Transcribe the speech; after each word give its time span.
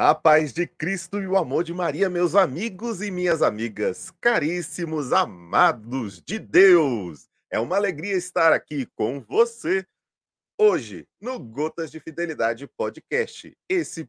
A 0.00 0.14
paz 0.14 0.52
de 0.52 0.64
Cristo 0.64 1.20
e 1.20 1.26
o 1.26 1.36
amor 1.36 1.64
de 1.64 1.74
Maria, 1.74 2.08
meus 2.08 2.36
amigos 2.36 3.02
e 3.02 3.10
minhas 3.10 3.42
amigas, 3.42 4.12
caríssimos 4.20 5.12
amados 5.12 6.22
de 6.22 6.38
Deus. 6.38 7.28
É 7.50 7.58
uma 7.58 7.74
alegria 7.74 8.14
estar 8.14 8.52
aqui 8.52 8.86
com 8.94 9.20
você 9.20 9.84
hoje 10.56 11.04
no 11.20 11.36
Gotas 11.40 11.90
de 11.90 11.98
Fidelidade 11.98 12.64
Podcast. 12.68 13.58
Esse 13.68 14.08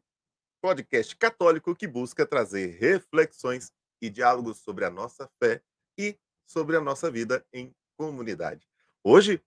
podcast 0.62 1.16
católico 1.16 1.74
que 1.74 1.88
busca 1.88 2.24
trazer 2.24 2.78
reflexões 2.78 3.72
e 4.00 4.08
diálogos 4.08 4.58
sobre 4.58 4.84
a 4.84 4.90
nossa 4.90 5.28
fé 5.42 5.60
e 5.98 6.16
sobre 6.46 6.76
a 6.76 6.80
nossa 6.80 7.10
vida 7.10 7.44
em 7.52 7.74
comunidade. 7.98 8.64
Hoje, 9.02 9.42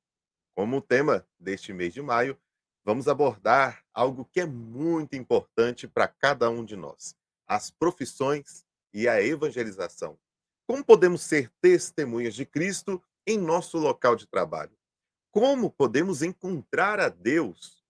como 0.53 0.81
tema 0.81 1.25
deste 1.39 1.71
mês 1.71 1.93
de 1.93 2.01
maio, 2.01 2.37
vamos 2.83 3.07
abordar 3.07 3.83
algo 3.93 4.25
que 4.25 4.39
é 4.39 4.45
muito 4.45 5.15
importante 5.15 5.87
para 5.87 6.07
cada 6.07 6.49
um 6.49 6.63
de 6.63 6.75
nós: 6.75 7.15
as 7.47 7.71
profissões 7.71 8.65
e 8.93 9.07
a 9.07 9.21
evangelização. 9.21 10.17
Como 10.67 10.83
podemos 10.83 11.21
ser 11.21 11.51
testemunhas 11.61 12.35
de 12.35 12.45
Cristo 12.45 13.01
em 13.27 13.37
nosso 13.37 13.77
local 13.77 14.15
de 14.15 14.27
trabalho? 14.27 14.77
Como 15.31 15.69
podemos 15.69 16.21
encontrar 16.21 16.99
a 16.99 17.09
Deus 17.09 17.83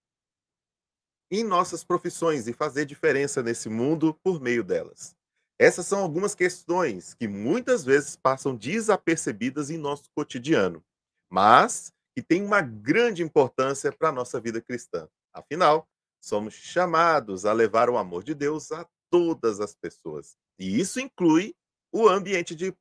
em 1.29 1.43
nossas 1.43 1.84
profissões 1.84 2.48
e 2.48 2.53
fazer 2.53 2.85
diferença 2.85 3.43
nesse 3.43 3.70
mundo 3.70 4.13
por 4.23 4.39
meio 4.41 4.63
delas? 4.63 5.15
Essas 5.59 5.85
são 5.85 5.99
algumas 5.99 6.34
questões 6.34 7.13
que 7.13 7.27
muitas 7.27 7.85
vezes 7.85 8.15
passam 8.15 8.55
desapercebidas 8.55 9.70
em 9.70 9.77
nosso 9.77 10.09
cotidiano, 10.15 10.84
mas 11.29 11.93
que 12.16 12.22
tem 12.22 12.44
uma 12.44 12.62
grande 12.62 13.23
importância 13.23 13.91
para 13.91 14.09
a 14.09 14.12
nossa 14.12 14.40
vida 14.40 14.62
cristã. 14.62 15.08
Afinal, 15.34 15.88
somos 16.21 16.54
chamados 16.54 17.45
a 17.45 17.54
levar 17.54 17.90
o 17.90 17.98
amor 17.98 18.23
de 18.23 18.34
Deus 18.34 18.71
a 18.71 18.88
todas 19.09 19.59
as 19.59 19.76
pessoas. 19.76 20.38
E 20.59 20.80
isso 20.80 20.99
inclui 20.99 21.55
o 21.91 22.07
ambiente 22.07 22.55
de 22.55 22.76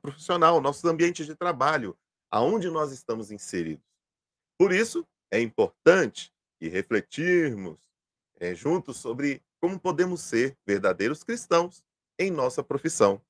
profissional, 0.00 0.60
nosso 0.60 0.86
ambiente 0.88 1.24
de 1.24 1.34
trabalho, 1.34 1.96
aonde 2.30 2.68
nós 2.70 2.92
estamos 2.92 3.30
inseridos. 3.30 3.84
Por 4.58 4.72
isso, 4.72 5.06
é 5.30 5.40
importante 5.40 6.32
que 6.58 6.68
refletirmos 6.68 7.78
é, 8.38 8.54
juntos 8.54 8.98
sobre 8.98 9.42
como 9.60 9.78
podemos 9.78 10.20
ser 10.20 10.56
verdadeiros 10.66 11.22
cristãos 11.22 11.84
em 12.18 12.30
nossa 12.30 12.62
profissão. 12.62 13.22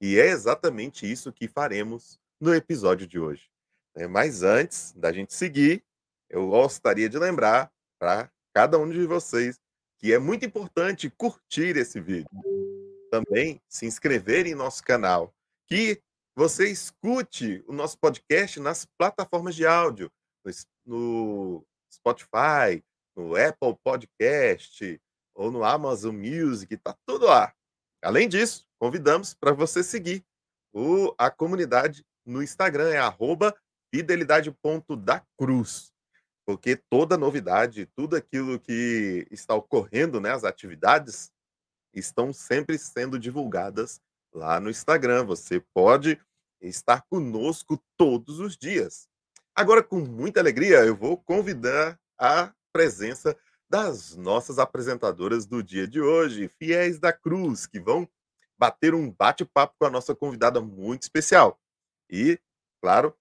E 0.00 0.18
é 0.18 0.26
exatamente 0.26 1.10
isso 1.10 1.32
que 1.32 1.48
faremos 1.48 2.20
no 2.40 2.54
episódio 2.54 3.06
de 3.06 3.18
hoje. 3.18 3.50
Né? 3.94 4.06
Mas 4.06 4.42
antes 4.42 4.92
da 4.92 5.12
gente 5.12 5.34
seguir, 5.34 5.84
eu 6.28 6.48
gostaria 6.48 7.08
de 7.08 7.18
lembrar 7.18 7.72
para 7.98 8.30
cada 8.54 8.78
um 8.78 8.88
de 8.88 9.06
vocês 9.06 9.58
que 9.98 10.12
é 10.12 10.18
muito 10.18 10.44
importante 10.44 11.10
curtir 11.10 11.76
esse 11.76 12.00
vídeo. 12.00 12.30
Também 13.10 13.60
se 13.68 13.86
inscrever 13.86 14.46
em 14.46 14.54
nosso 14.54 14.82
canal, 14.82 15.34
que 15.66 16.00
você 16.34 16.70
escute 16.70 17.62
o 17.66 17.72
nosso 17.72 17.98
podcast 17.98 18.58
nas 18.60 18.86
plataformas 18.96 19.54
de 19.54 19.66
áudio, 19.66 20.10
no 20.86 21.66
Spotify, 21.92 22.82
no 23.14 23.36
Apple 23.36 23.76
Podcast 23.84 25.00
ou 25.34 25.50
no 25.50 25.64
Amazon 25.64 26.14
Music, 26.14 26.76
tá 26.78 26.96
tudo 27.04 27.26
lá. 27.26 27.52
Além 28.02 28.28
disso, 28.28 28.66
convidamos 28.78 29.34
para 29.34 29.52
você 29.52 29.82
seguir 29.82 30.24
o, 30.72 31.14
a 31.18 31.30
comunidade 31.30 32.04
no 32.24 32.42
Instagram, 32.42 32.90
é 32.90 32.98
arroba 32.98 33.54
fidelidade.da-cruz, 33.90 35.92
porque 36.46 36.76
toda 36.76 37.18
novidade, 37.18 37.86
tudo 37.94 38.16
aquilo 38.16 38.58
que 38.58 39.26
está 39.30 39.54
ocorrendo, 39.54 40.20
né, 40.20 40.32
as 40.32 40.44
atividades, 40.44 41.30
estão 41.92 42.32
sempre 42.32 42.78
sendo 42.78 43.18
divulgadas 43.18 44.00
lá 44.32 44.60
no 44.60 44.70
Instagram. 44.70 45.24
Você 45.24 45.60
pode 45.74 46.18
estar 46.60 47.02
conosco 47.08 47.82
todos 47.96 48.38
os 48.38 48.56
dias. 48.56 49.08
Agora, 49.54 49.82
com 49.82 49.98
muita 49.98 50.40
alegria, 50.40 50.84
eu 50.84 50.96
vou 50.96 51.16
convidar 51.16 51.98
a 52.18 52.52
presença 52.72 53.36
das 53.68 54.16
nossas 54.16 54.58
apresentadoras 54.58 55.46
do 55.46 55.62
dia 55.62 55.86
de 55.86 56.00
hoje, 56.00 56.50
fiéis 56.58 56.98
da 56.98 57.12
cruz, 57.12 57.66
que 57.66 57.78
vão 57.78 58.08
bater 58.58 58.94
um 58.94 59.10
bate-papo 59.10 59.74
com 59.78 59.86
a 59.86 59.90
nossa 59.90 60.14
convidada 60.14 60.60
muito 60.60 61.02
especial. 61.02 61.58
E, 62.10 62.38
claro, 62.82 63.16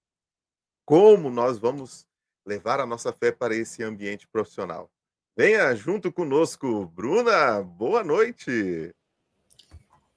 como 0.90 1.30
nós 1.30 1.60
vamos 1.60 2.08
levar 2.44 2.80
a 2.80 2.86
nossa 2.88 3.14
fé 3.14 3.32
para 3.32 3.56
esse 3.56 3.84
ambiente 3.84 4.28
profissional. 4.28 4.90
Venha 5.38 5.76
junto 5.76 6.12
conosco, 6.12 6.88
Bruna. 6.88 7.62
Boa 7.62 8.04
noite. 8.04 8.92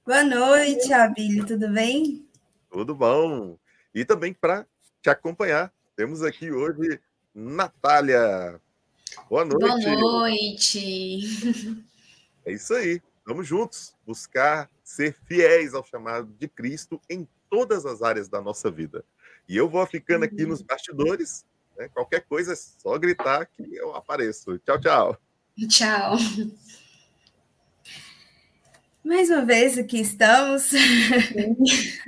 Boa 0.03 0.23
noite, 0.23 0.91
Abílio. 0.91 1.45
Tudo 1.45 1.69
bem? 1.71 2.27
Tudo 2.71 2.95
bom. 2.95 3.55
E 3.93 4.03
também 4.03 4.33
para 4.33 4.65
te 4.99 5.11
acompanhar, 5.11 5.71
temos 5.95 6.23
aqui 6.23 6.51
hoje 6.51 6.99
Natália. 7.35 8.59
Boa 9.29 9.45
noite. 9.45 9.85
Boa 9.85 9.95
noite. 9.95 11.85
É 12.47 12.51
isso 12.51 12.73
aí. 12.73 12.99
Vamos 13.27 13.45
juntos 13.45 13.95
buscar 14.03 14.67
ser 14.83 15.15
fiéis 15.27 15.75
ao 15.75 15.85
chamado 15.85 16.33
de 16.33 16.47
Cristo 16.47 16.99
em 17.07 17.27
todas 17.47 17.85
as 17.85 18.01
áreas 18.01 18.27
da 18.27 18.41
nossa 18.41 18.71
vida. 18.71 19.05
E 19.47 19.57
eu 19.57 19.69
vou 19.69 19.85
ficando 19.85 20.25
aqui 20.25 20.45
nos 20.45 20.59
uhum. 20.59 20.65
bastidores. 20.67 21.45
Né? 21.77 21.89
Qualquer 21.89 22.21
coisa 22.21 22.53
é 22.53 22.55
só 22.55 22.97
gritar 22.97 23.45
que 23.45 23.75
eu 23.75 23.95
apareço. 23.95 24.57
Tchau, 24.59 24.79
tchau. 24.79 25.17
Tchau. 25.69 26.17
Mais 29.03 29.29
uma 29.29 29.43
vez 29.43 29.77
aqui 29.77 29.99
estamos. 29.99 30.71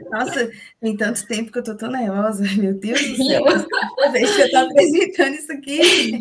Nossa, 0.09 0.49
tem 0.79 0.95
tanto 0.95 1.27
tempo 1.27 1.51
que 1.51 1.59
eu 1.59 1.63
tô 1.63 1.75
tão 1.75 1.91
nervosa. 1.91 2.43
Meu 2.55 2.73
Deus 2.73 3.01
do 3.01 3.17
céu. 3.17 3.43
Uma 3.43 4.11
vez 4.11 4.33
que 4.33 4.41
eu 4.41 4.51
tô 4.51 4.57
apresentando 4.57 5.35
isso 5.35 5.51
aqui. 5.51 6.19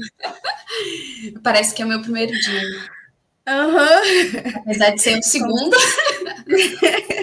Parece 1.44 1.74
que 1.74 1.82
é 1.82 1.84
o 1.84 1.88
meu 1.88 2.02
primeiro 2.02 2.32
dia. 2.32 2.62
Uhum. 3.46 4.60
Apesar 4.62 4.90
de 4.90 5.02
ser 5.02 5.18
o 5.18 5.22
segundo. 5.22 5.76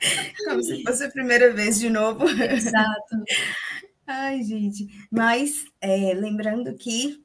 Como 0.44 0.62
se 0.62 0.82
fosse 0.82 1.04
a 1.04 1.10
primeira 1.10 1.52
vez 1.52 1.78
de 1.78 1.90
novo. 1.90 2.28
Exato. 2.28 3.16
Ai, 4.06 4.42
gente. 4.42 4.88
Mas, 5.10 5.64
é, 5.80 6.12
lembrando 6.14 6.74
que 6.74 7.22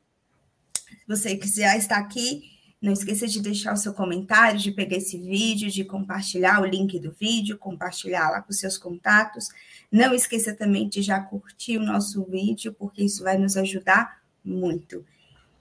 você 1.08 1.36
quiser 1.36 1.78
estar 1.78 1.98
aqui, 1.98 2.44
não 2.82 2.94
esqueça 2.94 3.28
de 3.28 3.42
deixar 3.42 3.74
o 3.74 3.78
seu 3.78 3.94
comentário, 3.94 4.60
de 4.60 4.72
pegar 4.72 4.98
esse 4.98 5.18
vídeo, 5.18 5.72
de 5.72 5.84
compartilhar 5.84 6.62
o 6.62 6.66
link 6.66 7.00
do 7.00 7.12
vídeo, 7.12 7.58
compartilhar 7.58 8.30
lá 8.30 8.42
com 8.42 8.52
seus 8.52 8.78
contatos. 8.78 9.48
Não 9.92 10.14
esqueça 10.14 10.54
também 10.54 10.88
de 10.88 11.02
já 11.02 11.20
curtir 11.20 11.78
o 11.78 11.84
nosso 11.84 12.24
vídeo, 12.26 12.74
porque 12.74 13.04
isso 13.04 13.24
vai 13.24 13.38
nos 13.38 13.58
ajudar 13.58 14.22
muito. 14.44 15.04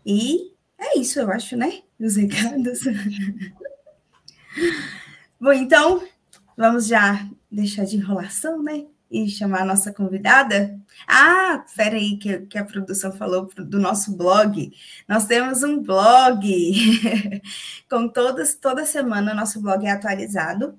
E 0.04 0.52
é 0.78 0.98
isso, 0.98 1.18
eu 1.18 1.30
acho, 1.30 1.56
né? 1.56 1.82
Os 1.98 2.16
recados. 2.16 2.80
Bom, 5.40 5.52
então, 5.52 6.06
Vamos 6.56 6.86
já 6.86 7.28
deixar 7.50 7.84
de 7.84 7.96
enrolação, 7.96 8.62
né? 8.62 8.86
E 9.10 9.28
chamar 9.28 9.62
a 9.62 9.64
nossa 9.64 9.92
convidada. 9.92 10.80
Ah, 11.06 11.62
espera 11.66 11.96
aí, 11.96 12.16
que, 12.16 12.40
que 12.46 12.58
a 12.58 12.64
produção 12.64 13.12
falou 13.12 13.48
do 13.56 13.78
nosso 13.78 14.16
blog. 14.16 14.72
Nós 15.08 15.26
temos 15.26 15.62
um 15.62 15.80
blog. 15.82 16.42
com 17.88 18.08
todas, 18.08 18.56
toda 18.56 18.86
semana, 18.86 19.34
nosso 19.34 19.60
blog 19.60 19.84
é 19.86 19.90
atualizado 19.90 20.78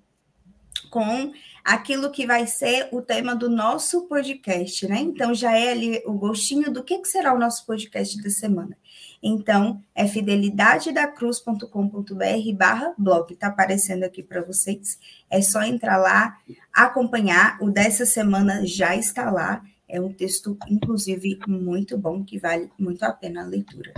com 0.96 1.34
aquilo 1.62 2.10
que 2.10 2.26
vai 2.26 2.48
ser 2.48 2.88
o 2.90 3.02
tema 3.02 3.36
do 3.36 3.50
nosso 3.50 4.08
podcast, 4.08 4.88
né? 4.88 5.02
Então 5.02 5.34
já 5.34 5.52
é 5.52 5.74
ali 5.74 6.02
o 6.06 6.14
gostinho 6.14 6.72
do 6.72 6.82
que, 6.82 7.00
que 7.00 7.08
será 7.10 7.34
o 7.34 7.38
nosso 7.38 7.66
podcast 7.66 8.24
da 8.24 8.30
semana. 8.30 8.78
Então, 9.22 9.84
é 9.94 10.08
fidelidadedacruz.com.br 10.08 12.54
barra 12.56 12.94
blog, 12.98 13.34
está 13.34 13.48
aparecendo 13.48 14.04
aqui 14.04 14.24
para 14.24 14.42
vocês. 14.42 14.98
É 15.30 15.42
só 15.42 15.64
entrar 15.64 15.98
lá, 15.98 16.38
acompanhar. 16.72 17.58
O 17.60 17.70
dessa 17.70 18.06
semana 18.06 18.66
já 18.66 18.96
está 18.96 19.30
lá. 19.30 19.62
É 19.90 20.00
um 20.00 20.14
texto, 20.14 20.58
inclusive, 20.70 21.40
muito 21.46 21.98
bom, 21.98 22.24
que 22.24 22.40
vale 22.40 22.72
muito 22.80 23.04
a 23.04 23.12
pena 23.12 23.42
a 23.42 23.46
leitura. 23.46 23.94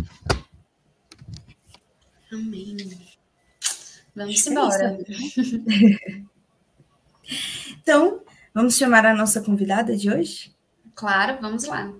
Amém. 2.34 2.76
Vamos 4.16 4.48
é 4.48 4.50
embora. 4.50 4.98
então, 7.82 8.22
vamos 8.54 8.78
chamar 8.78 9.06
a 9.06 9.16
nossa 9.16 9.42
convidada 9.42 9.96
de 9.96 10.10
hoje? 10.10 10.56
Claro, 10.96 11.38
vamos 11.42 11.66
lá. 11.66 11.94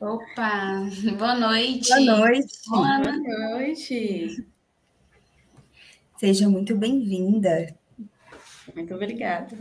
Opa, 0.00 0.88
boa 1.18 1.34
noite. 1.34 1.88
Boa 1.88 2.18
noite. 2.18 2.54
Boa 2.68 2.98
noite. 2.98 4.46
Seja 6.16 6.48
muito 6.48 6.76
bem-vinda. 6.76 7.74
Muito 8.74 8.94
obrigada. 8.94 9.58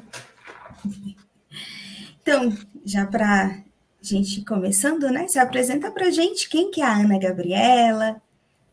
Então, 2.21 2.55
já 2.85 3.07
para 3.07 3.63
gente 4.07 4.43
começando, 4.45 5.09
né? 5.09 5.27
Se 5.27 5.39
apresenta 5.39 5.91
para 5.91 6.09
gente 6.09 6.49
quem 6.49 6.71
que 6.71 6.81
é 6.81 6.85
a 6.85 6.97
Ana 6.99 7.19
Gabriela, 7.19 8.21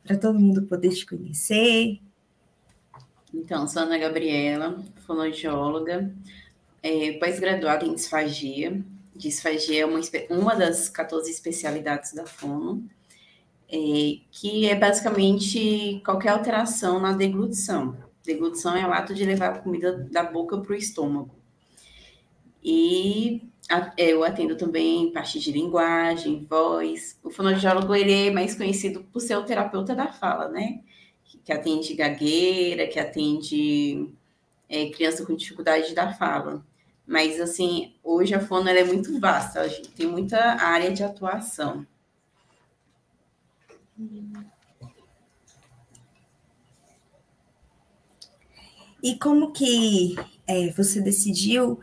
para 0.03 0.17
todo 0.17 0.39
mundo 0.39 0.63
poder 0.63 0.91
te 0.91 1.05
conhecer. 1.07 2.01
Então, 3.33 3.67
sou 3.67 3.83
Ana 3.83 3.99
Gabriela, 3.99 4.83
fonoaudióloga, 5.07 6.15
é, 6.83 7.13
pós-graduada 7.13 7.85
em 7.85 7.95
disfagia. 7.95 8.81
Disfagia 9.17 9.83
é 9.83 9.87
uma, 9.87 10.01
uma 10.31 10.55
das 10.55 10.89
14 10.89 11.31
especialidades 11.31 12.13
da 12.13 12.27
fono, 12.27 12.89
é, 13.69 14.19
que 14.31 14.69
é 14.69 14.75
basicamente 14.75 16.01
qualquer 16.05 16.31
alteração 16.31 17.01
na 17.01 17.13
deglutição. 17.13 17.97
Deglutição 18.23 18.77
é 18.77 18.87
o 18.87 18.93
ato 18.93 19.15
de 19.15 19.25
levar 19.25 19.49
a 19.49 19.59
comida 19.59 19.93
da 20.11 20.23
boca 20.23 20.59
para 20.59 20.73
o 20.73 20.77
estômago. 20.77 21.35
E 22.63 23.43
eu 23.97 24.23
atendo 24.23 24.57
também 24.57 25.11
parte 25.13 25.41
de 25.41 25.51
linguagem, 25.53 26.47
voz. 26.49 27.19
O 27.23 27.31
fonoaudiólogo 27.31 27.95
ele 27.95 28.29
é 28.29 28.31
mais 28.31 28.55
conhecido 28.55 29.03
por 29.05 29.21
ser 29.21 29.37
o 29.37 29.45
terapeuta 29.45 29.95
da 29.95 30.13
fala, 30.13 30.49
né? 30.49 30.81
Que 31.45 31.53
atende 31.53 31.95
gagueira, 31.95 32.87
que 32.87 32.99
atende 32.99 34.11
é, 34.69 34.89
criança 34.91 35.25
com 35.25 35.35
dificuldade 35.35 35.95
da 35.95 36.13
fala. 36.13 36.65
Mas, 37.07 37.41
assim, 37.41 37.95
hoje 38.03 38.35
a 38.35 38.41
fono 38.41 38.69
é 38.69 38.85
muito 38.85 39.19
vasta, 39.21 39.61
a 39.61 39.69
gente 39.69 39.91
tem 39.91 40.07
muita 40.07 40.39
área 40.39 40.91
de 40.91 41.03
atuação. 41.03 41.87
E 49.03 49.19
como 49.19 49.53
que 49.53 50.17
é, 50.47 50.71
você 50.71 51.01
decidiu 51.01 51.79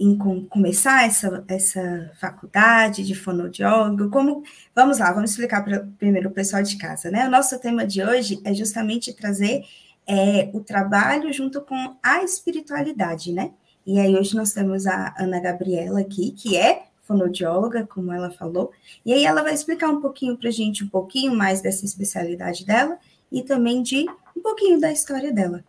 em 0.00 0.16
com, 0.16 0.46
começar 0.46 1.06
essa, 1.06 1.44
essa 1.46 2.10
faculdade 2.18 3.06
de 3.06 3.14
fonoaudiólogo? 3.14 4.08
Como, 4.08 4.42
vamos 4.74 4.98
lá, 4.98 5.12
vamos 5.12 5.32
explicar 5.32 5.62
pra, 5.62 5.86
primeiro 5.98 6.30
o 6.30 6.32
pessoal 6.32 6.62
de 6.62 6.78
casa, 6.78 7.10
né? 7.10 7.28
O 7.28 7.30
nosso 7.30 7.58
tema 7.60 7.86
de 7.86 8.02
hoje 8.02 8.40
é 8.42 8.54
justamente 8.54 9.12
trazer 9.12 9.62
é, 10.06 10.48
o 10.54 10.60
trabalho 10.60 11.30
junto 11.30 11.60
com 11.60 11.96
a 12.02 12.24
espiritualidade, 12.24 13.30
né? 13.30 13.52
E 13.86 14.00
aí 14.00 14.16
hoje 14.16 14.34
nós 14.34 14.52
temos 14.52 14.86
a 14.86 15.14
Ana 15.18 15.38
Gabriela 15.38 16.00
aqui, 16.00 16.32
que 16.32 16.56
é 16.56 16.84
fonoaudióloga, 17.02 17.86
como 17.86 18.12
ela 18.12 18.30
falou, 18.30 18.72
e 19.04 19.12
aí 19.12 19.24
ela 19.24 19.42
vai 19.42 19.52
explicar 19.52 19.88
um 19.88 20.00
pouquinho 20.00 20.36
para 20.36 20.48
a 20.48 20.52
gente, 20.52 20.84
um 20.84 20.88
pouquinho 20.88 21.34
mais 21.34 21.60
dessa 21.60 21.84
especialidade 21.84 22.64
dela 22.64 22.98
e 23.30 23.42
também 23.42 23.82
de 23.82 24.06
um 24.36 24.40
pouquinho 24.40 24.80
da 24.80 24.90
história 24.92 25.32
dela. 25.32 25.64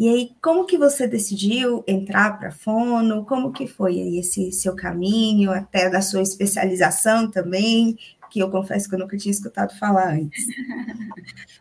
E 0.00 0.08
aí, 0.08 0.30
como 0.40 0.64
que 0.64 0.78
você 0.78 1.06
decidiu 1.06 1.84
entrar 1.86 2.38
para 2.38 2.50
fono? 2.50 3.26
Como 3.26 3.52
que 3.52 3.66
foi 3.66 3.98
esse 4.18 4.50
seu 4.50 4.74
caminho, 4.74 5.52
até 5.52 5.90
da 5.90 6.00
sua 6.00 6.22
especialização 6.22 7.30
também, 7.30 7.98
que 8.30 8.40
eu 8.40 8.50
confesso 8.50 8.88
que 8.88 8.94
eu 8.94 8.98
nunca 8.98 9.18
tinha 9.18 9.30
escutado 9.30 9.78
falar 9.78 10.14
antes. 10.14 10.46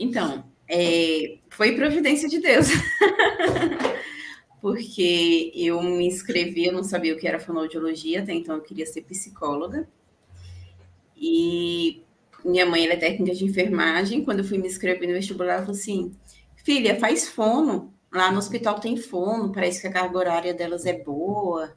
Então, 0.00 0.44
é, 0.68 1.38
foi 1.50 1.74
providência 1.74 2.28
de 2.28 2.38
Deus. 2.38 2.68
Porque 4.62 5.50
eu 5.56 5.82
me 5.82 6.06
inscrevi, 6.06 6.66
eu 6.66 6.72
não 6.72 6.84
sabia 6.84 7.12
o 7.12 7.18
que 7.18 7.26
era 7.26 7.40
fonoaudiologia, 7.40 8.22
até 8.22 8.32
então 8.32 8.54
eu 8.54 8.62
queria 8.62 8.86
ser 8.86 9.02
psicóloga. 9.02 9.88
E 11.16 12.04
minha 12.44 12.64
mãe 12.64 12.86
é 12.86 12.96
técnica 12.96 13.34
de 13.34 13.44
enfermagem. 13.44 14.22
Quando 14.22 14.38
eu 14.38 14.44
fui 14.44 14.56
me 14.58 14.68
inscrever 14.68 15.08
no 15.08 15.14
vestibular, 15.14 15.54
ela 15.54 15.62
falou 15.62 15.76
assim: 15.76 16.14
filha, 16.68 17.00
faz 17.00 17.26
fono. 17.26 17.94
Lá 18.12 18.30
no 18.30 18.36
hospital 18.36 18.78
tem 18.78 18.94
fono, 18.94 19.50
parece 19.50 19.80
que 19.80 19.86
a 19.86 19.92
carga 19.92 20.18
horária 20.18 20.52
delas 20.52 20.84
é 20.84 20.92
boa. 20.92 21.74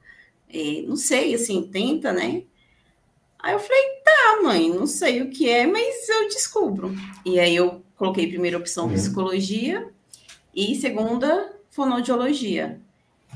É, 0.53 0.81
não 0.81 0.97
sei, 0.97 1.33
assim, 1.33 1.63
tenta, 1.63 2.11
né? 2.11 2.43
Aí 3.39 3.53
eu 3.53 3.59
falei, 3.59 3.83
tá, 4.03 4.41
mãe, 4.43 4.69
não 4.69 4.85
sei 4.85 5.21
o 5.21 5.29
que 5.29 5.49
é, 5.49 5.65
mas 5.65 6.09
eu 6.09 6.27
descubro. 6.27 6.93
E 7.25 7.39
aí 7.39 7.55
eu 7.55 7.81
coloquei 7.95 8.27
primeira 8.27 8.57
opção 8.57 8.87
uhum. 8.87 8.93
psicologia 8.93 9.87
e 10.53 10.75
segunda 10.75 11.53
fonoaudiologia. 11.69 12.77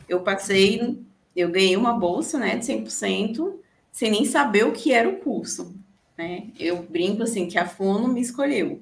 Eu 0.09 0.19
passei, 0.19 0.99
eu 1.33 1.49
ganhei 1.49 1.77
uma 1.77 1.93
bolsa, 1.93 2.37
né, 2.37 2.57
de 2.57 2.65
100%, 2.65 3.53
sem 3.93 4.11
nem 4.11 4.25
saber 4.25 4.65
o 4.65 4.73
que 4.73 4.91
era 4.91 5.07
o 5.07 5.19
curso, 5.19 5.73
né? 6.17 6.49
Eu 6.59 6.83
brinco 6.83 7.23
assim 7.23 7.47
que 7.47 7.57
a 7.57 7.65
fono 7.65 8.09
me 8.09 8.19
escolheu. 8.19 8.81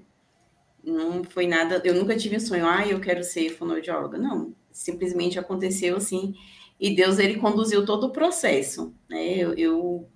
Não 0.84 1.24
foi 1.24 1.48
nada, 1.48 1.82
eu 1.86 1.96
nunca 1.96 2.16
tive 2.16 2.36
um 2.36 2.40
sonho, 2.42 2.68
ah, 2.68 2.86
eu 2.86 3.00
quero 3.00 3.24
ser 3.24 3.50
fonoaudióloga. 3.52 4.18
Não, 4.18 4.54
simplesmente 4.72 5.40
aconteceu 5.40 5.96
assim. 5.96 6.36
E 6.80 6.94
Deus, 6.94 7.20
ele 7.20 7.40
conduziu 7.40 7.86
todo 7.86 8.08
o 8.08 8.12
processo, 8.12 8.94
né? 9.10 9.38
Eu, 9.38 9.54
eu, 9.54 10.10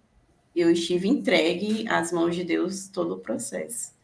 eu 0.53 0.69
estive 0.69 1.07
entregue 1.07 1.87
às 1.87 2.11
mãos 2.11 2.35
de 2.35 2.43
Deus 2.43 2.89
todo 2.89 3.13
o 3.15 3.19
processo. 3.19 3.95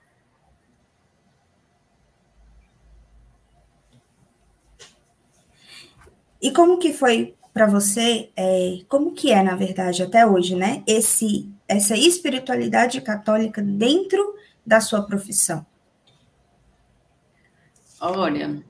E 6.41 6.51
como 6.51 6.77
que 6.77 6.93
foi 6.93 7.35
para 7.53 7.67
você, 7.67 8.31
é, 8.35 8.79
como 8.87 9.13
que 9.13 9.31
é, 9.31 9.43
na 9.43 9.55
verdade, 9.55 10.01
até 10.01 10.25
hoje, 10.25 10.55
né? 10.55 10.83
Esse, 10.87 11.49
essa 11.67 11.97
espiritualidade 11.97 13.01
católica 13.01 13.61
dentro 13.61 14.35
da 14.65 14.79
sua 14.79 15.01
profissão? 15.03 15.65
Olha, 18.05 18.61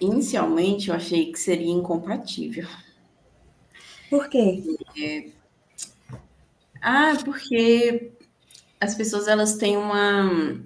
inicialmente 0.00 0.88
eu 0.88 0.94
achei 0.94 1.32
que 1.32 1.38
seria 1.38 1.72
incompatível. 1.72 2.64
Por 4.08 4.28
quê? 4.28 4.62
É... 4.96 5.30
Ah, 6.80 7.14
porque 7.24 8.12
as 8.80 8.94
pessoas 8.94 9.26
elas 9.26 9.56
têm 9.56 9.76
uma, 9.76 10.62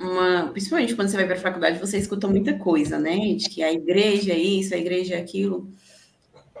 uma, 0.00 0.48
principalmente 0.50 0.96
quando 0.96 1.08
você 1.08 1.16
vai 1.16 1.26
para 1.26 1.36
a 1.36 1.40
faculdade, 1.40 1.78
você 1.78 1.98
escuta 1.98 2.26
muita 2.26 2.58
coisa, 2.58 2.98
né? 2.98 3.18
De 3.34 3.50
que 3.50 3.62
a 3.62 3.70
igreja 3.70 4.32
é 4.32 4.38
isso, 4.38 4.74
a 4.74 4.78
igreja 4.78 5.16
é 5.16 5.20
aquilo. 5.20 5.70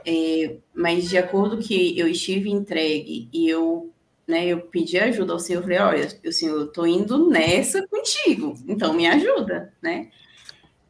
É, 0.06 0.58
mas 0.74 1.08
de 1.08 1.16
acordo 1.16 1.56
que 1.56 1.98
eu 1.98 2.06
estive 2.06 2.50
entregue 2.50 3.30
e 3.32 3.48
eu 3.48 3.91
né, 4.32 4.46
eu 4.46 4.62
pedi 4.62 4.98
ajuda 4.98 5.34
ao 5.34 5.38
Senhor, 5.38 5.62
falei, 5.62 5.78
olha, 5.78 6.20
eu, 6.22 6.32
Senhor, 6.32 6.58
eu 6.58 6.66
tô 6.66 6.86
indo 6.86 7.28
nessa 7.28 7.86
contigo, 7.86 8.54
então 8.66 8.94
me 8.94 9.06
ajuda, 9.06 9.74
né? 9.82 10.10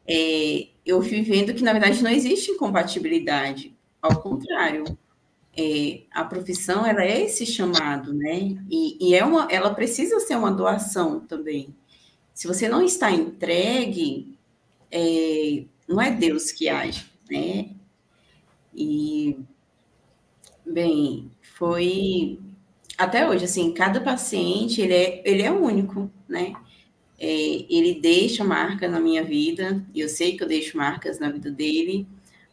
É, 0.07 0.69
eu 0.85 1.01
fui 1.01 1.21
vendo 1.21 1.53
que, 1.53 1.61
na 1.61 1.73
verdade, 1.73 2.01
não 2.01 2.09
existe 2.09 2.51
incompatibilidade, 2.51 3.75
ao 4.01 4.21
contrário, 4.21 4.85
é, 5.57 6.03
a 6.11 6.23
profissão, 6.23 6.85
ela 6.85 7.03
é 7.03 7.23
esse 7.23 7.45
chamado, 7.45 8.13
né? 8.13 8.57
E, 8.71 9.09
e, 9.09 9.13
é 9.13 9.25
uma, 9.25 9.47
ela 9.51 9.73
precisa 9.73 10.21
ser 10.21 10.37
uma 10.37 10.51
doação 10.51 11.19
também. 11.19 11.75
Se 12.33 12.47
você 12.47 12.69
não 12.69 12.81
está 12.81 13.11
entregue, 13.11 14.37
é, 14.89 15.65
não 15.85 16.01
é 16.01 16.11
Deus 16.11 16.49
que 16.51 16.69
age, 16.69 17.05
né? 17.29 17.71
E, 18.73 19.37
bem, 20.65 21.29
foi 21.57 22.39
até 23.03 23.29
hoje, 23.29 23.45
assim, 23.45 23.71
cada 23.73 24.01
paciente, 24.01 24.81
ele 24.81 24.93
é, 24.93 25.21
ele 25.25 25.41
é 25.41 25.51
único, 25.51 26.09
né? 26.27 26.53
É, 27.19 27.27
ele 27.69 27.99
deixa 28.01 28.43
marca 28.43 28.87
na 28.87 28.99
minha 28.99 29.23
vida, 29.23 29.85
e 29.93 30.01
eu 30.01 30.09
sei 30.09 30.35
que 30.35 30.43
eu 30.43 30.47
deixo 30.47 30.77
marcas 30.77 31.19
na 31.19 31.29
vida 31.29 31.51
dele, 31.51 32.07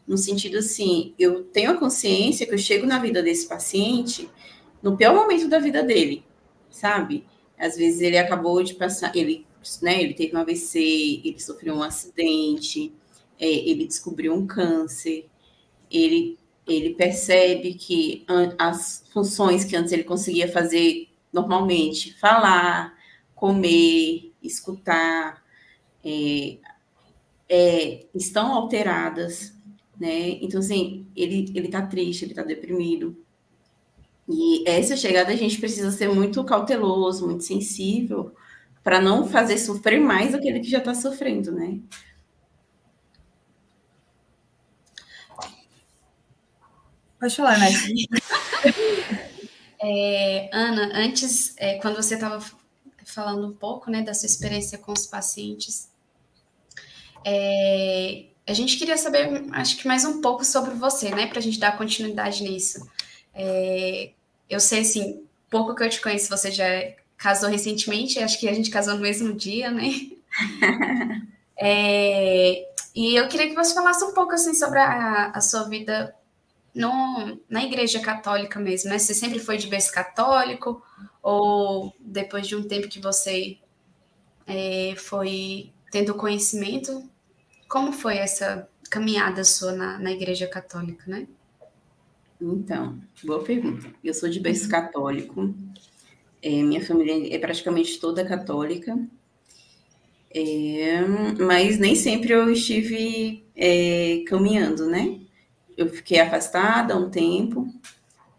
no 0.07 0.19
sentido 0.19 0.59
assim, 0.59 1.15
eu 1.19 1.45
tenho 1.45 1.71
a 1.71 1.77
consciência 1.77 2.47
que 2.47 2.53
eu 2.53 2.59
chego 2.59 2.85
na 2.85 2.99
vida 2.99 3.23
desse 3.23 3.49
paciente 3.49 4.29
no 4.83 4.97
pior 4.97 5.15
momento 5.15 5.49
da 5.49 5.61
vida 5.61 5.83
dele, 5.85 6.25
sabe? 6.69 7.25
Às 7.57 7.77
vezes 7.77 8.01
ele 8.01 8.19
acabou 8.19 8.63
de 8.63 8.75
passar, 8.75 9.15
ele, 9.15 9.47
né, 9.81 10.03
ele 10.03 10.15
teve 10.15 10.35
um 10.35 10.41
AVC, 10.41 11.23
ele 11.25 11.39
sofreu 11.39 11.75
um 11.75 11.83
acidente, 11.83 12.93
é, 13.39 13.49
ele 13.49 13.87
descobriu 13.87 14.35
um 14.35 14.47
câncer, 14.47 15.27
ele 15.91 16.40
ele 16.73 16.95
percebe 16.95 17.75
que 17.75 18.25
as 18.59 19.05
funções 19.13 19.65
que 19.65 19.77
antes 19.77 19.93
ele 19.93 20.05
conseguia 20.05 20.51
fazer 20.51 21.09
normalmente, 21.33 22.19
falar, 22.19 22.95
comer, 23.35 24.33
escutar, 24.43 25.43
é, 26.05 26.59
é, 27.49 28.07
estão 28.15 28.53
alteradas, 28.53 29.53
né? 29.99 30.39
Então, 30.43 30.61
assim, 30.61 31.07
ele, 31.17 31.53
ele 31.55 31.69
tá 31.69 31.83
triste, 31.83 32.25
ele 32.25 32.35
tá 32.35 32.43
deprimido. 32.43 33.17
E 34.29 34.69
essa 34.69 34.97
chegada 34.97 35.33
a 35.33 35.37
gente 35.37 35.59
precisa 35.59 35.91
ser 35.91 36.09
muito 36.09 36.45
cauteloso, 36.45 37.27
muito 37.27 37.45
sensível, 37.45 38.33
para 38.83 39.01
não 39.01 39.27
fazer 39.29 39.59
sofrer 39.59 40.01
mais 40.01 40.35
aquele 40.35 40.61
que 40.61 40.71
já 40.71 40.79
está 40.79 40.95
sofrendo, 40.95 41.53
né? 41.53 41.81
Pode 47.21 47.37
falar, 47.37 47.59
Nath. 47.59 47.75
é, 49.79 50.49
Ana, 50.51 50.91
antes, 50.95 51.55
é, 51.59 51.75
quando 51.75 51.97
você 51.97 52.15
estava 52.15 52.43
falando 53.05 53.47
um 53.47 53.53
pouco 53.53 53.91
né, 53.91 54.01
da 54.01 54.15
sua 54.15 54.27
experiência 54.27 54.79
com 54.79 54.93
os 54.93 55.07
pacientes, 55.07 55.91
é, 57.23 58.25
a 58.47 58.55
gente 58.55 58.79
queria 58.79 58.97
saber, 58.97 59.45
acho 59.53 59.77
que 59.77 59.87
mais 59.87 60.07
um 60.07 60.23
pouco 60.23 60.47
sobre 60.47 60.75
você, 60.75 61.11
né, 61.11 61.27
para 61.27 61.41
a 61.41 61.43
gente 61.43 61.61
dar 61.61 61.77
continuidade 61.77 62.43
nisso. 62.43 62.89
É, 63.35 64.13
eu 64.49 64.59
sei, 64.59 64.81
assim, 64.81 65.23
pouco 65.51 65.75
que 65.75 65.83
eu 65.83 65.91
te 65.91 66.01
conheço, 66.01 66.31
você 66.31 66.51
já 66.51 66.65
casou 67.19 67.51
recentemente, 67.51 68.19
acho 68.19 68.41
que 68.41 68.49
a 68.49 68.55
gente 68.55 68.71
casou 68.71 68.95
no 68.95 69.03
mesmo 69.03 69.35
dia, 69.35 69.71
né? 69.71 69.91
é, 71.59 72.67
e 72.95 73.15
eu 73.15 73.29
queria 73.29 73.51
que 73.51 73.55
você 73.55 73.75
falasse 73.75 74.03
um 74.05 74.15
pouco, 74.15 74.33
assim, 74.33 74.55
sobre 74.55 74.79
a, 74.79 75.33
a 75.35 75.41
sua 75.43 75.65
vida 75.65 76.15
no, 76.75 77.41
na 77.49 77.65
igreja 77.65 78.01
católica 78.01 78.59
mesmo, 78.61 78.91
né? 78.91 78.99
Você 78.99 79.15
sempre 79.15 79.39
foi 79.39 79.57
de 79.57 79.67
berço 79.67 79.93
católico 79.93 80.83
ou 81.23 81.95
depois 82.01 82.47
de 82.47 82.57
um 82.57 82.63
tempo 82.63 82.89
que 82.89 83.01
você 83.01 83.59
é, 84.47 84.95
foi 84.97 85.73
tendo 85.91 86.15
conhecimento, 86.15 87.09
como 87.69 87.93
foi 87.93 88.17
essa 88.17 88.69
caminhada 88.91 89.45
sua 89.45 89.73
na, 89.73 89.99
na 89.99 90.13
igreja 90.13 90.47
católica, 90.47 91.05
né? 91.07 91.27
Então, 92.41 92.99
boa 93.23 93.43
pergunta. 93.43 93.87
Eu 94.03 94.15
sou 94.15 94.29
de 94.29 94.41
berço 94.41 94.69
católico, 94.69 95.55
é, 96.43 96.63
minha 96.63 96.85
família 96.85 97.35
é 97.35 97.39
praticamente 97.39 98.01
toda 98.01 98.25
católica, 98.25 98.99
é, 100.33 101.01
mas 101.39 101.79
nem 101.79 101.95
sempre 101.95 102.33
eu 102.33 102.51
estive 102.51 103.45
é, 103.55 104.23
caminhando, 104.27 104.87
né? 104.87 105.21
Eu 105.81 105.89
fiquei 105.89 106.21
afastada 106.21 106.97
um 106.97 107.11
tempo. 107.11 107.73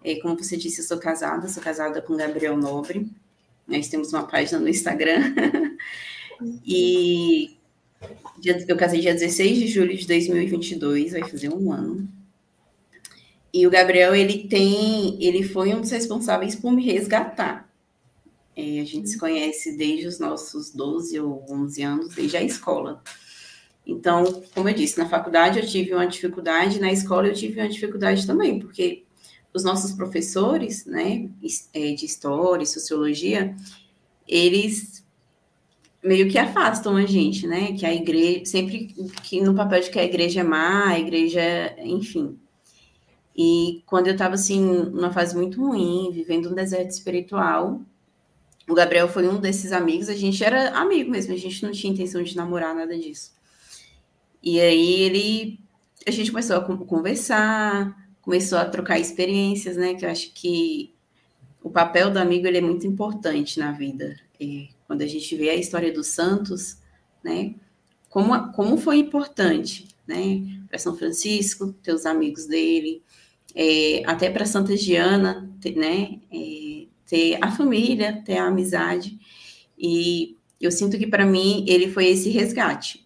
E, 0.03 0.15
como 0.21 0.37
você 0.37 0.57
disse, 0.57 0.81
eu 0.81 0.85
sou 0.85 0.97
casada, 0.97 1.47
sou 1.47 1.61
casada 1.61 2.01
com 2.01 2.15
Gabriel 2.15 2.55
Nobre. 2.55 3.09
Nós 3.67 3.87
temos 3.87 4.13
uma 4.13 4.27
página 4.27 4.59
no 4.59 4.69
Instagram. 4.69 5.33
e 6.65 7.57
eu 8.67 8.77
casei 8.77 9.01
dia 9.01 9.13
16 9.13 9.57
de 9.57 9.67
julho 9.67 9.95
de 9.95 10.07
2022, 10.07 11.13
vai 11.13 11.29
fazer 11.29 11.53
um 11.53 11.71
ano. 11.71 12.07
E 13.53 13.67
o 13.67 13.69
Gabriel, 13.69 14.15
ele 14.15 14.47
tem, 14.47 15.21
ele 15.23 15.43
foi 15.43 15.73
um 15.73 15.81
dos 15.81 15.91
responsáveis 15.91 16.55
por 16.55 16.71
me 16.71 16.85
resgatar. 16.85 17.69
É, 18.55 18.79
a 18.79 18.85
gente 18.85 19.09
se 19.09 19.17
conhece 19.17 19.75
desde 19.77 20.07
os 20.07 20.19
nossos 20.19 20.71
12 20.71 21.19
ou 21.19 21.45
11 21.49 21.81
anos, 21.83 22.15
desde 22.15 22.37
a 22.37 22.43
escola. 22.43 23.01
Então, 23.85 24.43
como 24.53 24.69
eu 24.69 24.73
disse, 24.73 24.97
na 24.97 25.09
faculdade 25.09 25.59
eu 25.59 25.65
tive 25.65 25.93
uma 25.93 26.07
dificuldade, 26.07 26.79
na 26.79 26.91
escola 26.91 27.27
eu 27.27 27.33
tive 27.33 27.59
uma 27.59 27.69
dificuldade 27.69 28.25
também, 28.27 28.59
porque 28.59 29.03
os 29.53 29.63
nossos 29.63 29.91
professores, 29.91 30.85
né, 30.85 31.29
é, 31.73 31.91
de 31.93 32.05
história, 32.05 32.65
sociologia, 32.65 33.55
eles 34.27 35.03
meio 36.03 36.29
que 36.29 36.37
afastam 36.37 36.95
a 36.95 37.05
gente, 37.05 37.45
né, 37.45 37.73
que 37.73 37.85
a 37.85 37.93
igreja, 37.93 38.45
sempre 38.45 38.87
que 39.23 39.41
no 39.41 39.53
papel 39.53 39.81
de 39.81 39.89
que 39.89 39.99
a 39.99 40.03
igreja 40.03 40.41
é 40.41 40.43
má, 40.43 40.89
a 40.89 40.99
igreja, 40.99 41.75
enfim. 41.79 42.39
E 43.35 43.81
quando 43.85 44.07
eu 44.07 44.13
estava, 44.13 44.35
assim, 44.35 44.59
numa 44.59 45.11
fase 45.11 45.35
muito 45.35 45.61
ruim, 45.61 46.11
vivendo 46.11 46.49
um 46.49 46.55
deserto 46.55 46.91
espiritual, 46.91 47.81
o 48.67 48.73
Gabriel 48.73 49.07
foi 49.07 49.27
um 49.27 49.39
desses 49.39 49.71
amigos, 49.71 50.09
a 50.09 50.15
gente 50.15 50.43
era 50.43 50.69
amigo 50.77 51.11
mesmo, 51.11 51.33
a 51.33 51.37
gente 51.37 51.63
não 51.63 51.71
tinha 51.71 51.93
intenção 51.93 52.23
de 52.23 52.35
namorar, 52.35 52.75
nada 52.75 52.97
disso. 52.97 53.31
E 54.41 54.59
aí 54.59 55.01
ele, 55.01 55.59
a 56.07 56.11
gente 56.11 56.31
começou 56.31 56.57
a 56.57 56.61
conversar, 56.61 57.95
começou 58.21 58.57
a 58.57 58.65
trocar 58.65 58.99
experiências, 58.99 59.77
né? 59.77 59.93
Que 59.93 60.05
eu 60.05 60.09
acho 60.09 60.33
que 60.33 60.93
o 61.63 61.69
papel 61.69 62.09
do 62.11 62.17
amigo 62.17 62.47
ele 62.47 62.57
é 62.57 62.61
muito 62.61 62.87
importante 62.87 63.59
na 63.59 63.71
vida. 63.71 64.15
E 64.39 64.69
quando 64.87 65.03
a 65.03 65.07
gente 65.07 65.35
vê 65.35 65.49
a 65.49 65.55
história 65.55 65.93
dos 65.93 66.07
santos, 66.07 66.77
né? 67.23 67.55
Como, 68.09 68.51
como 68.53 68.77
foi 68.77 68.97
importante, 68.97 69.87
né? 70.07 70.41
Para 70.67 70.79
São 70.79 70.97
Francisco, 70.97 71.73
ter 71.73 71.93
os 71.93 72.05
amigos 72.05 72.45
dele, 72.45 73.03
é, 73.55 74.03
até 74.05 74.29
para 74.29 74.45
Santa 74.45 74.75
Giana, 74.75 75.49
ter, 75.61 75.75
né? 75.75 76.19
É, 76.31 76.85
ter 77.05 77.37
a 77.41 77.51
família, 77.51 78.21
ter 78.25 78.37
a 78.37 78.47
amizade. 78.47 79.19
E 79.77 80.37
eu 80.59 80.71
sinto 80.71 80.97
que 80.97 81.07
para 81.07 81.25
mim 81.25 81.65
ele 81.67 81.89
foi 81.91 82.07
esse 82.07 82.29
resgate. 82.29 83.00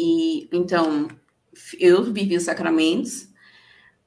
E 0.00 0.48
então 0.52 1.08
eu 1.80 2.04
vivi 2.04 2.36
os 2.36 2.44
sacramentos, 2.44 3.28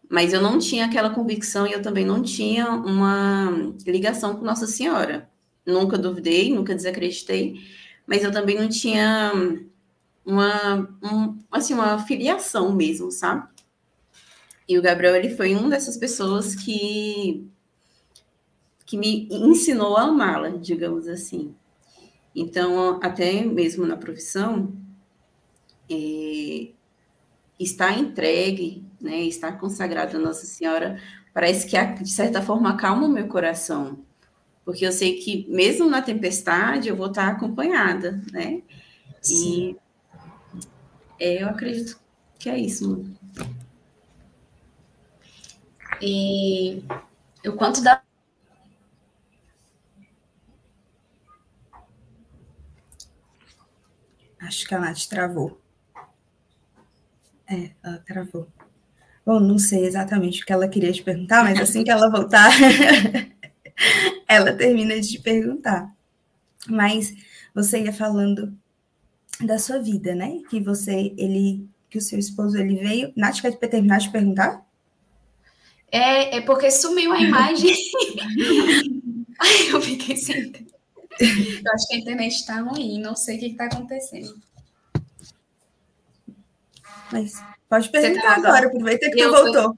mas 0.09 0.31
eu 0.31 0.41
não 0.41 0.57
tinha 0.57 0.85
aquela 0.85 1.09
convicção 1.09 1.67
e 1.67 1.73
eu 1.73 1.81
também 1.81 2.05
não 2.05 2.23
tinha 2.23 2.69
uma 2.69 3.73
ligação 3.85 4.37
com 4.37 4.45
Nossa 4.45 4.65
Senhora. 4.67 5.29
Nunca 5.65 5.97
duvidei, 5.97 6.53
nunca 6.55 6.73
desacreditei, 6.73 7.59
mas 8.07 8.23
eu 8.23 8.31
também 8.31 8.57
não 8.57 8.69
tinha 8.69 9.33
uma, 10.25 10.97
um, 11.03 11.37
assim, 11.51 11.73
uma 11.73 11.99
filiação 11.99 12.73
mesmo, 12.73 13.11
sabe? 13.11 13.49
E 14.69 14.79
o 14.79 14.81
Gabriel, 14.81 15.17
ele 15.17 15.35
foi 15.35 15.53
uma 15.53 15.69
dessas 15.69 15.97
pessoas 15.97 16.55
que, 16.55 17.45
que 18.85 18.95
me 18.97 19.27
ensinou 19.29 19.97
a 19.97 20.03
amá-la, 20.03 20.51
digamos 20.51 21.09
assim. 21.09 21.53
Então, 22.33 22.97
até 23.03 23.43
mesmo 23.43 23.85
na 23.85 23.97
profissão, 23.97 24.80
é, 25.93 26.71
está 27.59 27.91
entregue, 27.93 28.83
né, 28.99 29.21
está 29.21 29.51
consagrado 29.51 30.17
a 30.17 30.19
Nossa 30.19 30.45
Senhora, 30.45 30.99
parece 31.33 31.67
que 31.67 32.03
de 32.03 32.09
certa 32.09 32.41
forma 32.41 32.71
acalma 32.71 33.05
o 33.05 33.09
meu 33.09 33.27
coração, 33.27 33.99
porque 34.65 34.85
eu 34.85 34.91
sei 34.91 35.19
que 35.19 35.47
mesmo 35.49 35.89
na 35.89 36.01
tempestade 36.01 36.89
eu 36.89 36.95
vou 36.95 37.07
estar 37.07 37.27
acompanhada, 37.27 38.21
né? 38.31 38.61
Sim. 39.21 39.77
E 41.19 41.23
é, 41.23 41.43
eu 41.43 41.49
acredito 41.49 41.99
que 42.39 42.49
é 42.49 42.57
isso. 42.57 43.05
E 46.01 46.83
o 47.45 47.53
quanto 47.53 47.83
da 47.83 48.01
Acho 54.41 54.67
que 54.67 54.73
a 54.73 54.79
Nath 54.79 55.05
travou. 55.07 55.60
É, 57.51 57.71
ela 57.83 57.97
travou. 57.99 58.47
Bom, 59.25 59.39
não 59.39 59.59
sei 59.59 59.85
exatamente 59.85 60.41
o 60.41 60.45
que 60.45 60.53
ela 60.53 60.69
queria 60.69 60.91
te 60.91 61.03
perguntar, 61.03 61.43
mas 61.43 61.59
assim 61.59 61.83
que 61.83 61.91
ela 61.91 62.09
voltar, 62.09 62.49
ela 64.27 64.53
termina 64.53 64.99
de 64.99 65.09
te 65.09 65.19
perguntar. 65.19 65.93
Mas 66.67 67.13
você 67.53 67.83
ia 67.83 67.91
falando 67.91 68.57
da 69.41 69.59
sua 69.59 69.79
vida, 69.79 70.15
né? 70.15 70.39
Que 70.49 70.61
você, 70.61 71.13
ele, 71.17 71.67
que 71.89 71.97
o 71.97 72.01
seu 72.01 72.17
esposo, 72.17 72.57
ele 72.57 72.75
veio. 72.75 73.11
Nath, 73.15 73.41
quer 73.41 73.51
terminar 73.51 73.99
de 73.99 74.09
perguntar? 74.09 74.65
É, 75.91 76.37
é 76.37 76.41
porque 76.41 76.71
sumiu 76.71 77.11
a 77.11 77.19
imagem. 77.19 77.75
Aí 79.39 79.67
eu 79.69 79.81
fiquei 79.81 80.15
sem. 80.15 80.53
Eu 81.19 81.73
acho 81.73 81.87
que 81.87 81.95
a 81.95 81.99
internet 81.99 82.33
está 82.33 82.61
ruim, 82.61 83.01
não 83.01 83.15
sei 83.15 83.35
o 83.35 83.39
que 83.39 83.47
está 83.47 83.65
acontecendo. 83.65 84.39
Mas 87.11 87.41
pode 87.69 87.89
perguntar 87.89 88.21
tá 88.21 88.35
agora, 88.35 88.67
aproveita 88.67 89.09
que 89.09 89.21
tu 89.21 89.31
voltou. 89.31 89.77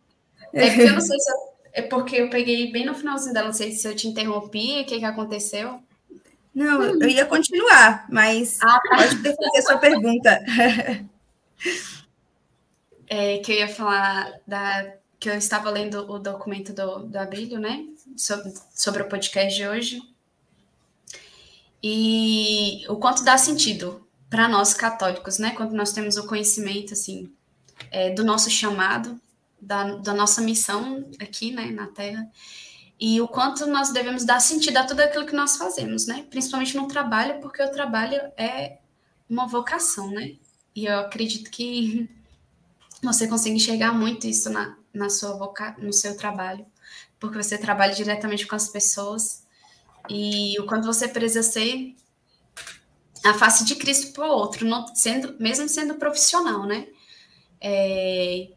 É 0.53 0.67
porque 0.67 0.81
eu 0.81 0.93
não 0.93 1.01
sei 1.01 1.19
se 1.19 1.31
eu... 1.31 1.53
É 1.75 1.81
porque 1.81 2.15
eu 2.17 2.29
peguei 2.29 2.71
bem 2.71 2.85
no 2.85 2.93
finalzinho 2.93 3.33
dela, 3.33 3.47
não 3.47 3.53
sei 3.53 3.71
se 3.71 3.87
eu 3.87 3.95
te 3.95 4.07
interrompi, 4.07 4.81
o 4.81 4.85
que, 4.85 4.99
que 4.99 5.05
aconteceu. 5.05 5.79
Não, 6.53 6.79
hum. 6.79 6.99
eu 7.01 7.09
ia 7.09 7.25
continuar, 7.25 8.05
mas 8.09 8.59
ah, 8.61 8.79
tá. 8.79 8.95
pode 8.95 9.15
fazer 9.15 9.57
a 9.57 9.61
sua 9.61 9.77
pergunta. 9.77 10.39
É, 13.15 13.37
que 13.39 13.51
eu 13.51 13.57
ia 13.57 13.67
falar 13.67 14.39
da 14.47 14.91
que 15.19 15.29
eu 15.29 15.35
estava 15.35 15.69
lendo 15.69 16.11
o 16.11 16.17
documento 16.17 16.73
do, 16.73 17.03
do 17.03 17.17
Abílio, 17.17 17.59
né? 17.59 17.85
Sobre, 18.17 18.53
sobre 18.73 19.03
o 19.03 19.07
podcast 19.07 19.55
de 19.55 19.67
hoje. 19.67 20.01
E 21.81 22.83
o 22.89 22.97
quanto 22.97 23.23
dá 23.23 23.37
sentido 23.37 24.02
para 24.33 24.47
nós 24.47 24.73
católicos, 24.73 25.37
né? 25.37 25.51
Quando 25.51 25.73
nós 25.73 25.91
temos 25.91 26.17
o 26.17 26.25
conhecimento, 26.25 26.93
assim, 26.93 27.31
é, 27.91 28.09
do 28.09 28.23
nosso 28.23 28.49
chamado, 28.49 29.21
da, 29.61 29.97
da 29.97 30.11
nossa 30.11 30.41
missão 30.41 31.07
aqui, 31.21 31.51
né, 31.51 31.67
na 31.67 31.85
Terra, 31.85 32.27
e 32.99 33.21
o 33.21 33.27
quanto 33.27 33.67
nós 33.67 33.91
devemos 33.91 34.25
dar 34.25 34.39
sentido 34.39 34.77
a 34.77 34.85
tudo 34.85 35.01
aquilo 35.01 35.27
que 35.27 35.35
nós 35.35 35.55
fazemos, 35.55 36.07
né? 36.07 36.25
Principalmente 36.31 36.75
no 36.75 36.87
trabalho, 36.87 37.39
porque 37.41 37.61
o 37.61 37.71
trabalho 37.71 38.19
é 38.35 38.79
uma 39.29 39.45
vocação, 39.45 40.09
né? 40.09 40.33
E 40.75 40.85
eu 40.85 41.01
acredito 41.01 41.51
que 41.51 42.09
você 43.03 43.27
consegue 43.27 43.57
enxergar 43.57 43.93
muito 43.93 44.25
isso 44.25 44.49
na, 44.49 44.75
na 44.91 45.11
sua 45.11 45.33
voca 45.37 45.75
no 45.77 45.93
seu 45.93 46.17
trabalho, 46.17 46.65
porque 47.19 47.37
você 47.37 47.55
trabalha 47.55 47.93
diretamente 47.93 48.47
com 48.47 48.55
as 48.55 48.67
pessoas 48.67 49.43
e 50.09 50.59
o 50.59 50.65
quanto 50.65 50.87
você 50.87 51.07
precisa 51.07 51.43
ser 51.43 51.95
a 53.23 53.33
face 53.33 53.63
de 53.63 53.75
Cristo 53.75 54.11
para 54.13 54.27
o 54.27 54.31
outro, 54.31 54.67
não, 54.67 54.93
sendo, 54.95 55.35
mesmo 55.39 55.67
sendo 55.69 55.95
profissional, 55.95 56.65
né? 56.65 56.87
É, 57.61 58.49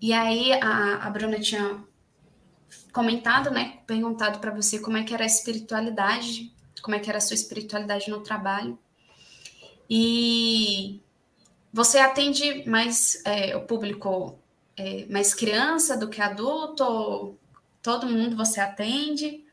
e 0.00 0.12
aí 0.12 0.52
a, 0.54 1.06
a 1.06 1.10
Bruna 1.10 1.38
tinha 1.38 1.84
comentado, 2.92 3.50
né? 3.50 3.80
Perguntado 3.86 4.38
para 4.38 4.50
você 4.50 4.78
como 4.78 4.96
é 4.96 5.04
que 5.04 5.12
era 5.12 5.24
a 5.24 5.26
espiritualidade, 5.26 6.50
como 6.82 6.96
é 6.96 6.98
que 6.98 7.10
era 7.10 7.18
a 7.18 7.20
sua 7.20 7.34
espiritualidade 7.34 8.10
no 8.10 8.20
trabalho. 8.20 8.78
E 9.88 11.00
você 11.72 11.98
atende 11.98 12.68
mais 12.68 13.22
é, 13.24 13.54
o 13.54 13.66
público 13.66 14.38
é, 14.76 15.06
mais 15.06 15.34
criança 15.34 15.96
do 15.96 16.08
que 16.08 16.22
adulto? 16.22 17.36
Todo 17.82 18.08
mundo 18.08 18.36
você 18.36 18.60
atende? 18.60 19.44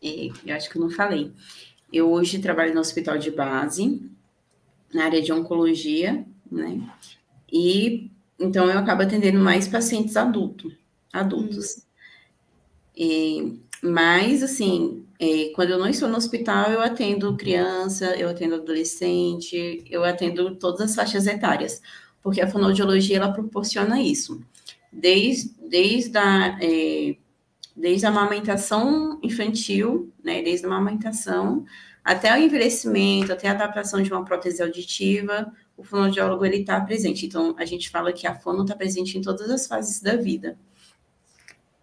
E 0.00 0.32
eu 0.44 0.56
acho 0.56 0.70
que 0.70 0.76
eu 0.76 0.82
não 0.82 0.90
falei. 0.90 1.32
Eu 1.92 2.10
hoje 2.10 2.38
trabalho 2.38 2.74
no 2.74 2.80
hospital 2.80 3.18
de 3.18 3.30
base, 3.30 4.02
na 4.92 5.04
área 5.04 5.20
de 5.20 5.32
oncologia, 5.32 6.24
né? 6.50 6.80
E 7.52 8.10
então 8.38 8.68
eu 8.68 8.78
acabo 8.78 9.02
atendendo 9.02 9.38
mais 9.38 9.68
pacientes 9.68 10.16
adulto, 10.16 10.72
adultos. 11.12 11.76
Hum. 11.76 11.82
E, 12.96 13.60
mas, 13.82 14.42
assim, 14.42 15.04
é, 15.18 15.50
quando 15.54 15.70
eu 15.70 15.78
não 15.78 15.88
estou 15.88 16.08
no 16.08 16.16
hospital, 16.16 16.70
eu 16.70 16.80
atendo 16.80 17.36
criança, 17.36 18.16
eu 18.16 18.28
atendo 18.28 18.56
adolescente, 18.56 19.84
eu 19.88 20.04
atendo 20.04 20.56
todas 20.56 20.80
as 20.80 20.94
faixas 20.94 21.26
etárias, 21.26 21.80
porque 22.22 22.40
a 22.40 22.48
fonoaudiologia, 22.48 23.16
ela 23.16 23.32
proporciona 23.32 24.00
isso. 24.00 24.40
Desde, 24.92 25.50
desde 25.68 26.16
a... 26.18 26.58
É, 26.60 27.16
desde 27.74 28.06
a 28.06 28.10
amamentação 28.10 29.18
infantil, 29.22 30.12
né, 30.22 30.42
desde 30.42 30.66
a 30.66 30.68
amamentação 30.68 31.64
até 32.04 32.34
o 32.34 32.36
envelhecimento, 32.36 33.32
até 33.32 33.48
a 33.48 33.52
adaptação 33.52 34.02
de 34.02 34.12
uma 34.12 34.24
prótese 34.24 34.62
auditiva, 34.62 35.52
o 35.76 35.84
fonoaudiólogo 35.84 36.44
ele 36.44 36.58
está 36.58 36.80
presente. 36.80 37.26
Então, 37.26 37.54
a 37.58 37.64
gente 37.64 37.88
fala 37.90 38.12
que 38.12 38.26
a 38.26 38.34
fono 38.34 38.62
está 38.62 38.74
presente 38.74 39.16
em 39.16 39.22
todas 39.22 39.48
as 39.50 39.66
fases 39.66 40.00
da 40.00 40.16
vida. 40.16 40.58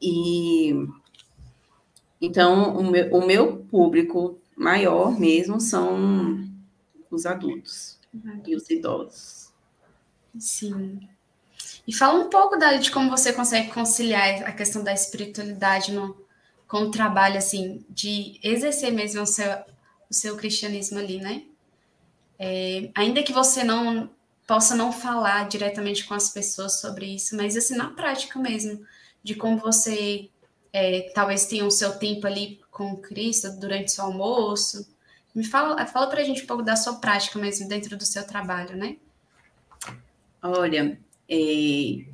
E 0.01 0.73
então, 2.21 2.77
o 2.77 2.91
meu, 2.91 3.13
o 3.13 3.25
meu 3.25 3.57
público 3.65 4.39
maior 4.55 5.17
mesmo 5.17 5.59
são 5.59 6.45
os 7.09 7.25
adultos 7.25 7.97
uhum. 8.13 8.41
e 8.45 8.55
os 8.55 8.69
idosos. 8.69 9.53
Sim. 10.37 10.99
E 11.89 11.91
fala 11.91 12.19
um 12.19 12.29
pouco 12.29 12.55
da, 12.55 12.75
de 12.75 12.91
como 12.91 13.09
você 13.09 13.33
consegue 13.33 13.73
conciliar 13.73 14.43
a 14.43 14.51
questão 14.51 14.83
da 14.83 14.93
espiritualidade 14.93 15.91
no, 15.91 16.15
com 16.67 16.81
o 16.83 16.91
trabalho, 16.91 17.39
assim, 17.39 17.83
de 17.89 18.39
exercer 18.43 18.91
mesmo 18.91 19.23
o 19.23 19.25
seu, 19.25 19.51
o 20.07 20.13
seu 20.13 20.37
cristianismo 20.37 20.99
ali, 20.99 21.19
né? 21.19 21.45
É, 22.37 22.91
ainda 22.93 23.23
que 23.23 23.33
você 23.33 23.63
não 23.63 24.07
possa 24.45 24.75
não 24.75 24.91
falar 24.91 25.49
diretamente 25.49 26.05
com 26.05 26.13
as 26.13 26.29
pessoas 26.29 26.79
sobre 26.79 27.07
isso, 27.07 27.35
mas 27.35 27.57
assim, 27.57 27.75
na 27.75 27.89
prática 27.89 28.37
mesmo, 28.37 28.85
de 29.23 29.33
como 29.33 29.57
você 29.57 30.29
é, 30.71 31.09
talvez 31.15 31.47
tenha 31.47 31.65
o 31.65 31.71
seu 31.71 31.97
tempo 31.97 32.27
ali 32.27 32.61
com 32.69 32.97
Cristo 32.97 33.49
durante 33.59 33.91
seu 33.91 34.03
almoço. 34.03 34.87
Me 35.33 35.43
fala, 35.43 35.83
fala 35.87 36.05
para 36.05 36.21
a 36.21 36.23
gente 36.23 36.43
um 36.43 36.45
pouco 36.45 36.61
da 36.61 36.75
sua 36.75 36.99
prática 36.99 37.39
mesmo 37.39 37.67
dentro 37.67 37.97
do 37.97 38.05
seu 38.05 38.27
trabalho, 38.27 38.77
né? 38.77 38.97
Olha, 40.43 40.99
é, 41.29 42.05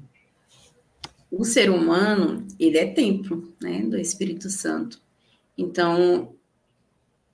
o 1.32 1.44
ser 1.44 1.70
humano, 1.70 2.46
ele 2.60 2.78
é 2.78 2.86
templo, 2.88 3.54
né, 3.62 3.82
do 3.82 3.98
Espírito 3.98 4.50
Santo. 4.50 5.02
Então, 5.58 6.36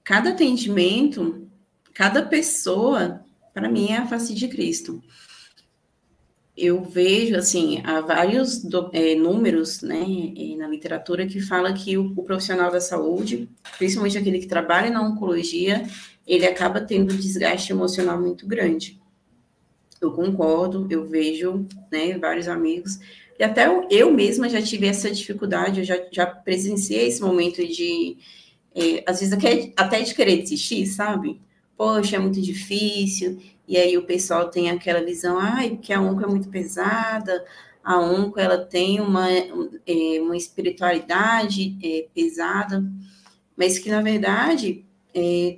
cada 0.03 0.31
atendimento, 0.31 1.47
cada 1.93 2.23
pessoa, 2.23 3.23
para 3.53 3.69
mim, 3.69 3.87
é 3.91 3.97
a 3.97 4.07
face 4.07 4.33
de 4.33 4.47
Cristo 4.47 5.01
eu 6.61 6.83
vejo, 6.83 7.35
assim, 7.35 7.81
há 7.83 8.01
vários 8.01 8.61
do, 8.63 8.91
é, 8.93 9.15
números, 9.15 9.81
né, 9.81 10.05
na 10.57 10.67
literatura 10.67 11.25
que 11.25 11.41
fala 11.41 11.73
que 11.73 11.97
o, 11.97 12.13
o, 12.15 12.23
profissional 12.23 12.71
da 12.71 12.79
saúde, 12.79 13.49
principalmente 13.79 14.17
aquele 14.17 14.37
que 14.37 14.47
trabalha 14.47 14.91
na 14.91 15.01
oncologia, 15.01 15.83
ele 16.27 16.45
acaba 16.45 16.79
tendo 16.79 17.13
um 17.13 17.17
desgaste 17.17 17.71
emocional 17.71 18.21
muito 18.21 18.45
grande. 18.45 19.00
Eu 20.01 20.11
concordo, 20.11 20.87
eu 20.89 21.05
vejo, 21.05 21.65
né, 21.91 22.17
vários 22.17 22.47
amigos, 22.47 22.99
e 23.39 23.43
até 23.43 23.67
eu, 23.89 24.11
mesma 24.13 24.49
já 24.49 24.61
tive 24.61 24.87
essa 24.87 25.09
dificuldade, 25.09 25.79
eu 25.79 25.85
já, 25.85 25.97
já 26.11 26.25
presenciei 26.25 27.07
esse 27.07 27.21
momento 27.21 27.65
de, 27.65 28.17
é, 28.75 29.03
às 29.07 29.19
vezes, 29.19 29.33
até, 29.75 30.01
de 30.01 30.13
querer 30.13 30.37
desistir, 30.37 30.85
sabe? 30.85 31.41
Poxa, 31.77 32.17
é 32.17 32.19
muito 32.19 32.41
difícil, 32.41 33.39
e 33.67 33.77
aí 33.77 33.97
o 33.97 34.05
pessoal 34.05 34.49
tem 34.49 34.69
aquela 34.69 35.03
visão, 35.03 35.39
ai, 35.39 35.77
que 35.81 35.93
a 35.93 36.01
onco 36.01 36.23
é 36.23 36.27
muito 36.27 36.49
pesada, 36.49 37.45
a 37.83 37.99
onco 37.99 38.39
ela 38.39 38.57
tem 38.57 38.99
uma, 38.99 39.27
é, 39.31 40.21
uma 40.21 40.37
espiritualidade 40.37 41.77
é, 41.83 42.07
pesada, 42.13 42.83
mas 43.57 43.79
que 43.79 43.89
na 43.89 44.01
verdade 44.01 44.85
é, 45.15 45.57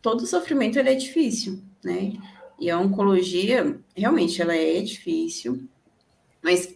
todo 0.00 0.26
sofrimento 0.26 0.78
ele 0.78 0.90
é 0.90 0.94
difícil, 0.94 1.60
né? 1.84 2.12
E 2.58 2.70
a 2.70 2.78
oncologia 2.78 3.78
realmente 3.94 4.40
ela 4.40 4.54
é 4.54 4.80
difícil, 4.80 5.68
mas 6.42 6.74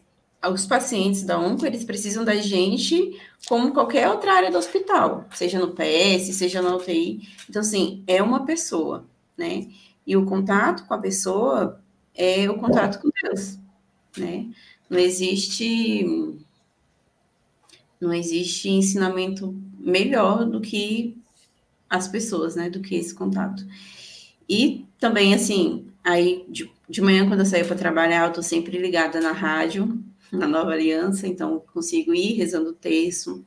os 0.48 0.66
pacientes 0.66 1.22
da 1.22 1.38
onco 1.38 1.66
eles 1.66 1.84
precisam 1.84 2.24
da 2.24 2.36
gente 2.36 3.18
como 3.46 3.72
qualquer 3.72 4.08
outra 4.08 4.32
área 4.32 4.50
do 4.50 4.58
hospital, 4.58 5.26
seja 5.32 5.58
no 5.58 5.74
PS, 5.74 6.34
seja 6.34 6.62
na 6.62 6.76
UTI. 6.76 7.28
Então 7.48 7.60
assim 7.60 8.02
é 8.06 8.22
uma 8.22 8.44
pessoa, 8.44 9.06
né? 9.36 9.68
E 10.06 10.16
o 10.16 10.24
contato 10.24 10.86
com 10.86 10.94
a 10.94 10.98
pessoa 10.98 11.82
é 12.14 12.48
o 12.50 12.58
contato 12.58 13.00
com 13.00 13.10
Deus, 13.22 13.58
né? 14.16 14.50
Não 14.88 14.98
existe 14.98 16.36
não 18.00 18.14
existe 18.14 18.70
ensinamento 18.70 19.54
melhor 19.78 20.46
do 20.46 20.60
que 20.60 21.18
as 21.88 22.08
pessoas, 22.08 22.56
né? 22.56 22.70
Do 22.70 22.80
que 22.80 22.94
esse 22.94 23.14
contato. 23.14 23.66
E 24.48 24.86
também, 25.00 25.34
assim, 25.34 25.88
aí 26.04 26.44
de, 26.48 26.70
de 26.88 27.00
manhã, 27.00 27.26
quando 27.26 27.40
eu 27.40 27.46
saio 27.46 27.66
para 27.66 27.74
trabalhar, 27.74 28.26
eu 28.26 28.32
tô 28.32 28.42
sempre 28.42 28.78
ligada 28.78 29.20
na 29.20 29.32
rádio, 29.32 29.98
na 30.30 30.46
Nova 30.46 30.72
Aliança, 30.72 31.26
então 31.26 31.64
consigo 31.72 32.14
ir 32.14 32.34
rezando 32.34 32.70
o 32.70 32.74
texto. 32.74 33.44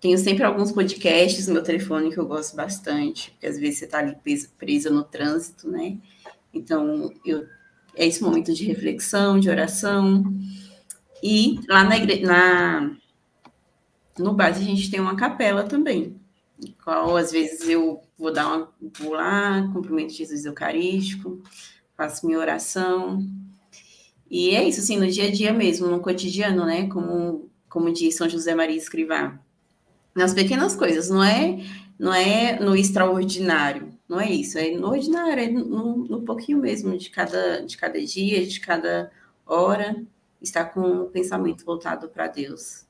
Tenho 0.00 0.18
sempre 0.18 0.42
alguns 0.44 0.72
podcasts 0.72 1.46
no 1.46 1.54
meu 1.54 1.62
telefone 1.62 2.10
que 2.10 2.18
eu 2.18 2.26
gosto 2.26 2.56
bastante, 2.56 3.30
porque 3.32 3.46
às 3.46 3.58
vezes 3.58 3.78
você 3.78 3.84
está 3.84 3.98
ali 3.98 4.16
presa 4.58 4.90
no 4.90 5.04
trânsito, 5.04 5.70
né? 5.70 5.98
Então, 6.52 7.12
eu, 7.24 7.46
é 7.94 8.06
esse 8.06 8.22
momento 8.22 8.52
de 8.52 8.64
reflexão, 8.64 9.38
de 9.38 9.48
oração. 9.48 10.24
E 11.22 11.60
lá 11.68 11.84
na, 11.84 11.96
igre... 11.96 12.20
na 12.22 12.96
no 14.18 14.34
base 14.34 14.60
a 14.60 14.64
gente 14.64 14.90
tem 14.90 15.00
uma 15.00 15.16
capela 15.16 15.64
também, 15.64 16.16
qual 16.82 17.16
às 17.16 17.32
vezes 17.32 17.68
eu 17.68 18.02
vou 18.18 18.32
dar 18.32 18.46
uma 18.46 18.72
vou 18.98 19.12
lá, 19.12 19.68
cumprimento 19.72 20.12
Jesus 20.12 20.44
Eucarístico, 20.44 21.42
faço 21.96 22.26
minha 22.26 22.38
oração. 22.38 23.26
E 24.30 24.50
é 24.54 24.66
isso, 24.66 24.80
assim, 24.80 24.98
no 24.98 25.06
dia 25.06 25.28
a 25.28 25.30
dia 25.30 25.52
mesmo, 25.52 25.86
no 25.88 26.00
cotidiano, 26.00 26.64
né? 26.64 26.88
Como, 26.88 27.50
como 27.68 27.92
diz 27.92 28.16
São 28.16 28.28
José 28.28 28.54
Maria 28.54 28.76
Escrivá, 28.76 29.38
nas 30.14 30.34
pequenas 30.34 30.74
coisas, 30.74 31.08
não 31.08 31.22
é, 31.22 31.58
não 31.98 32.14
é 32.14 32.58
no 32.58 32.74
extraordinário, 32.76 33.92
não 34.08 34.20
é 34.20 34.30
isso, 34.30 34.58
é 34.58 34.70
no 34.72 34.88
ordinário, 34.88 35.42
é 35.42 35.48
no, 35.48 35.96
no 36.06 36.22
pouquinho 36.22 36.58
mesmo 36.58 36.96
de 36.96 37.10
cada, 37.10 37.60
de 37.60 37.76
cada 37.76 38.00
dia, 38.02 38.46
de 38.46 38.60
cada 38.60 39.10
hora, 39.46 40.02
estar 40.40 40.66
com 40.66 40.80
o 40.80 41.06
pensamento 41.06 41.64
voltado 41.64 42.08
para 42.08 42.26
Deus. 42.26 42.86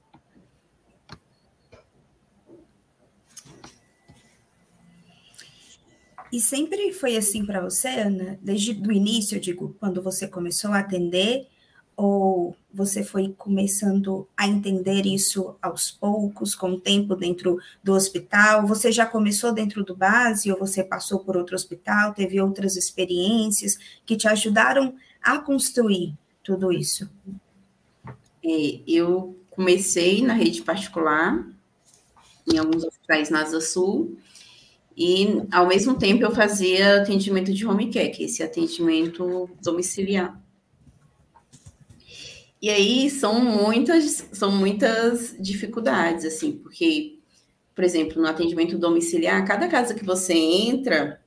E 6.32 6.40
sempre 6.40 6.94
foi 6.94 7.14
assim 7.18 7.44
para 7.44 7.60
você, 7.60 7.88
Ana? 7.88 8.38
Desde 8.40 8.72
o 8.72 8.90
início, 8.90 9.36
eu 9.36 9.40
digo, 9.40 9.76
quando 9.78 10.00
você 10.00 10.26
começou 10.26 10.72
a 10.72 10.78
atender 10.78 11.46
ou 11.94 12.56
você 12.72 13.04
foi 13.04 13.34
começando 13.36 14.26
a 14.34 14.48
entender 14.48 15.04
isso 15.04 15.54
aos 15.60 15.90
poucos, 15.90 16.54
com 16.54 16.70
o 16.70 16.80
tempo 16.80 17.14
dentro 17.14 17.58
do 17.84 17.92
hospital? 17.92 18.66
Você 18.66 18.90
já 18.90 19.04
começou 19.04 19.52
dentro 19.52 19.84
do 19.84 19.94
base 19.94 20.50
ou 20.50 20.58
você 20.58 20.82
passou 20.82 21.20
por 21.20 21.36
outro 21.36 21.54
hospital, 21.54 22.14
teve 22.14 22.40
outras 22.40 22.76
experiências 22.76 23.76
que 24.06 24.16
te 24.16 24.26
ajudaram 24.26 24.94
a 25.22 25.38
construir 25.38 26.14
tudo 26.42 26.72
isso? 26.72 27.10
É, 28.42 28.80
eu 28.86 29.36
comecei 29.50 30.22
na 30.22 30.32
rede 30.32 30.62
particular, 30.62 31.46
em 32.50 32.56
alguns 32.58 32.84
hospitais 32.84 33.28
na 33.28 33.42
Asa 33.42 33.60
Sul, 33.60 34.16
e 34.96 35.42
ao 35.50 35.66
mesmo 35.66 35.98
tempo 35.98 36.22
eu 36.22 36.34
fazia 36.34 37.02
atendimento 37.02 37.52
de 37.52 37.66
home 37.66 37.90
care, 37.90 38.10
que 38.10 38.22
é 38.22 38.26
esse 38.26 38.42
atendimento 38.42 39.50
domiciliar. 39.62 40.40
E 42.60 42.70
aí 42.70 43.10
são 43.10 43.44
muitas, 43.44 44.28
são 44.32 44.52
muitas 44.52 45.34
dificuldades, 45.40 46.24
assim, 46.24 46.52
porque, 46.52 47.18
por 47.74 47.82
exemplo, 47.82 48.22
no 48.22 48.28
atendimento 48.28 48.78
domiciliar, 48.78 49.44
cada 49.44 49.66
casa 49.66 49.94
que 49.94 50.04
você 50.04 50.34
entra 50.34 51.20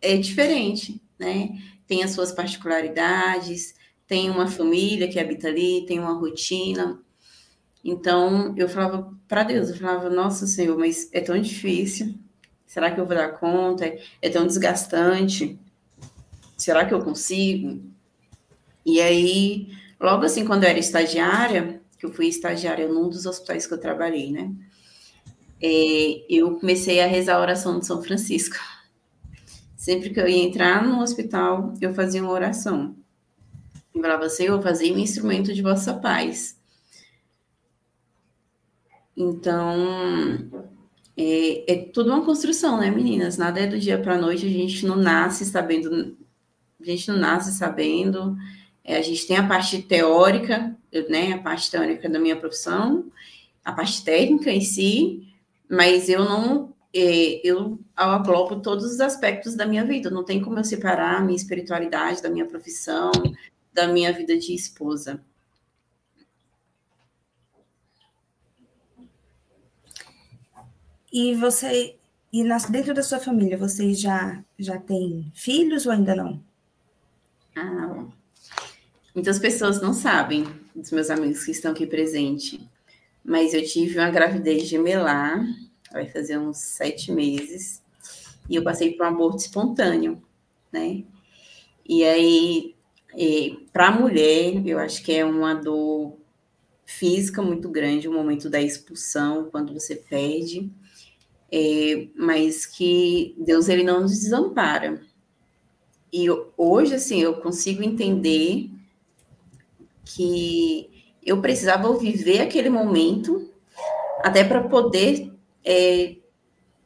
é 0.00 0.16
diferente, 0.16 1.00
né? 1.18 1.58
Tem 1.86 2.02
as 2.02 2.10
suas 2.10 2.32
particularidades, 2.32 3.74
tem 4.06 4.28
uma 4.28 4.46
família 4.46 5.08
que 5.08 5.18
habita 5.18 5.48
ali, 5.48 5.86
tem 5.86 5.98
uma 5.98 6.12
rotina. 6.12 7.00
Então, 7.82 8.54
eu 8.56 8.68
falava 8.68 9.10
para 9.26 9.44
Deus, 9.44 9.70
eu 9.70 9.76
falava, 9.76 10.10
nossa 10.10 10.46
Senhor, 10.46 10.78
mas 10.78 11.08
é 11.12 11.20
tão 11.20 11.40
difícil. 11.40 12.14
Será 12.72 12.90
que 12.90 12.98
eu 12.98 13.04
vou 13.04 13.14
dar 13.14 13.32
conta? 13.32 13.84
É, 14.22 14.30
tão 14.30 14.46
desgastante. 14.46 15.58
será 16.56 16.86
que 16.86 16.94
eu 16.94 17.04
consigo? 17.04 17.82
E 18.82 18.98
aí, 18.98 19.68
logo 20.00 20.24
assim, 20.24 20.46
quando 20.46 20.64
eu 20.64 20.70
era 20.70 20.78
estagiária, 20.78 21.82
que 21.98 22.06
eu 22.06 22.14
fui 22.14 22.28
estagiária 22.28 22.88
num 22.88 23.10
dos 23.10 23.26
hospitais 23.26 23.66
que 23.66 23.74
eu 23.74 23.78
trabalhei, 23.78 24.32
né? 24.32 24.50
É, 25.62 26.24
eu 26.30 26.58
comecei 26.58 26.98
a 27.02 27.06
rezar 27.06 27.36
a 27.36 27.40
oração 27.42 27.78
de 27.78 27.84
São 27.84 28.02
Francisco. 28.02 28.56
Sempre 29.76 30.08
que 30.08 30.18
eu 30.18 30.26
ia 30.26 30.42
entrar 30.42 30.82
no 30.82 31.02
hospital, 31.02 31.74
eu 31.78 31.92
fazia 31.92 32.22
uma 32.22 32.32
oração. 32.32 32.96
Eu 33.94 34.00
falava, 34.00 34.30
Senhor, 34.30 34.62
fazei 34.62 34.90
um 34.94 34.98
instrumento 34.98 35.52
de 35.52 35.60
vossa 35.60 35.92
paz. 35.92 36.56
Então, 39.14 40.71
é, 41.16 41.72
é 41.72 41.76
tudo 41.92 42.10
uma 42.10 42.24
construção, 42.24 42.78
né, 42.78 42.90
meninas? 42.90 43.36
Nada 43.36 43.60
é 43.60 43.66
do 43.66 43.78
dia 43.78 43.98
para 43.98 44.14
a 44.14 44.18
noite, 44.18 44.46
a 44.46 44.50
gente 44.50 44.86
não 44.86 44.96
nasce 44.96 45.44
sabendo, 45.44 46.16
a 46.80 46.84
gente 46.84 47.08
não 47.08 47.18
nasce 47.18 47.52
sabendo. 47.52 48.36
É, 48.84 48.96
a 48.96 49.02
gente 49.02 49.26
tem 49.26 49.36
a 49.36 49.46
parte 49.46 49.80
teórica, 49.82 50.76
né, 51.08 51.32
a 51.32 51.38
parte 51.38 51.70
teórica 51.70 52.08
da 52.08 52.18
minha 52.18 52.36
profissão, 52.36 53.10
a 53.64 53.72
parte 53.72 54.04
técnica 54.04 54.50
em 54.50 54.60
si, 54.60 55.28
mas 55.70 56.08
eu 56.08 56.24
não, 56.24 56.74
é, 56.94 57.40
eu 57.46 57.78
aglobo 57.96 58.60
todos 58.60 58.84
os 58.84 59.00
aspectos 59.00 59.54
da 59.54 59.66
minha 59.66 59.84
vida. 59.84 60.10
Não 60.10 60.24
tem 60.24 60.40
como 60.40 60.58
eu 60.58 60.64
separar 60.64 61.18
a 61.18 61.20
minha 61.20 61.36
espiritualidade 61.36 62.22
da 62.22 62.28
minha 62.28 62.46
profissão, 62.46 63.12
da 63.72 63.86
minha 63.86 64.12
vida 64.12 64.36
de 64.36 64.54
esposa. 64.54 65.22
E 71.12 71.34
você, 71.34 71.96
e 72.32 72.42
dentro 72.70 72.94
da 72.94 73.02
sua 73.02 73.18
família, 73.18 73.58
vocês 73.58 74.00
já, 74.00 74.42
já 74.58 74.78
têm 74.78 75.30
filhos 75.34 75.84
ou 75.84 75.92
ainda 75.92 76.14
não? 76.14 76.42
Ah, 77.54 78.06
muitas 79.14 79.38
pessoas 79.38 79.82
não 79.82 79.92
sabem, 79.92 80.46
dos 80.74 80.90
meus 80.90 81.10
amigos 81.10 81.44
que 81.44 81.50
estão 81.50 81.72
aqui 81.72 81.86
presentes, 81.86 82.58
mas 83.22 83.52
eu 83.52 83.62
tive 83.62 83.98
uma 83.98 84.10
gravidez 84.10 84.66
gemelar, 84.66 85.44
vai 85.92 86.08
fazer 86.08 86.38
uns 86.38 86.56
sete 86.56 87.12
meses, 87.12 87.82
e 88.48 88.56
eu 88.56 88.64
passei 88.64 88.92
por 88.92 89.04
um 89.04 89.10
aborto 89.10 89.36
espontâneo, 89.36 90.22
né? 90.72 91.04
E 91.86 92.04
aí, 92.04 92.74
para 93.70 93.88
a 93.88 94.00
mulher, 94.00 94.66
eu 94.66 94.78
acho 94.78 95.02
que 95.04 95.12
é 95.12 95.24
uma 95.26 95.54
dor 95.54 96.16
física 96.86 97.42
muito 97.42 97.68
grande, 97.68 98.08
o 98.08 98.12
momento 98.12 98.48
da 98.48 98.62
expulsão, 98.62 99.50
quando 99.50 99.74
você 99.74 99.94
perde, 99.94 100.70
é, 101.52 102.08
mas 102.16 102.64
que 102.64 103.34
Deus 103.38 103.68
ele 103.68 103.84
não 103.84 104.00
nos 104.00 104.18
desampara. 104.18 105.02
E 106.10 106.26
hoje, 106.56 106.94
assim, 106.94 107.20
eu 107.20 107.34
consigo 107.40 107.82
entender 107.82 108.70
que 110.04 110.90
eu 111.24 111.40
precisava 111.42 111.94
viver 111.98 112.40
aquele 112.40 112.70
momento 112.70 113.50
até 114.22 114.42
para 114.42 114.66
poder 114.66 115.32
é, 115.62 116.16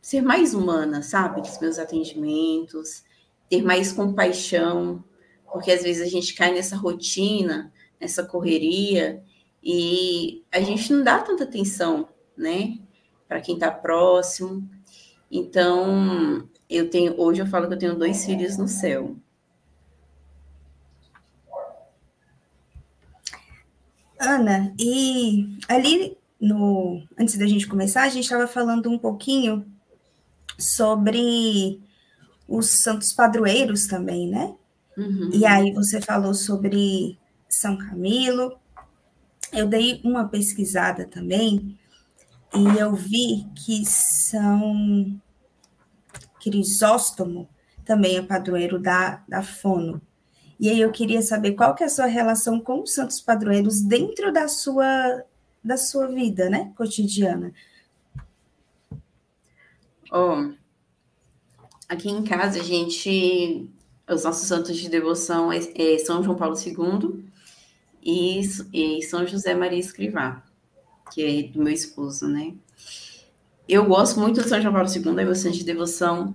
ser 0.03 0.21
mais 0.21 0.53
humana, 0.53 1.03
sabe? 1.03 1.43
Dos 1.43 1.61
meus 1.61 1.79
atendimentos, 1.79 3.05
ter 3.49 3.63
mais 3.63 3.93
compaixão, 3.93 5.03
porque 5.53 5.71
às 5.71 5.83
vezes 5.83 6.03
a 6.03 6.11
gente 6.11 6.35
cai 6.35 6.53
nessa 6.53 6.77
rotina, 6.77 7.73
nessa 8.01 8.25
correria, 8.25 9.23
e 9.63 10.45
a 10.53 10.61
gente 10.61 10.93
não 10.93 11.03
dá 11.03 11.19
tanta 11.21 11.45
atenção, 11.45 12.09
né? 12.37 12.79
Para 13.29 13.41
quem 13.41 13.55
está 13.55 13.71
próximo. 13.71 14.69
Então, 15.31 16.49
eu 16.69 16.89
tenho, 16.89 17.21
hoje 17.21 17.43
eu 17.43 17.47
falo 17.47 17.69
que 17.69 17.75
eu 17.75 17.79
tenho 17.79 17.99
dois 17.99 18.25
filhos 18.25 18.57
no 18.57 18.69
céu. 18.69 19.17
Ana, 24.19 24.75
e 24.79 25.59
ali 25.69 26.17
no 26.41 27.03
antes 27.19 27.37
da 27.37 27.47
gente 27.47 27.67
começar, 27.67 28.03
a 28.03 28.09
gente 28.09 28.25
estava 28.25 28.47
falando 28.47 28.91
um 28.91 28.99
pouquinho 28.99 29.67
sobre 30.59 31.81
os 32.49 32.67
santos 32.69 33.13
padroeiros 33.13 33.87
também, 33.87 34.29
né? 34.29 34.55
Uhum. 34.97 35.31
E 35.33 35.45
aí 35.45 35.73
você 35.73 36.01
falou 36.01 36.33
sobre 36.33 37.19
São 37.49 37.77
Camilo. 37.77 38.59
Eu 39.53 39.67
dei 39.67 40.01
uma 40.03 40.29
pesquisada 40.29 41.07
também 41.07 41.79
e 42.55 42.79
eu 42.79 42.95
vi 42.95 43.47
que 43.55 43.85
São 43.85 45.21
Crisóstomo 46.41 47.49
também 47.85 48.17
é 48.17 48.23
padroeiro 48.23 48.79
da, 48.79 49.23
da 49.29 49.43
Fono. 49.43 50.01
E 50.59 50.71
aí 50.71 50.81
eu 50.81 50.91
queria 50.91 51.21
saber 51.21 51.53
qual 51.53 51.75
que 51.75 51.83
é 51.83 51.87
a 51.87 51.91
sua 51.91 52.07
relação 52.07 52.59
com 52.59 52.83
os 52.83 52.95
santos 52.95 53.21
padroeiros 53.21 53.81
dentro 53.81 54.33
da 54.33 54.49
sua 54.49 55.25
da 55.63 55.77
sua 55.77 56.07
vida, 56.07 56.49
né, 56.49 56.73
cotidiana. 56.77 57.53
Oh, 60.13 60.53
aqui 61.89 62.09
em 62.09 62.23
casa 62.23 62.61
a 62.61 62.63
gente 62.63 63.69
os 64.09 64.23
nossos 64.23 64.47
santos 64.47 64.77
de 64.77 64.89
devoção 64.89 65.53
é, 65.53 65.59
é 65.75 65.99
São 65.99 66.23
João 66.23 66.37
Paulo 66.37 66.55
II 66.57 67.29
e, 68.01 68.41
e 68.73 69.03
São 69.03 69.27
José 69.27 69.55
Maria 69.55 69.81
Escrivá 69.81 70.46
que 71.13 71.23
é 71.25 71.43
do 71.45 71.63
meu 71.63 71.73
esposo, 71.73 72.29
né? 72.29 72.55
Eu 73.69 73.85
gosto 73.85 74.21
muito 74.21 74.43
de 74.43 74.49
São 74.49 74.61
João 74.61 74.73
Paulo 74.73 74.89
II, 74.89 75.11
a 75.11 75.15
devoção 75.15 75.51
de 75.51 75.65
devoção, 75.65 76.35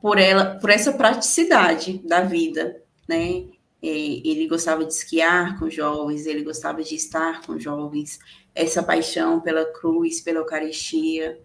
por 0.00 0.18
ela, 0.18 0.56
por 0.56 0.70
essa 0.70 0.92
praticidade 0.92 1.98
da 2.04 2.20
vida, 2.22 2.82
né? 3.08 3.44
É, 3.82 3.88
ele 3.88 4.46
gostava 4.46 4.84
de 4.84 4.92
esquiar 4.92 5.58
com 5.58 5.68
jovens, 5.68 6.24
ele 6.26 6.44
gostava 6.44 6.82
de 6.82 6.94
estar 6.94 7.44
com 7.44 7.58
jovens, 7.58 8.20
essa 8.54 8.82
paixão 8.82 9.40
pela 9.40 9.64
cruz, 9.64 10.20
pela 10.20 10.38
Eucaristia, 10.38 11.40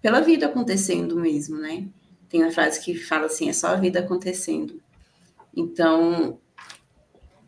pela 0.00 0.20
vida 0.20 0.46
acontecendo 0.46 1.16
mesmo, 1.16 1.58
né? 1.58 1.86
Tem 2.28 2.42
uma 2.42 2.50
frase 2.50 2.80
que 2.82 2.94
fala 2.94 3.26
assim: 3.26 3.50
é 3.50 3.52
só 3.52 3.68
a 3.68 3.76
vida 3.76 4.00
acontecendo. 4.00 4.80
Então, 5.54 6.38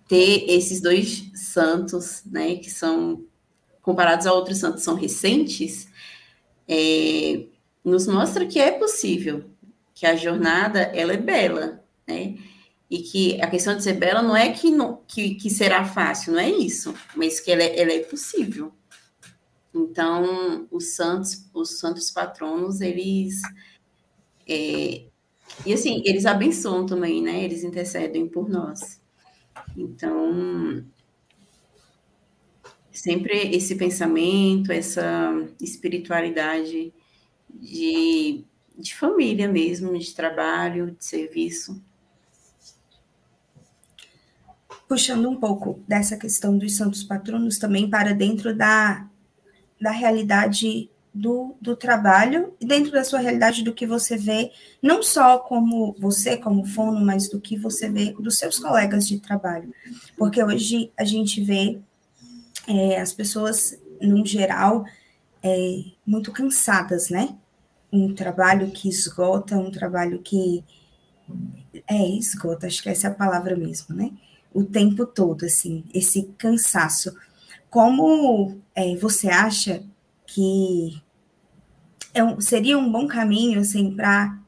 ter 0.06 0.44
esses 0.50 0.80
dois 0.80 1.30
santos, 1.34 2.22
né, 2.26 2.56
que 2.56 2.70
são 2.70 3.24
comparados 3.84 4.26
a 4.26 4.32
outros 4.32 4.58
santos 4.58 4.82
são 4.82 4.94
recentes, 4.94 5.86
é, 6.66 7.44
nos 7.84 8.06
mostra 8.06 8.46
que 8.46 8.58
é 8.58 8.72
possível, 8.72 9.44
que 9.94 10.06
a 10.06 10.16
jornada 10.16 10.80
ela 10.80 11.12
é 11.12 11.18
bela, 11.18 11.84
né? 12.08 12.36
E 12.90 12.98
que 12.98 13.40
a 13.42 13.46
questão 13.48 13.76
de 13.76 13.82
ser 13.82 13.94
bela 13.94 14.22
não 14.22 14.36
é 14.36 14.50
que, 14.50 14.70
não, 14.70 15.02
que, 15.06 15.34
que 15.34 15.50
será 15.50 15.84
fácil, 15.84 16.32
não 16.32 16.40
é 16.40 16.50
isso, 16.50 16.94
mas 17.14 17.40
que 17.40 17.52
ela 17.52 17.62
é, 17.62 17.80
ela 17.80 17.92
é 17.92 18.00
possível. 18.00 18.72
Então, 19.74 20.66
os 20.70 20.94
santos, 20.94 21.44
os 21.52 21.78
santos 21.78 22.10
patronos, 22.10 22.80
eles 22.80 23.42
é, 24.48 25.04
e 25.66 25.72
assim, 25.72 26.02
eles 26.06 26.24
abençoam 26.26 26.86
também, 26.86 27.22
né? 27.22 27.44
Eles 27.44 27.62
intercedem 27.62 28.26
por 28.26 28.48
nós. 28.48 29.00
Então, 29.76 30.84
sempre 32.94 33.54
esse 33.54 33.74
pensamento, 33.74 34.70
essa 34.70 35.34
espiritualidade 35.60 36.94
de, 37.52 38.44
de 38.78 38.94
família 38.94 39.48
mesmo, 39.48 39.98
de 39.98 40.14
trabalho, 40.14 40.92
de 40.92 41.04
serviço. 41.04 41.82
Puxando 44.88 45.28
um 45.28 45.36
pouco 45.36 45.82
dessa 45.88 46.16
questão 46.16 46.56
dos 46.56 46.76
santos 46.76 47.02
patronos 47.02 47.58
também 47.58 47.90
para 47.90 48.14
dentro 48.14 48.56
da, 48.56 49.08
da 49.80 49.90
realidade 49.90 50.88
do, 51.12 51.56
do 51.60 51.74
trabalho 51.74 52.54
e 52.60 52.66
dentro 52.66 52.92
da 52.92 53.02
sua 53.02 53.18
realidade 53.18 53.62
do 53.62 53.72
que 53.72 53.86
você 53.86 54.16
vê, 54.16 54.52
não 54.82 55.02
só 55.02 55.38
como 55.38 55.96
você, 55.98 56.36
como 56.36 56.64
fono, 56.64 57.04
mas 57.04 57.28
do 57.28 57.40
que 57.40 57.56
você 57.56 57.88
vê 57.88 58.12
dos 58.12 58.38
seus 58.38 58.58
colegas 58.58 59.08
de 59.08 59.18
trabalho. 59.18 59.72
Porque 60.16 60.42
hoje 60.42 60.92
a 60.96 61.04
gente 61.04 61.42
vê 61.42 61.80
é, 62.68 63.00
as 63.00 63.12
pessoas, 63.12 63.78
no 64.00 64.24
geral, 64.24 64.84
é, 65.42 65.84
muito 66.06 66.32
cansadas, 66.32 67.10
né? 67.10 67.36
Um 67.92 68.14
trabalho 68.14 68.70
que 68.70 68.88
esgota, 68.88 69.56
um 69.56 69.70
trabalho 69.70 70.20
que 70.20 70.64
é 71.88 72.08
esgota, 72.16 72.66
acho 72.66 72.82
que 72.82 72.88
essa 72.88 73.08
é 73.08 73.10
a 73.10 73.14
palavra 73.14 73.56
mesmo, 73.56 73.94
né? 73.94 74.10
O 74.52 74.64
tempo 74.64 75.06
todo, 75.06 75.44
assim, 75.44 75.84
esse 75.92 76.24
cansaço. 76.38 77.14
Como 77.70 78.60
é, 78.74 78.96
você 78.96 79.28
acha 79.28 79.82
que 80.26 81.02
é 82.14 82.22
um, 82.22 82.40
seria 82.40 82.78
um 82.78 82.90
bom 82.90 83.06
caminho, 83.06 83.60
assim, 83.60 83.94
para 83.94 84.38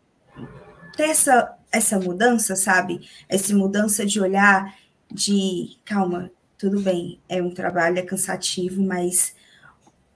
ter 0.97 1.11
essa, 1.11 1.57
essa 1.71 1.99
mudança, 1.99 2.55
sabe? 2.55 3.01
Essa 3.29 3.55
mudança 3.55 4.07
de 4.07 4.21
olhar, 4.21 4.75
de 5.13 5.77
calma, 5.85 6.31
tudo 6.59 6.81
bem, 6.81 7.19
é 7.29 7.43
um 7.43 7.53
trabalho, 7.53 7.99
é 7.99 8.03
cansativo, 8.03 8.83
mas 8.83 9.35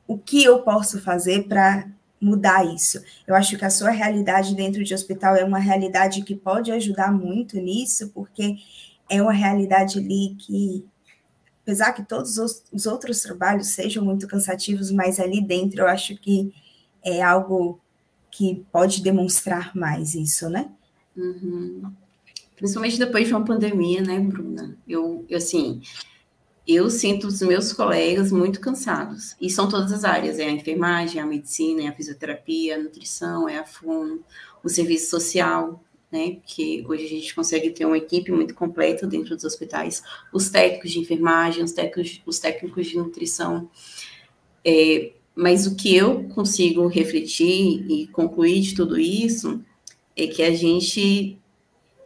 o 0.06 0.18
que 0.18 0.42
eu 0.42 0.62
posso 0.62 1.00
fazer 1.00 1.46
para 1.46 1.88
mudar 2.20 2.66
isso. 2.66 3.02
Eu 3.26 3.34
acho 3.34 3.56
que 3.56 3.64
a 3.64 3.70
sua 3.70 3.90
realidade 3.90 4.54
dentro 4.54 4.84
de 4.84 4.92
hospital 4.92 5.36
é 5.36 5.44
uma 5.44 5.58
realidade 5.58 6.22
que 6.22 6.34
pode 6.34 6.70
ajudar 6.70 7.12
muito 7.12 7.56
nisso, 7.56 8.10
porque 8.10 8.56
é 9.08 9.22
uma 9.22 9.32
realidade 9.32 9.98
ali 9.98 10.36
que, 10.38 10.84
apesar 11.62 11.92
que 11.92 12.02
todos 12.02 12.36
os, 12.36 12.62
os 12.72 12.86
outros 12.86 13.20
trabalhos 13.20 13.68
sejam 13.68 14.04
muito 14.04 14.26
cansativos, 14.26 14.90
mas 14.90 15.18
ali 15.18 15.40
dentro 15.40 15.80
eu 15.80 15.88
acho 15.88 16.16
que 16.16 16.52
é 17.02 17.22
algo 17.22 17.80
que 18.30 18.64
pode 18.70 19.02
demonstrar 19.02 19.74
mais 19.74 20.14
isso, 20.14 20.48
né? 20.48 20.70
Uhum. 21.16 21.90
Principalmente 22.56 22.98
depois 22.98 23.26
de 23.26 23.34
uma 23.34 23.44
pandemia, 23.44 24.02
né, 24.02 24.20
Bruna? 24.20 24.76
Eu, 24.86 25.24
eu 25.28 25.38
assim, 25.38 25.80
eu 26.66 26.90
sinto 26.90 27.26
os 27.26 27.40
meus 27.40 27.72
colegas 27.72 28.30
muito 28.30 28.60
cansados. 28.60 29.34
E 29.40 29.50
são 29.50 29.68
todas 29.68 29.92
as 29.92 30.04
áreas: 30.04 30.38
é 30.38 30.44
a 30.44 30.50
enfermagem, 30.50 31.20
é 31.20 31.22
a 31.22 31.26
medicina, 31.26 31.82
é 31.82 31.88
a 31.88 31.94
fisioterapia, 31.94 32.76
a 32.76 32.78
nutrição, 32.78 33.48
é 33.48 33.58
a 33.58 33.64
FUN, 33.64 34.18
o 34.62 34.68
serviço 34.68 35.10
social, 35.10 35.82
né? 36.10 36.36
Porque 36.36 36.84
hoje 36.86 37.04
a 37.04 37.08
gente 37.08 37.34
consegue 37.34 37.70
ter 37.70 37.84
uma 37.84 37.96
equipe 37.96 38.30
muito 38.32 38.54
completa 38.54 39.06
dentro 39.06 39.34
dos 39.34 39.44
hospitais, 39.44 40.02
os 40.32 40.50
técnicos 40.50 40.90
de 40.90 40.98
enfermagem, 40.98 41.64
os 41.64 41.72
técnicos, 41.72 42.20
os 42.26 42.38
técnicos 42.38 42.86
de 42.86 42.96
nutrição. 42.96 43.70
É, 44.64 45.12
mas 45.34 45.66
o 45.66 45.76
que 45.76 45.96
eu 45.96 46.24
consigo 46.28 46.86
refletir 46.86 47.86
e 47.90 48.06
concluir 48.08 48.60
de 48.60 48.74
tudo 48.74 48.98
isso 48.98 49.60
é 50.16 50.26
que 50.26 50.42
a 50.42 50.54
gente 50.54 51.38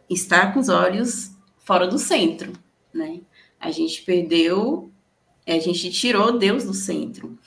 está 0.09 0.51
com 0.51 0.59
os 0.59 0.69
olhos 0.69 1.31
fora 1.59 1.87
do 1.87 1.97
centro, 1.97 2.53
né? 2.93 3.21
A 3.59 3.71
gente 3.71 4.01
perdeu, 4.03 4.91
a 5.47 5.59
gente 5.59 5.91
tirou 5.91 6.37
Deus 6.37 6.63
do 6.63 6.73
centro. 6.73 7.37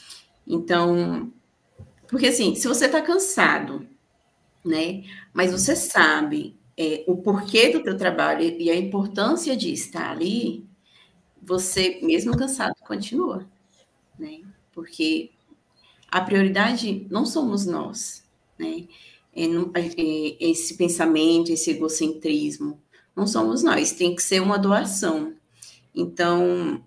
Então, 0.47 1.33
porque 2.09 2.29
assim, 2.29 2.55
se 2.55 2.67
você 2.67 2.87
está 2.87 3.03
cansado, 3.03 3.87
né? 4.65 5.05
Mas 5.33 5.53
você 5.53 5.77
sabe 5.77 6.57
é, 6.77 7.05
o 7.07 7.17
porquê 7.17 7.71
do 7.71 7.83
teu 7.83 7.97
trabalho 7.97 8.43
e 8.43 8.71
a 8.71 8.77
importância 8.77 9.57
de 9.57 9.73
estar 9.73 10.11
ali, 10.11 10.67
você, 11.41 11.99
mesmo 12.03 12.37
cansado, 12.37 12.75
continua, 12.81 13.47
né? 14.19 14.41
Porque 14.73 15.31
a 16.11 16.21
prioridade 16.21 17.07
não 17.11 17.27
somos 17.27 17.67
nós, 17.67 18.25
né? 18.59 18.87
É, 19.35 19.45
é, 19.45 20.51
esse 20.51 20.77
pensamento, 20.77 21.51
esse 21.51 21.71
egocentrismo, 21.71 22.81
não 23.15 23.27
somos 23.27 23.63
nós, 23.63 23.93
tem 23.93 24.15
que 24.15 24.23
ser 24.23 24.41
uma 24.41 24.59
doação. 24.59 25.35
Então, 26.01 26.81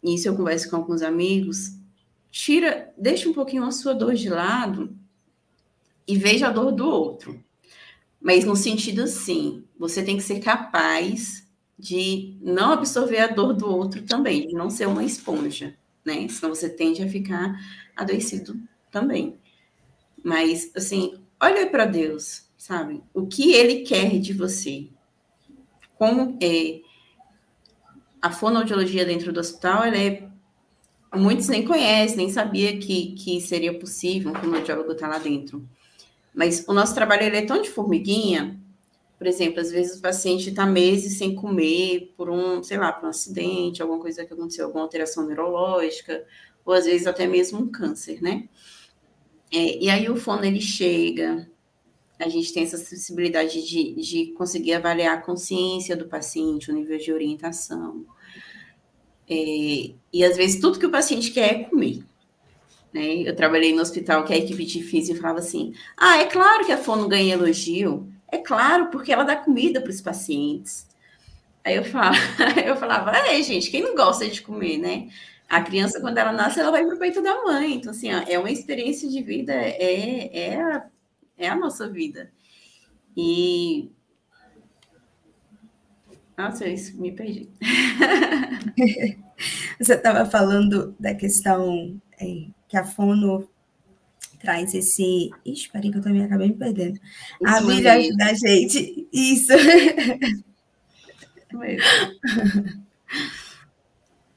isso 0.00 0.28
eu 0.28 0.36
converso 0.36 0.70
com 0.70 0.76
alguns 0.76 1.02
amigos, 1.02 1.76
tira, 2.30 2.94
deixa 2.96 3.28
um 3.28 3.32
pouquinho 3.32 3.64
a 3.64 3.72
sua 3.72 3.92
dor 3.92 4.14
de 4.14 4.28
lado 4.28 4.96
e 6.06 6.16
veja 6.16 6.46
a 6.46 6.52
dor 6.52 6.70
do 6.70 6.86
outro. 6.86 7.42
Mas 8.20 8.44
no 8.44 8.54
sentido 8.54 9.02
assim, 9.02 9.64
você 9.76 10.04
tem 10.04 10.16
que 10.16 10.22
ser 10.22 10.38
capaz 10.38 11.48
de 11.76 12.38
não 12.40 12.70
absorver 12.70 13.18
a 13.18 13.26
dor 13.26 13.54
do 13.54 13.66
outro 13.66 14.02
também, 14.02 14.46
de 14.46 14.54
não 14.54 14.70
ser 14.70 14.86
uma 14.86 15.02
esponja, 15.02 15.76
né? 16.04 16.28
Senão 16.28 16.54
você 16.54 16.68
tende 16.70 17.02
a 17.02 17.08
ficar 17.08 17.58
adoecido 17.96 18.56
também. 18.92 19.36
Mas, 20.22 20.70
assim, 20.76 21.18
olha 21.42 21.68
para 21.68 21.86
Deus, 21.86 22.48
sabe? 22.56 23.02
O 23.12 23.26
que 23.26 23.52
Ele 23.52 23.80
quer 23.80 24.20
de 24.20 24.32
você? 24.32 24.86
Como 25.98 26.38
é 26.40 26.83
a 28.24 28.30
fonoaudiologia 28.30 29.04
dentro 29.04 29.30
do 29.34 29.38
hospital, 29.38 29.84
ela 29.84 29.98
é 29.98 30.26
muitos 31.14 31.46
nem 31.46 31.62
conhecem, 31.62 32.16
nem 32.16 32.30
sabia 32.30 32.78
que, 32.78 33.12
que 33.12 33.38
seria 33.38 33.78
possível 33.78 34.32
um 34.32 34.34
fonoaudiólogo 34.34 34.92
estar 34.92 35.08
lá 35.08 35.18
dentro. 35.18 35.62
Mas 36.34 36.64
o 36.66 36.72
nosso 36.72 36.94
trabalho 36.94 37.24
ele 37.24 37.36
é 37.36 37.44
tão 37.44 37.60
de 37.60 37.68
formiguinha, 37.68 38.58
por 39.18 39.26
exemplo, 39.26 39.60
às 39.60 39.70
vezes 39.70 39.98
o 39.98 40.00
paciente 40.00 40.48
está 40.48 40.64
meses 40.64 41.18
sem 41.18 41.34
comer 41.34 42.14
por 42.16 42.30
um, 42.30 42.62
sei 42.62 42.78
lá, 42.78 42.90
por 42.94 43.04
um 43.04 43.10
acidente, 43.10 43.82
alguma 43.82 44.00
coisa 44.00 44.24
que 44.24 44.32
aconteceu, 44.32 44.64
alguma 44.64 44.84
alteração 44.84 45.26
neurológica, 45.26 46.24
ou 46.64 46.72
às 46.72 46.86
vezes 46.86 47.06
até 47.06 47.26
mesmo 47.26 47.60
um 47.60 47.70
câncer, 47.70 48.22
né? 48.22 48.48
É, 49.52 49.84
e 49.84 49.90
aí 49.90 50.08
o 50.08 50.16
fono 50.16 50.46
ele 50.46 50.62
chega, 50.62 51.46
a 52.18 52.28
gente 52.30 52.54
tem 52.54 52.62
essa 52.62 52.78
sensibilidade 52.78 53.62
de, 53.68 53.94
de 54.00 54.32
conseguir 54.32 54.72
avaliar 54.72 55.18
a 55.18 55.20
consciência 55.20 55.94
do 55.94 56.08
paciente, 56.08 56.70
o 56.70 56.74
nível 56.74 56.96
de 56.96 57.12
orientação. 57.12 58.06
É, 59.28 59.90
e 60.12 60.24
às 60.24 60.36
vezes 60.36 60.60
tudo 60.60 60.78
que 60.78 60.86
o 60.86 60.90
paciente 60.90 61.30
quer 61.30 61.54
é 61.54 61.64
comer. 61.64 62.04
Né? 62.92 63.28
Eu 63.28 63.34
trabalhei 63.34 63.74
no 63.74 63.82
hospital 63.82 64.24
que 64.24 64.32
a 64.32 64.36
equipe 64.36 64.64
de 64.64 64.82
física 64.82 65.20
falava 65.20 65.40
assim: 65.40 65.74
ah, 65.96 66.18
é 66.18 66.26
claro 66.26 66.64
que 66.64 66.72
a 66.72 66.78
fono 66.78 67.08
ganha 67.08 67.34
elogio, 67.34 68.08
é 68.30 68.38
claro, 68.38 68.86
porque 68.86 69.12
ela 69.12 69.24
dá 69.24 69.36
comida 69.36 69.80
para 69.80 69.90
os 69.90 70.00
pacientes. 70.00 70.86
Aí 71.64 71.76
eu, 71.76 71.84
falo, 71.84 72.14
eu 72.64 72.76
falava, 72.76 73.16
é, 73.16 73.42
gente, 73.42 73.70
quem 73.70 73.82
não 73.82 73.94
gosta 73.94 74.28
de 74.28 74.42
comer, 74.42 74.78
né? 74.78 75.08
A 75.48 75.62
criança, 75.62 76.00
quando 76.00 76.18
ela 76.18 76.32
nasce, 76.32 76.60
ela 76.60 76.70
vai 76.70 76.84
para 76.84 76.94
o 76.94 76.98
peito 76.98 77.22
da 77.22 77.42
mãe. 77.42 77.74
Então, 77.74 77.90
assim, 77.90 78.14
ó, 78.14 78.22
é 78.28 78.38
uma 78.38 78.50
experiência 78.50 79.08
de 79.08 79.22
vida, 79.22 79.52
é, 79.52 80.30
é, 80.32 80.60
a, 80.60 80.86
é 81.38 81.48
a 81.48 81.56
nossa 81.56 81.88
vida. 81.88 82.30
E. 83.16 83.90
Nossa, 86.36 86.66
isso 86.68 87.00
me 87.00 87.12
perdi. 87.12 87.48
Você 89.78 89.94
estava 89.94 90.24
falando 90.26 90.94
da 90.98 91.14
questão 91.14 92.00
é, 92.20 92.46
que 92.68 92.76
a 92.76 92.84
fono 92.84 93.48
traz 94.40 94.74
esse. 94.74 95.30
Ixi, 95.44 95.70
peraí, 95.70 95.90
que 95.90 95.98
eu 95.98 96.02
também 96.02 96.24
acabei 96.24 96.48
me 96.48 96.54
perdendo. 96.54 97.00
A 97.44 97.60
Bíblia 97.60 97.94
ajuda 97.94 98.24
a 98.26 98.34
gente. 98.34 99.08
Isso. 99.12 99.52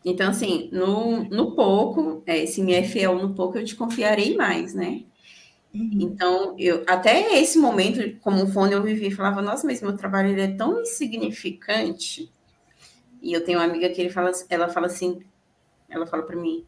Então, 0.05 0.29
assim, 0.29 0.69
no, 0.71 1.25
no 1.25 1.53
pouco, 1.53 2.23
é, 2.25 2.45
se 2.45 2.62
me 2.62 2.73
é 2.73 2.83
fiel 2.83 3.21
no 3.21 3.33
pouco, 3.33 3.57
eu 3.57 3.65
te 3.65 3.75
confiarei 3.75 4.38
mais, 4.38 4.73
né? 4.73 5.03
Uhum. 5.73 5.89
Então, 6.01 6.56
eu 6.58 6.84
até 6.88 7.39
esse 7.39 7.58
momento, 7.58 8.17
como 8.21 8.47
fone, 8.47 8.73
eu 8.73 8.84
vivi 8.84 9.12
falava, 9.12 9.41
nossa, 9.41 9.65
mas 9.65 9.82
meu 9.82 9.95
trabalho 9.95 10.30
ele 10.30 10.41
é 10.41 10.47
tão 10.47 10.82
insignificante. 10.82 12.32
E 13.21 13.34
eu 13.34 13.43
tenho 13.43 13.60
uma 13.60 13.65
amiga 13.65 13.89
que 13.89 14.01
ele 14.01 14.10
fala, 14.10 14.32
ela 14.49 14.69
fala 14.69 14.88
assim, 14.88 15.19
ela 15.89 16.06
fala 16.06 16.23
para 16.23 16.36
mim, 16.36 16.65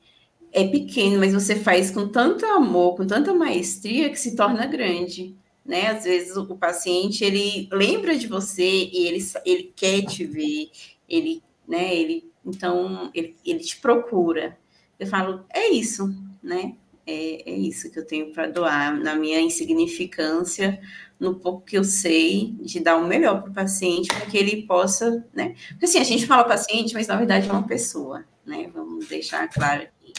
é 0.51 0.67
pequeno, 0.67 1.19
mas 1.19 1.33
você 1.33 1.55
faz 1.55 1.91
com 1.91 2.07
tanto 2.07 2.45
amor, 2.45 2.95
com 2.95 3.05
tanta 3.05 3.33
maestria 3.33 4.09
que 4.09 4.19
se 4.19 4.35
torna 4.35 4.65
grande, 4.65 5.35
né? 5.65 5.87
Às 5.87 6.03
vezes 6.03 6.35
o, 6.35 6.43
o 6.43 6.57
paciente 6.57 7.23
ele 7.23 7.69
lembra 7.71 8.17
de 8.17 8.27
você 8.27 8.63
e 8.63 9.07
ele, 9.07 9.19
ele 9.45 9.73
quer 9.75 10.01
te 10.05 10.25
ver, 10.25 10.71
ele, 11.07 11.43
né? 11.67 11.95
Ele 11.95 12.29
então, 12.45 13.11
ele, 13.13 13.35
ele 13.45 13.59
te 13.59 13.79
procura. 13.79 14.57
Eu 14.99 15.07
falo, 15.07 15.45
é 15.49 15.69
isso, 15.69 16.13
né? 16.41 16.75
É, 17.09 17.49
é 17.49 17.55
isso 17.57 17.89
que 17.89 17.97
eu 17.97 18.05
tenho 18.05 18.31
para 18.31 18.45
doar, 18.45 18.95
na 18.95 19.15
minha 19.15 19.41
insignificância, 19.41 20.79
no 21.19 21.39
pouco 21.39 21.65
que 21.65 21.75
eu 21.75 21.83
sei, 21.83 22.53
de 22.61 22.79
dar 22.79 22.97
o 22.97 23.07
melhor 23.07 23.41
para 23.41 23.49
o 23.49 23.53
paciente, 23.53 24.07
para 24.07 24.27
que 24.27 24.37
ele 24.37 24.67
possa, 24.67 25.25
né? 25.33 25.55
Porque 25.69 25.85
assim, 25.85 25.97
a 25.97 26.03
gente 26.03 26.27
fala 26.27 26.43
paciente, 26.43 26.93
mas 26.93 27.07
na 27.07 27.15
verdade 27.15 27.49
é 27.49 27.51
uma 27.51 27.65
pessoa, 27.65 28.23
né? 28.45 28.69
Vamos 28.71 29.07
deixar 29.07 29.47
claro 29.49 29.81
aqui. 29.81 30.13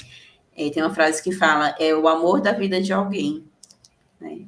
É, 0.57 0.68
tem 0.68 0.83
uma 0.83 0.92
frase 0.92 1.22
que 1.22 1.31
fala, 1.31 1.76
é 1.79 1.94
o 1.94 2.09
amor 2.09 2.40
da 2.40 2.53
vida 2.53 2.83
de 2.83 2.92
alguém, 2.92 3.44
né? 4.20 4.40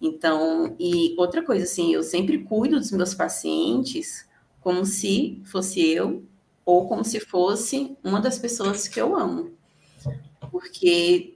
Então, 0.00 0.74
e 0.80 1.14
outra 1.18 1.42
coisa, 1.44 1.64
assim, 1.64 1.92
eu 1.92 2.02
sempre 2.02 2.38
cuido 2.38 2.78
dos 2.80 2.90
meus 2.90 3.14
pacientes 3.14 4.26
como 4.62 4.86
se 4.86 5.42
fosse 5.44 5.86
eu 5.90 6.24
ou 6.64 6.88
como 6.88 7.04
se 7.04 7.20
fosse 7.20 7.96
uma 8.02 8.18
das 8.18 8.38
pessoas 8.38 8.88
que 8.88 8.98
eu 9.00 9.14
amo. 9.14 9.52
Porque 10.50 11.31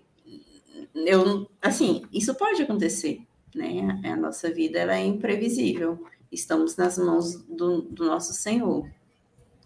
eu, 1.05 1.49
assim, 1.61 2.03
isso 2.13 2.35
pode 2.35 2.63
acontecer, 2.63 3.21
né? 3.55 4.01
A 4.05 4.17
nossa 4.17 4.51
vida 4.51 4.79
ela 4.79 4.97
é 4.97 5.05
imprevisível. 5.05 6.05
Estamos 6.31 6.77
nas 6.77 6.97
mãos 6.99 7.37
do, 7.45 7.83
do 7.83 8.07
nosso 8.07 8.33
Senhor. 8.33 8.89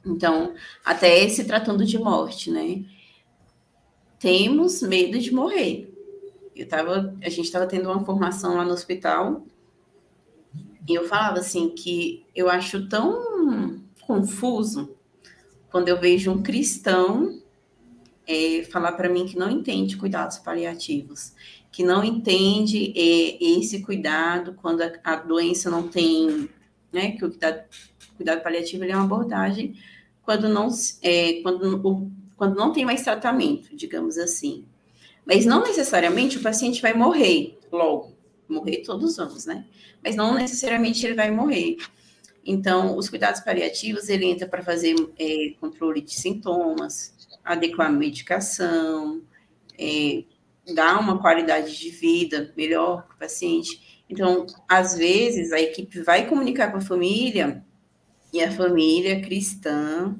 Então, 0.04 0.54
até 0.84 1.28
se 1.28 1.44
tratando 1.44 1.84
de 1.84 1.98
morte, 1.98 2.50
né? 2.50 2.84
Temos 4.18 4.82
medo 4.82 5.18
de 5.18 5.32
morrer. 5.32 5.92
Eu 6.54 6.66
tava, 6.66 7.16
a 7.22 7.28
gente 7.28 7.46
estava 7.46 7.66
tendo 7.66 7.90
uma 7.90 8.04
formação 8.04 8.56
lá 8.56 8.64
no 8.64 8.72
hospital 8.72 9.46
e 10.88 10.94
eu 10.94 11.06
falava 11.06 11.38
assim 11.38 11.70
que 11.70 12.26
eu 12.34 12.50
acho 12.50 12.88
tão 12.88 13.80
confuso 14.06 14.94
quando 15.70 15.88
eu 15.88 16.00
vejo 16.00 16.32
um 16.32 16.42
cristão 16.42 17.40
é, 18.30 18.62
falar 18.62 18.92
para 18.92 19.08
mim 19.08 19.26
que 19.26 19.36
não 19.36 19.50
entende 19.50 19.96
cuidados 19.96 20.38
paliativos, 20.38 21.32
que 21.72 21.82
não 21.82 22.04
entende 22.04 22.92
é, 22.96 23.58
esse 23.58 23.82
cuidado 23.82 24.54
quando 24.54 24.82
a, 24.82 24.92
a, 25.02 25.16
doença 25.16 25.68
não 25.68 25.88
tem, 25.88 26.48
né, 26.92 27.10
que 27.12 27.24
o 27.24 27.30
cuidado, 27.30 27.64
cuidado 28.16 28.42
paliativo 28.42 28.84
é 28.84 28.94
uma 28.94 29.02
abordagem 29.02 29.74
quando 30.22 30.48
não, 30.48 30.68
é, 31.02 31.42
quando, 31.42 32.10
quando 32.36 32.54
não 32.54 32.72
tem 32.72 32.84
mais 32.84 33.02
tratamento, 33.02 33.74
digamos 33.74 34.16
assim. 34.16 34.64
Mas 35.26 35.44
não 35.44 35.64
necessariamente 35.64 36.38
o 36.38 36.42
paciente 36.42 36.80
vai 36.80 36.94
morrer 36.94 37.58
logo. 37.72 38.14
Morrer 38.48 38.78
todos 38.78 39.16
vamos, 39.16 39.44
né? 39.46 39.64
Mas 40.02 40.16
não 40.16 40.34
necessariamente 40.34 41.04
ele 41.04 41.14
vai 41.14 41.30
morrer. 41.30 41.76
Então, 42.44 42.96
os 42.96 43.08
cuidados 43.08 43.40
paliativos, 43.40 44.08
ele 44.08 44.24
entra 44.24 44.48
para 44.48 44.62
fazer 44.62 44.94
é, 45.18 45.54
controle 45.60 46.00
de 46.00 46.14
sintomas, 46.14 47.14
adequar 47.44 47.88
a 47.88 47.92
medicação, 47.92 49.22
é, 49.78 50.24
dar 50.74 51.00
uma 51.00 51.20
qualidade 51.20 51.78
de 51.78 51.90
vida 51.90 52.52
melhor 52.56 53.04
para 53.04 53.14
o 53.14 53.18
paciente. 53.18 54.04
Então, 54.08 54.46
às 54.68 54.96
vezes, 54.96 55.52
a 55.52 55.60
equipe 55.60 56.00
vai 56.02 56.26
comunicar 56.26 56.70
com 56.70 56.78
a 56.78 56.82
família 56.82 57.64
e 58.32 58.42
a 58.42 58.50
família 58.50 59.20
cristã 59.20 60.16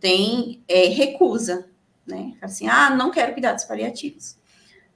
tem 0.00 0.62
é, 0.66 0.86
recusa, 0.86 1.70
né? 2.06 2.36
Assim, 2.42 2.66
ah, 2.66 2.90
não 2.90 3.10
quero 3.10 3.32
cuidados 3.32 3.64
paliativos. 3.64 4.36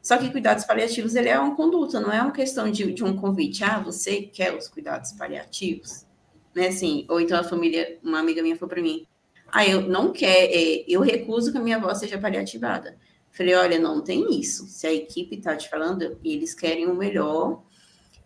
Só 0.03 0.17
que 0.19 0.31
cuidados 0.31 0.65
paliativos, 0.65 1.15
ele 1.15 1.29
é 1.29 1.39
uma 1.39 1.57
conduta, 1.57 1.99
não 1.99 2.13
é 2.13 2.23
uma 2.23 2.33
questão 2.33 2.71
de, 2.71 2.93
de 2.93 3.03
um 3.03 3.17
convite. 3.17 3.65
Ah, 3.65 3.81
você 3.81 4.23
quer 4.23 4.55
os 4.55 4.69
cuidados 4.69 5.13
paliativos? 5.13 6.07
Né, 6.55 6.69
assim, 6.69 7.05
ou 7.09 7.21
então 7.21 7.39
a 7.39 7.45
família, 7.45 7.99
uma 8.03 8.21
amiga 8.21 8.43
minha 8.43 8.57
falou 8.57 8.71
para 8.71 8.81
mim, 8.81 9.07
ah, 9.49 9.67
eu 9.67 9.83
não 9.83 10.13
quero, 10.13 10.53
é, 10.53 10.85
eu 10.89 11.01
recuso 11.01 11.53
que 11.53 11.59
a 11.59 11.61
minha 11.61 11.77
avó 11.77 11.95
seja 11.95 12.19
paliativada. 12.19 12.97
Falei, 13.33 13.55
olha, 13.55 13.79
não 13.79 14.03
tem 14.03 14.39
isso. 14.39 14.67
Se 14.67 14.87
a 14.87 14.93
equipe 14.93 15.37
está 15.37 15.57
te 15.57 15.69
falando, 15.69 16.19
eles 16.25 16.55
querem 16.55 16.87
o 16.87 16.95
melhor. 16.95 17.63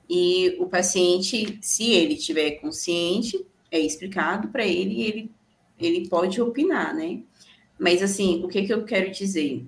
E 0.09 0.57
o 0.59 0.67
paciente, 0.67 1.59
se 1.61 1.93
ele 1.93 2.17
tiver 2.17 2.53
consciente, 2.53 3.45
é 3.71 3.79
explicado 3.79 4.49
para 4.49 4.65
ele, 4.65 5.03
ele 5.03 5.31
ele 5.81 6.09
pode 6.09 6.41
opinar, 6.41 6.95
né? 6.95 7.23
Mas 7.79 8.03
assim, 8.03 8.45
o 8.45 8.49
que, 8.49 8.67
que 8.67 8.73
eu 8.73 8.85
quero 8.85 9.11
dizer? 9.11 9.67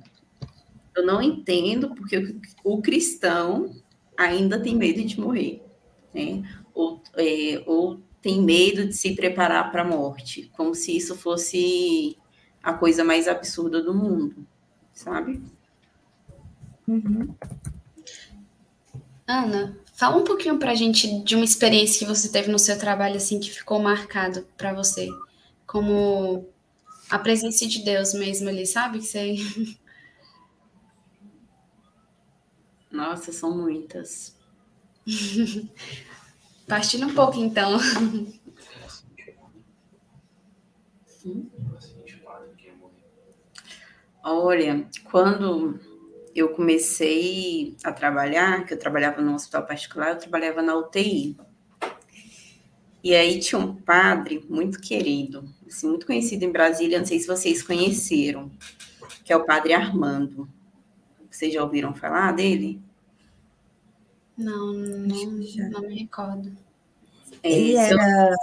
Eu 0.94 1.06
não 1.06 1.22
entendo 1.22 1.94
porque 1.94 2.18
o, 2.64 2.74
o 2.76 2.82
cristão 2.82 3.74
ainda 4.16 4.60
tem 4.60 4.76
medo 4.76 5.02
de 5.02 5.18
morrer, 5.18 5.62
né? 6.14 6.42
Ou, 6.74 7.02
é, 7.16 7.62
ou 7.66 8.00
tem 8.22 8.40
medo 8.40 8.86
de 8.86 8.94
se 8.94 9.14
preparar 9.16 9.70
para 9.72 9.82
a 9.82 9.84
morte, 9.84 10.48
como 10.56 10.74
se 10.74 10.96
isso 10.96 11.16
fosse 11.16 12.16
a 12.62 12.72
coisa 12.72 13.02
mais 13.02 13.26
absurda 13.26 13.82
do 13.82 13.92
mundo, 13.92 14.46
sabe? 14.92 15.42
Uhum. 16.86 17.34
Ana, 19.26 19.76
fala 19.92 20.16
um 20.16 20.24
pouquinho 20.24 20.56
para 20.58 20.70
a 20.70 20.74
gente 20.74 21.20
de 21.22 21.34
uma 21.34 21.44
experiência 21.44 21.98
que 21.98 22.04
você 22.04 22.30
teve 22.30 22.50
no 22.50 22.58
seu 22.58 22.78
trabalho 22.78 23.16
assim 23.16 23.40
que 23.40 23.50
ficou 23.50 23.80
marcado 23.80 24.46
para 24.56 24.72
você, 24.72 25.08
como 25.66 26.46
a 27.10 27.18
presença 27.18 27.66
de 27.66 27.82
Deus 27.82 28.14
mesmo 28.14 28.48
ali, 28.48 28.64
sabe? 28.66 29.00
Que 29.00 29.06
você... 29.06 29.36
Nossa, 32.88 33.32
são 33.32 33.56
muitas. 33.56 34.36
Partilha 36.66 37.06
um 37.06 37.14
pouco, 37.14 37.38
então. 37.38 37.78
Olha, 44.24 44.88
quando 45.04 45.78
eu 46.34 46.50
comecei 46.50 47.76
a 47.84 47.92
trabalhar, 47.92 48.64
que 48.64 48.74
eu 48.74 48.78
trabalhava 48.78 49.20
no 49.20 49.34
hospital 49.34 49.66
particular, 49.66 50.10
eu 50.10 50.18
trabalhava 50.18 50.62
na 50.62 50.76
UTI. 50.76 51.36
E 53.04 53.14
aí 53.16 53.40
tinha 53.40 53.58
um 53.60 53.74
padre 53.74 54.46
muito 54.48 54.80
querido, 54.80 55.44
assim, 55.66 55.88
muito 55.88 56.06
conhecido 56.06 56.44
em 56.44 56.52
Brasília, 56.52 57.00
não 57.00 57.06
sei 57.06 57.18
se 57.18 57.26
vocês 57.26 57.60
conheceram, 57.60 58.50
que 59.24 59.32
é 59.32 59.36
o 59.36 59.44
padre 59.44 59.72
Armando. 59.72 60.48
Vocês 61.28 61.52
já 61.52 61.62
ouviram 61.64 61.94
falar 61.94 62.32
dele? 62.32 62.80
Não, 64.42 64.72
não, 64.72 65.26
não 65.70 65.80
me 65.82 65.94
recordo. 66.00 66.52
Ele 67.42 67.76
era 67.76 68.34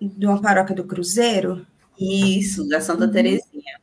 de 0.00 0.26
uma 0.26 0.40
paróquia 0.40 0.74
do 0.74 0.84
Cruzeiro? 0.84 1.66
Isso, 1.98 2.68
da 2.68 2.80
Santa 2.80 3.06
uhum. 3.06 3.10
Terezinha. 3.10 3.80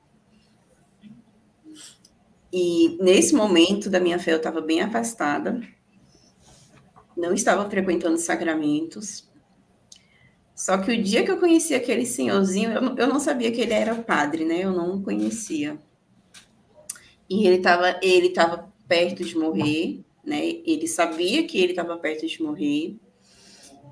E 2.52 2.97
nesse 3.02 3.34
momento 3.34 3.89
da 3.89 3.99
minha 3.99 4.19
fé 4.19 4.32
eu 4.32 4.38
estava 4.38 4.62
bem 4.62 4.82
afastada, 4.82 5.60
não 7.17 7.34
estava 7.34 7.67
frequentando 7.67 8.17
sacramentos. 8.17 9.28
Só 10.54 10.78
que 10.78 10.91
o 10.91 11.04
dia 11.04 11.26
que 11.26 11.32
eu 11.32 11.39
conheci 11.39 11.73
aquele 11.73 12.06
senhorzinho, 12.06 12.71
eu, 12.71 12.95
eu 12.95 13.08
não 13.08 13.19
sabia 13.19 13.52
que 13.52 13.60
ele 13.60 13.73
era 13.73 13.95
padre, 13.95 14.45
né? 14.45 14.60
Eu 14.60 14.71
não 14.71 15.02
conhecia. 15.02 15.80
E 17.28 17.47
ele 17.47 17.58
estava 17.58 17.99
ele 18.04 18.30
tava 18.30 18.71
perto 18.88 19.23
de 19.23 19.36
morrer 19.36 20.04
né? 20.23 20.62
Ele 20.65 20.88
sabia 20.88 21.45
que 21.45 21.57
ele 21.57 21.71
estava 21.71 21.97
perto 21.97 22.25
de 22.25 22.41
morrer 22.41 22.95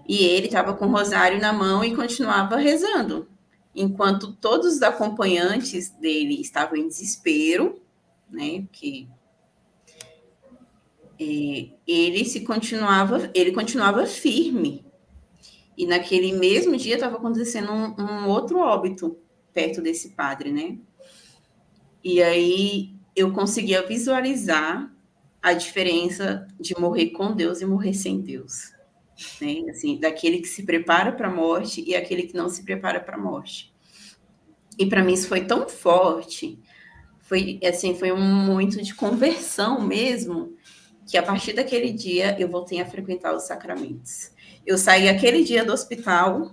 e 0.07 0.23
ele 0.23 0.47
estava 0.47 0.73
com 0.73 0.85
o 0.85 0.91
rosário 0.91 1.39
na 1.39 1.53
mão 1.53 1.83
e 1.83 1.95
continuava 1.95 2.55
rezando, 2.57 3.29
enquanto 3.75 4.33
todos 4.33 4.75
os 4.75 4.81
acompanhantes 4.81 5.89
dele 5.91 6.39
estavam 6.41 6.77
em 6.77 6.87
desespero, 6.87 7.81
né? 8.29 8.65
Que 8.71 9.07
é, 11.19 11.69
ele 11.85 12.25
se 12.25 12.41
continuava, 12.41 13.29
ele 13.33 13.51
continuava 13.51 14.05
firme. 14.05 14.83
E 15.77 15.85
naquele 15.85 16.33
mesmo 16.33 16.75
dia 16.75 16.95
estava 16.95 17.17
acontecendo 17.17 17.71
um, 17.71 17.95
um 18.01 18.27
outro 18.27 18.59
óbito 18.59 19.17
perto 19.53 19.81
desse 19.81 20.09
padre, 20.09 20.51
né? 20.51 20.77
E 22.03 22.21
aí 22.21 22.95
eu 23.15 23.31
conseguia 23.31 23.85
visualizar 23.85 24.90
a 25.41 25.53
diferença 25.53 26.47
de 26.59 26.79
morrer 26.79 27.11
com 27.11 27.33
Deus 27.33 27.61
e 27.61 27.65
morrer 27.65 27.93
sem 27.93 28.21
Deus. 28.21 28.71
Né? 29.41 29.69
Assim, 29.69 29.99
daquele 29.99 30.39
que 30.39 30.47
se 30.47 30.63
prepara 30.63 31.11
para 31.11 31.27
a 31.27 31.33
morte 31.33 31.83
e 31.85 31.95
aquele 31.95 32.23
que 32.23 32.35
não 32.35 32.49
se 32.49 32.63
prepara 32.63 32.99
para 32.99 33.15
a 33.15 33.19
morte. 33.19 33.73
E 34.77 34.85
para 34.85 35.03
mim 35.03 35.13
isso 35.13 35.27
foi 35.27 35.45
tão 35.45 35.67
forte, 35.67 36.59
foi 37.19 37.59
assim, 37.63 37.95
foi 37.95 38.11
um 38.11 38.21
momento 38.21 38.81
de 38.81 38.95
conversão 38.95 39.81
mesmo, 39.81 40.55
que 41.07 41.17
a 41.17 41.23
partir 41.23 41.53
daquele 41.53 41.91
dia 41.91 42.39
eu 42.39 42.47
voltei 42.47 42.79
a 42.79 42.85
frequentar 42.85 43.35
os 43.35 43.43
sacramentos. 43.43 44.31
Eu 44.65 44.77
saí 44.77 45.09
aquele 45.09 45.43
dia 45.43 45.65
do 45.65 45.73
hospital 45.73 46.51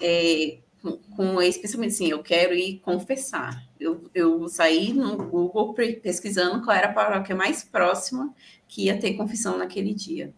é, 0.00 0.58
com, 0.84 0.98
com 1.16 1.40
especialmente 1.40 1.94
assim, 1.94 2.10
eu 2.10 2.22
quero 2.22 2.54
ir 2.54 2.80
confessar. 2.80 3.66
Eu, 3.80 4.04
eu 4.14 4.46
saí 4.48 4.92
no 4.92 5.16
Google 5.16 5.72
pesquisando 5.72 6.62
qual 6.62 6.76
era 6.76 6.88
a 6.88 6.92
paróquia 6.92 7.34
mais 7.34 7.64
próxima 7.64 8.34
que 8.68 8.84
ia 8.84 8.98
ter 9.00 9.14
confissão 9.14 9.56
naquele 9.56 9.94
dia. 9.94 10.34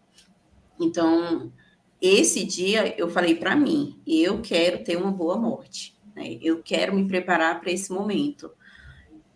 Então, 0.79 1.53
esse 2.01 2.45
dia 2.45 2.95
eu 2.97 3.11
falei 3.11 3.35
para 3.35 3.57
mim, 3.57 4.01
eu 4.07 4.41
quero 4.41 4.85
ter 4.85 4.97
uma 4.97 5.11
boa 5.11 5.37
morte, 5.37 5.99
né? 6.15 6.39
eu 6.41 6.63
quero 6.63 6.95
me 6.95 7.09
preparar 7.09 7.61
para 7.61 7.73
esse 7.73 7.93
momento. 7.93 8.51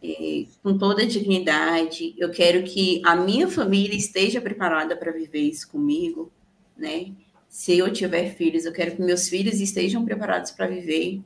É, 0.02 0.46
com 0.62 0.78
toda 0.78 1.02
a 1.02 1.06
dignidade, 1.06 2.14
eu 2.16 2.30
quero 2.30 2.62
que 2.62 3.02
a 3.04 3.14
minha 3.14 3.46
família 3.48 3.94
esteja 3.94 4.40
preparada 4.40 4.96
para 4.96 5.12
viver 5.12 5.40
isso 5.40 5.68
comigo, 5.68 6.32
né? 6.74 7.12
Se 7.50 7.76
eu 7.76 7.92
tiver 7.92 8.32
filhos, 8.36 8.64
eu 8.64 8.72
quero 8.72 8.94
que 8.94 9.02
meus 9.02 9.28
filhos 9.28 9.60
estejam 9.60 10.04
preparados 10.04 10.52
para 10.52 10.68
viver, 10.68 11.20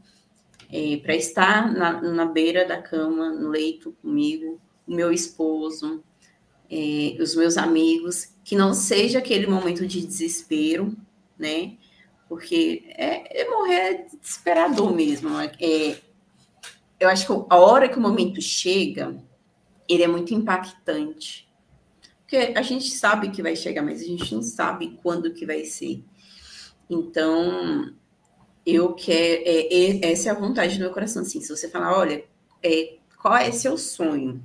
é, 0.72 0.96
para 0.96 1.14
estar 1.14 1.70
na, 1.70 2.00
na, 2.00 2.24
beira 2.24 2.66
da 2.66 2.80
cama, 2.80 3.30
no 3.30 3.50
leito 3.50 3.94
comigo, 4.00 4.58
o 4.86 4.94
meu 4.94 5.12
esposo, 5.12 6.02
é, 6.70 7.14
os 7.20 7.36
meus 7.36 7.58
amigos, 7.58 8.34
que 8.42 8.56
não 8.56 8.72
seja 8.72 9.18
aquele 9.18 9.46
momento 9.46 9.86
de 9.86 10.00
desespero, 10.00 10.96
né? 11.38 11.76
Porque 12.26 12.84
é, 12.96 13.42
é 13.42 13.50
morrer 13.50 14.06
desesperador 14.18 14.94
mesmo. 14.94 15.28
É, 15.38 15.98
eu 16.98 17.10
acho 17.10 17.26
que 17.26 17.46
a 17.50 17.58
hora 17.58 17.86
que 17.86 17.98
o 17.98 18.02
momento 18.02 18.40
chega, 18.40 19.14
ele 19.86 20.02
é 20.02 20.08
muito 20.08 20.32
impactante. 20.32 21.46
Porque 22.22 22.54
a 22.56 22.62
gente 22.62 22.90
sabe 22.90 23.30
que 23.30 23.42
vai 23.42 23.54
chegar, 23.54 23.82
mas 23.82 24.00
a 24.00 24.06
gente 24.06 24.34
não 24.34 24.42
sabe 24.42 24.98
quando 25.02 25.34
que 25.34 25.44
vai 25.44 25.64
ser. 25.64 26.02
Então, 26.88 27.94
eu 28.66 28.94
quero. 28.94 29.42
É, 29.44 29.74
é, 29.74 30.12
essa 30.12 30.28
é 30.28 30.32
a 30.32 30.38
vontade 30.38 30.74
do 30.74 30.80
meu 30.80 30.92
coração. 30.92 31.22
Assim, 31.22 31.40
se 31.40 31.48
você 31.48 31.68
falar, 31.68 31.96
olha, 31.96 32.24
é, 32.62 32.96
qual 33.20 33.36
é 33.36 33.50
seu 33.52 33.76
sonho? 33.76 34.42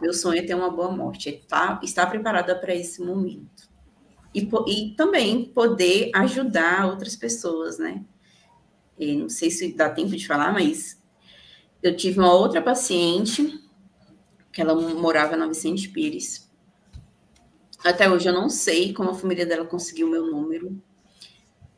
Meu 0.00 0.12
sonho 0.12 0.38
é 0.38 0.42
ter 0.42 0.54
uma 0.54 0.70
boa 0.70 0.92
morte, 0.92 1.28
é 1.28 1.32
estar, 1.32 1.80
estar 1.82 2.06
preparada 2.06 2.54
para 2.54 2.74
esse 2.74 3.02
momento. 3.02 3.68
E, 4.32 4.48
e 4.68 4.94
também 4.94 5.46
poder 5.46 6.10
ajudar 6.14 6.86
outras 6.86 7.16
pessoas, 7.16 7.78
né? 7.78 8.04
E 8.96 9.16
não 9.16 9.28
sei 9.28 9.50
se 9.50 9.72
dá 9.72 9.90
tempo 9.90 10.16
de 10.16 10.26
falar, 10.26 10.52
mas 10.52 11.02
eu 11.82 11.96
tive 11.96 12.20
uma 12.20 12.32
outra 12.32 12.62
paciente 12.62 13.60
que 14.52 14.60
ela 14.60 14.74
morava 14.74 15.36
na 15.36 15.48
Vicente 15.48 15.88
Pires. 15.88 16.48
Até 17.84 18.10
hoje 18.10 18.28
eu 18.28 18.32
não 18.32 18.48
sei 18.48 18.92
como 18.92 19.10
a 19.10 19.14
família 19.14 19.46
dela 19.46 19.64
conseguiu 19.64 20.08
o 20.08 20.10
meu 20.10 20.26
número 20.26 20.80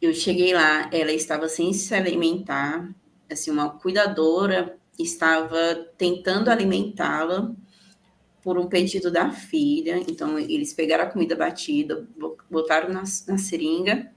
eu 0.01 0.14
cheguei 0.14 0.55
lá, 0.55 0.88
ela 0.92 1.12
estava 1.12 1.48
sem 1.48 1.72
se 1.72 1.94
alimentar, 1.94 2.88
assim, 3.30 3.51
uma 3.51 3.70
cuidadora 3.70 4.76
estava 4.98 5.88
tentando 5.96 6.51
alimentá-la, 6.51 7.55
por 8.42 8.59
um 8.59 8.66
pedido 8.66 9.11
da 9.11 9.30
filha. 9.30 9.98
Então, 10.09 10.38
eles 10.38 10.72
pegaram 10.72 11.05
a 11.05 11.07
comida 11.07 11.36
batida, 11.36 12.07
botaram 12.51 12.88
na, 12.88 13.03
na 13.26 13.38
seringa 13.38 14.11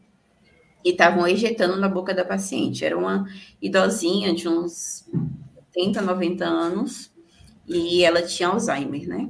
e 0.83 0.91
estavam 0.91 1.27
ejetando 1.27 1.77
na 1.77 1.89
boca 1.89 2.13
da 2.13 2.25
paciente. 2.25 2.85
Era 2.85 2.97
uma 2.97 3.27
idosinha 3.61 4.33
de 4.33 4.47
uns 4.47 5.09
80, 5.75 6.01
90 6.01 6.45
anos 6.45 7.11
e 7.67 8.03
ela 8.03 8.21
tinha 8.21 8.49
Alzheimer, 8.49 9.07
né? 9.07 9.29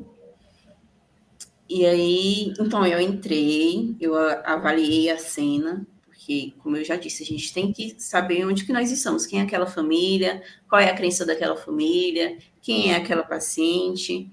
E 1.70 1.86
aí, 1.86 2.54
então 2.60 2.86
eu 2.86 3.00
entrei, 3.00 3.96
eu 4.00 4.16
avaliei 4.44 5.10
a 5.10 5.18
cena, 5.18 5.88
porque, 6.24 6.54
como 6.60 6.78
eu 6.78 6.86
já 6.86 6.96
disse, 6.96 7.22
a 7.22 7.26
gente 7.26 7.54
tem 7.54 7.74
que 7.74 7.96
saber 7.98 8.46
onde 8.46 8.64
que 8.66 8.72
nós 8.72 8.90
estamos, 8.90 9.26
quem 9.26 9.42
é 9.42 9.44
aquela 9.44 9.68
família, 9.68 10.42
qual 10.70 10.80
é 10.82 10.90
a 10.90 10.96
crença 10.96 11.26
daquela 11.26 11.58
família, 11.58 12.38
quem 12.62 12.94
é 12.94 12.96
aquela 12.96 13.24
paciente. 13.24 14.32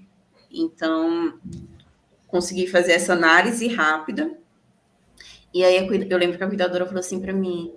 Então, 0.49 1.37
consegui 2.27 2.65
fazer 2.65 2.93
essa 2.93 3.11
análise 3.11 3.67
rápida. 3.67 4.31
E 5.53 5.65
aí 5.65 5.75
eu 5.75 6.17
lembro 6.17 6.37
que 6.37 6.43
a 6.45 6.47
cuidadora 6.47 6.85
falou 6.85 7.01
assim 7.01 7.19
para 7.19 7.33
mim: 7.33 7.73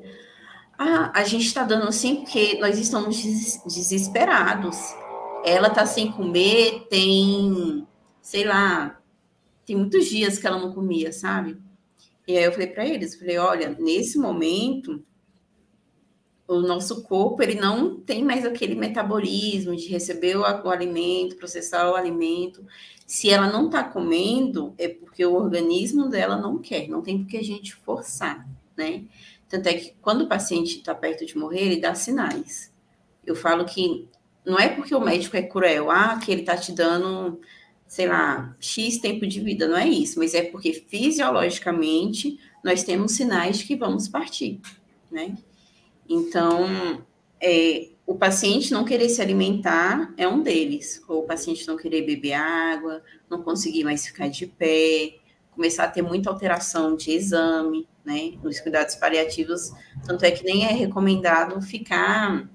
ah, 0.78 1.10
a 1.12 1.24
gente 1.24 1.46
está 1.46 1.64
dando 1.64 1.88
assim 1.88 2.20
porque 2.20 2.60
nós 2.60 2.78
estamos 2.78 3.20
desesperados. 3.66 4.76
Ela 5.44 5.66
está 5.66 5.84
sem 5.86 6.12
comer, 6.12 6.86
tem, 6.88 7.84
sei 8.22 8.44
lá, 8.44 8.96
tem 9.66 9.74
muitos 9.74 10.06
dias 10.06 10.38
que 10.38 10.46
ela 10.46 10.58
não 10.58 10.72
comia, 10.72 11.12
sabe? 11.12 11.63
E 12.26 12.36
aí 12.36 12.44
eu 12.44 12.52
falei 12.52 12.68
para 12.68 12.86
eles, 12.86 13.16
falei, 13.16 13.38
olha, 13.38 13.76
nesse 13.78 14.18
momento 14.18 15.04
o 16.46 16.60
nosso 16.60 17.02
corpo 17.04 17.42
ele 17.42 17.54
não 17.54 17.98
tem 18.00 18.22
mais 18.22 18.44
aquele 18.44 18.74
metabolismo 18.74 19.74
de 19.74 19.88
receber 19.88 20.36
o, 20.36 20.44
alimento, 20.44 21.36
processar 21.36 21.90
o 21.90 21.94
alimento. 21.94 22.64
Se 23.06 23.30
ela 23.30 23.50
não 23.50 23.66
está 23.66 23.82
comendo, 23.82 24.74
é 24.76 24.88
porque 24.88 25.24
o 25.24 25.34
organismo 25.34 26.08
dela 26.08 26.36
não 26.36 26.58
quer, 26.58 26.88
não 26.88 27.02
tem 27.02 27.18
porque 27.18 27.38
a 27.38 27.42
gente 27.42 27.74
forçar, 27.74 28.46
né? 28.76 29.04
Tanto 29.48 29.68
é 29.68 29.74
que 29.74 29.94
quando 30.02 30.22
o 30.22 30.28
paciente 30.28 30.78
está 30.78 30.94
perto 30.94 31.24
de 31.24 31.36
morrer, 31.36 31.62
ele 31.62 31.80
dá 31.80 31.94
sinais. 31.94 32.72
Eu 33.24 33.34
falo 33.34 33.64
que 33.64 34.08
não 34.44 34.58
é 34.58 34.68
porque 34.68 34.94
o 34.94 35.00
médico 35.00 35.36
é 35.36 35.42
cruel, 35.42 35.90
ah, 35.90 36.18
que 36.22 36.30
ele 36.30 36.42
está 36.42 36.56
te 36.56 36.72
dando, 36.72 37.40
sei 37.94 38.08
lá, 38.08 38.56
X 38.58 38.98
tempo 38.98 39.24
de 39.24 39.38
vida, 39.38 39.68
não 39.68 39.76
é 39.76 39.86
isso, 39.86 40.18
mas 40.18 40.34
é 40.34 40.42
porque 40.42 40.72
fisiologicamente 40.72 42.40
nós 42.64 42.82
temos 42.82 43.12
sinais 43.12 43.58
de 43.58 43.66
que 43.66 43.76
vamos 43.76 44.08
partir, 44.08 44.60
né? 45.08 45.38
Então, 46.08 47.04
é, 47.40 47.90
o 48.04 48.16
paciente 48.16 48.72
não 48.72 48.84
querer 48.84 49.08
se 49.10 49.22
alimentar 49.22 50.12
é 50.16 50.26
um 50.26 50.42
deles, 50.42 51.00
ou 51.06 51.22
o 51.22 51.26
paciente 51.28 51.68
não 51.68 51.76
querer 51.76 52.02
beber 52.02 52.32
água, 52.32 53.00
não 53.30 53.44
conseguir 53.44 53.84
mais 53.84 54.04
ficar 54.04 54.26
de 54.26 54.48
pé, 54.48 55.14
começar 55.52 55.84
a 55.84 55.88
ter 55.88 56.02
muita 56.02 56.28
alteração 56.28 56.96
de 56.96 57.12
exame, 57.12 57.86
né? 58.04 58.32
Nos 58.42 58.58
cuidados 58.58 58.96
paliativos, 58.96 59.70
tanto 60.04 60.24
é 60.24 60.32
que 60.32 60.42
nem 60.42 60.64
é 60.64 60.72
recomendado 60.72 61.62
ficar 61.62 62.50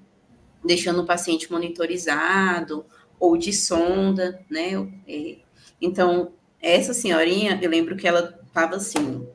deixando 0.62 1.00
o 1.00 1.06
paciente 1.06 1.50
monitorizado 1.50 2.84
ou 3.20 3.36
de 3.36 3.52
sonda, 3.52 4.42
né? 4.50 4.70
É, 5.06 5.36
então, 5.80 6.32
essa 6.60 6.94
senhorinha, 6.94 7.58
eu 7.62 7.70
lembro 7.70 7.96
que 7.96 8.08
ela 8.08 8.40
estava 8.46 8.76
assim, 8.76 9.26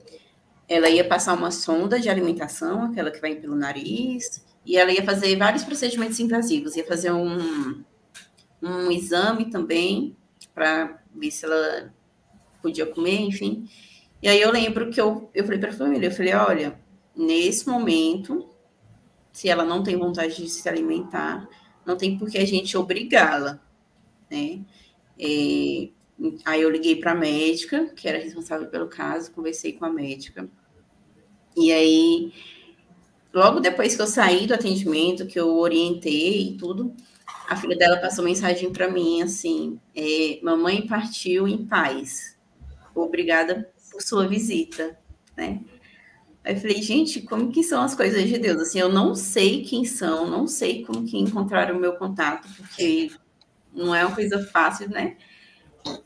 ela 0.67 0.89
ia 0.89 1.07
passar 1.07 1.35
uma 1.35 1.51
sonda 1.51 1.99
de 1.99 2.09
alimentação, 2.09 2.85
aquela 2.85 3.11
que 3.11 3.21
vai 3.21 3.35
pelo 3.35 3.55
nariz, 3.55 4.43
e 4.65 4.75
ela 4.75 4.91
ia 4.91 5.03
fazer 5.03 5.35
vários 5.37 5.63
procedimentos 5.63 6.19
invasivos, 6.19 6.75
ia 6.75 6.85
fazer 6.85 7.11
um, 7.11 7.83
um 8.61 8.91
exame 8.91 9.45
também 9.51 10.17
para 10.53 10.99
ver 11.13 11.31
se 11.31 11.45
ela 11.45 11.93
podia 12.61 12.85
comer, 12.85 13.21
enfim. 13.21 13.69
E 14.21 14.27
aí 14.27 14.41
eu 14.41 14.51
lembro 14.51 14.89
que 14.89 14.99
eu, 14.99 15.29
eu 15.35 15.43
falei 15.43 15.59
para 15.59 15.69
a 15.69 15.73
família, 15.73 16.07
eu 16.07 16.11
falei, 16.11 16.33
olha, 16.33 16.79
nesse 17.15 17.69
momento, 17.69 18.49
se 19.31 19.47
ela 19.49 19.63
não 19.63 19.83
tem 19.83 19.95
vontade 19.97 20.35
de 20.35 20.49
se 20.49 20.67
alimentar, 20.67 21.47
não 21.85 21.95
tem 21.95 22.17
por 22.17 22.29
que 22.29 22.39
a 22.39 22.45
gente 22.45 22.75
obrigá-la, 22.75 23.61
né? 24.29 24.61
É, 25.19 25.89
aí 26.45 26.61
eu 26.61 26.69
liguei 26.69 26.95
para 26.97 27.11
a 27.11 27.15
médica, 27.15 27.87
que 27.95 28.07
era 28.07 28.17
responsável 28.17 28.67
pelo 28.67 28.87
caso, 28.87 29.31
conversei 29.31 29.73
com 29.73 29.85
a 29.85 29.89
médica. 29.89 30.49
E 31.55 31.71
aí, 31.71 32.33
logo 33.33 33.59
depois 33.59 33.95
que 33.95 34.01
eu 34.01 34.07
saí 34.07 34.45
do 34.47 34.53
atendimento, 34.53 35.25
que 35.25 35.39
eu 35.39 35.55
orientei 35.55 36.49
e 36.49 36.57
tudo, 36.57 36.93
a 37.47 37.55
filha 37.55 37.77
dela 37.77 37.97
passou 37.97 38.23
mensagem 38.23 38.71
para 38.71 38.89
mim 38.89 39.21
assim: 39.21 39.79
é, 39.95 40.39
mamãe 40.43 40.85
partiu 40.85 41.47
em 41.47 41.65
paz. 41.65 42.37
Obrigada 42.93 43.69
por 43.91 44.01
sua 44.01 44.27
visita, 44.27 44.97
né? 45.35 45.61
Aí 46.43 46.53
eu 46.53 46.59
falei, 46.59 46.81
gente, 46.81 47.21
como 47.21 47.51
que 47.51 47.63
são 47.63 47.81
as 47.81 47.95
coisas 47.95 48.23
de 48.27 48.37
Deus? 48.37 48.61
Assim, 48.61 48.79
eu 48.79 48.89
não 48.89 49.15
sei 49.15 49.63
quem 49.63 49.83
são, 49.83 50.29
não 50.29 50.45
sei 50.45 50.85
como 50.85 51.03
que 51.03 51.17
encontraram 51.17 51.75
o 51.75 51.79
meu 51.79 51.93
contato, 51.93 52.47
porque 52.55 53.09
não 53.75 53.93
é 53.93 54.05
uma 54.05 54.15
coisa 54.15 54.45
fácil, 54.47 54.89
né? 54.89 55.17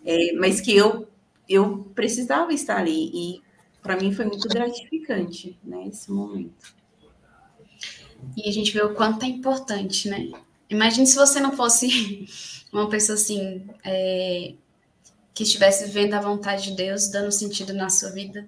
É, 0.06 0.34
mas 0.34 0.60
que 0.62 0.76
eu 0.76 1.08
eu 1.48 1.92
precisava 1.96 2.54
estar 2.54 2.78
ali 2.78 3.10
e 3.14 3.42
para 3.82 3.98
mim 3.98 4.14
foi 4.14 4.26
muito 4.26 4.48
gratificante, 4.48 5.58
né, 5.64 5.88
esse 5.88 6.12
momento. 6.12 6.76
E 8.38 8.48
a 8.48 8.52
gente 8.52 8.72
vê 8.72 8.82
o 8.84 8.94
quanto 8.94 9.24
é 9.24 9.28
importante, 9.28 10.10
né? 10.10 10.30
Imagine 10.70 11.08
se 11.08 11.16
você 11.16 11.40
não 11.40 11.54
fosse 11.54 12.28
uma 12.72 12.88
pessoa 12.90 13.16
assim, 13.16 13.66
é, 13.84 14.54
que 15.34 15.44
estivesse 15.44 15.86
vivendo 15.86 16.14
a 16.14 16.22
vontade 16.22 16.64
de 16.66 16.76
Deus, 16.76 17.08
dando 17.08 17.32
sentido 17.32 17.74
na 17.74 17.90
sua 17.90 18.12
vida. 18.12 18.48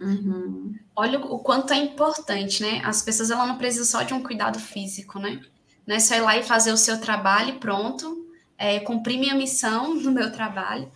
Uhum. 0.00 0.76
Olha 0.94 1.18
o 1.18 1.38
quanto 1.40 1.72
é 1.72 1.78
importante, 1.78 2.62
né? 2.62 2.80
As 2.84 3.02
pessoas 3.02 3.30
ela 3.30 3.46
não 3.46 3.58
precisam 3.58 3.86
só 3.86 4.02
de 4.04 4.14
um 4.14 4.22
cuidado 4.22 4.58
físico, 4.60 5.18
né? 5.18 5.40
Não 5.88 5.94
é 5.94 6.00
só 6.00 6.14
ir 6.14 6.20
lá 6.20 6.36
e 6.36 6.42
fazer 6.42 6.70
o 6.70 6.76
seu 6.76 7.00
trabalho 7.00 7.54
e 7.54 7.58
pronto, 7.58 8.28
é, 8.58 8.78
cumprir 8.80 9.18
minha 9.18 9.34
missão 9.34 9.94
no 9.96 10.12
meu 10.12 10.30
trabalho. 10.30 10.92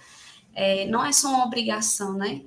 É, 0.55 0.87
não 0.87 1.03
é 1.03 1.11
só 1.13 1.29
uma 1.29 1.47
obrigação, 1.47 2.13
né? 2.13 2.43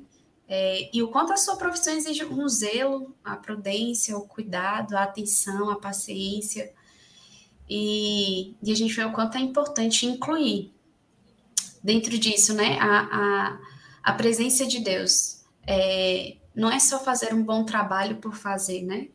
É, 0.47 0.95
e 0.95 1.01
o 1.01 1.07
quanto 1.07 1.33
a 1.33 1.37
sua 1.37 1.55
profissão 1.55 1.95
exige 1.95 2.23
um 2.23 2.47
zelo, 2.47 3.15
a 3.23 3.35
prudência, 3.35 4.15
o 4.15 4.27
cuidado, 4.27 4.95
a 4.95 5.01
atenção, 5.01 5.71
a 5.71 5.79
paciência. 5.79 6.71
E, 7.67 8.55
e 8.61 8.71
a 8.71 8.75
gente 8.75 8.93
vê 8.93 9.03
o 9.03 9.11
quanto 9.11 9.39
é 9.39 9.41
importante 9.41 10.05
incluir 10.05 10.71
dentro 11.83 12.15
disso, 12.15 12.53
né, 12.53 12.77
a, 12.79 12.99
a, 12.99 13.59
a 14.03 14.13
presença 14.13 14.67
de 14.67 14.81
Deus. 14.81 15.43
É, 15.65 16.35
não 16.53 16.71
é 16.71 16.77
só 16.77 16.99
fazer 16.99 17.33
um 17.33 17.43
bom 17.43 17.63
trabalho 17.63 18.17
por 18.17 18.35
fazer, 18.35 18.83
né? 18.83 19.07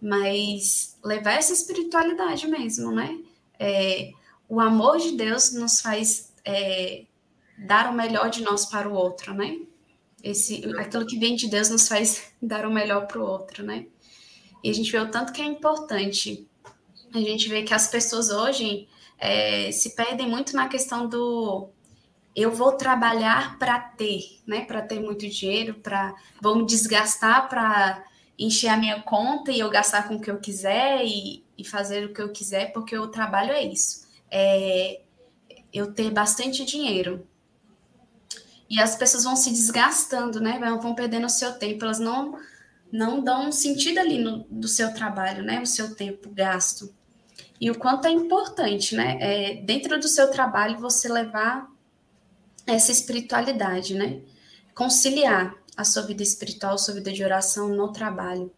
Mas 0.00 0.98
levar 1.04 1.32
essa 1.32 1.52
espiritualidade 1.52 2.46
mesmo, 2.46 2.90
né? 2.92 3.18
É, 3.58 4.12
o 4.48 4.60
amor 4.60 4.98
de 4.98 5.12
Deus 5.12 5.52
nos 5.52 5.80
faz 5.80 6.32
é, 6.44 7.04
dar 7.58 7.90
o 7.90 7.94
melhor 7.94 8.30
de 8.30 8.42
nós 8.42 8.66
para 8.66 8.88
o 8.88 8.94
outro, 8.94 9.34
né? 9.34 9.58
Esse, 10.22 10.64
aquilo 10.78 11.06
que 11.06 11.18
vem 11.18 11.36
de 11.36 11.48
Deus 11.48 11.70
nos 11.70 11.88
faz 11.88 12.32
dar 12.40 12.66
o 12.66 12.72
melhor 12.72 13.06
para 13.06 13.20
o 13.20 13.26
outro, 13.26 13.64
né? 13.64 13.86
E 14.62 14.70
a 14.70 14.72
gente 14.72 14.90
vê 14.90 14.98
o 14.98 15.10
tanto 15.10 15.32
que 15.32 15.40
é 15.40 15.44
importante. 15.44 16.46
A 17.14 17.18
gente 17.18 17.48
vê 17.48 17.62
que 17.62 17.72
as 17.72 17.88
pessoas 17.88 18.30
hoje 18.30 18.88
é, 19.18 19.70
se 19.72 19.94
perdem 19.94 20.28
muito 20.28 20.54
na 20.54 20.68
questão 20.68 21.08
do 21.08 21.70
eu 22.34 22.52
vou 22.52 22.72
trabalhar 22.72 23.58
para 23.58 23.78
ter, 23.80 24.40
né? 24.46 24.64
Para 24.66 24.82
ter 24.82 25.00
muito 25.00 25.26
dinheiro, 25.26 25.74
para 25.74 26.14
vou 26.40 26.56
me 26.56 26.66
desgastar 26.66 27.48
para 27.48 28.04
encher 28.38 28.68
a 28.68 28.76
minha 28.76 29.02
conta 29.02 29.50
e 29.50 29.60
eu 29.60 29.70
gastar 29.70 30.08
com 30.08 30.16
o 30.16 30.20
que 30.20 30.30
eu 30.30 30.38
quiser 30.38 31.04
e, 31.04 31.44
e 31.56 31.64
fazer 31.64 32.04
o 32.04 32.12
que 32.12 32.20
eu 32.20 32.32
quiser, 32.32 32.72
porque 32.72 32.96
o 32.98 33.08
trabalho 33.08 33.52
é 33.52 33.62
isso. 33.62 34.06
É 34.30 35.00
eu 35.72 35.92
ter 35.92 36.10
bastante 36.10 36.64
dinheiro. 36.64 37.26
E 38.68 38.80
as 38.80 38.96
pessoas 38.96 39.24
vão 39.24 39.36
se 39.36 39.50
desgastando, 39.50 40.40
né? 40.40 40.58
Vão 40.58 40.94
perdendo 40.94 41.26
o 41.26 41.30
seu 41.30 41.52
tempo, 41.58 41.84
elas 41.84 41.98
não 41.98 42.38
não 42.90 43.22
dão 43.22 43.48
um 43.48 43.52
sentido 43.52 43.98
ali 43.98 44.16
no, 44.16 44.46
do 44.48 44.68
seu 44.68 44.94
trabalho, 44.94 45.42
né? 45.42 45.60
O 45.60 45.66
seu 45.66 45.94
tempo 45.94 46.30
gasto. 46.30 46.94
E 47.60 47.70
o 47.70 47.78
quanto 47.78 48.06
é 48.06 48.10
importante, 48.10 48.94
né? 48.94 49.18
É, 49.20 49.54
dentro 49.62 49.98
do 49.98 50.08
seu 50.08 50.30
trabalho, 50.30 50.78
você 50.78 51.08
levar 51.08 51.68
essa 52.66 52.92
espiritualidade, 52.92 53.94
né? 53.94 54.20
Conciliar 54.74 55.54
a 55.76 55.84
sua 55.84 56.02
vida 56.02 56.22
espiritual, 56.22 56.74
a 56.74 56.78
sua 56.78 56.94
vida 56.94 57.12
de 57.12 57.22
oração 57.22 57.68
no 57.68 57.92
trabalho. 57.92 58.50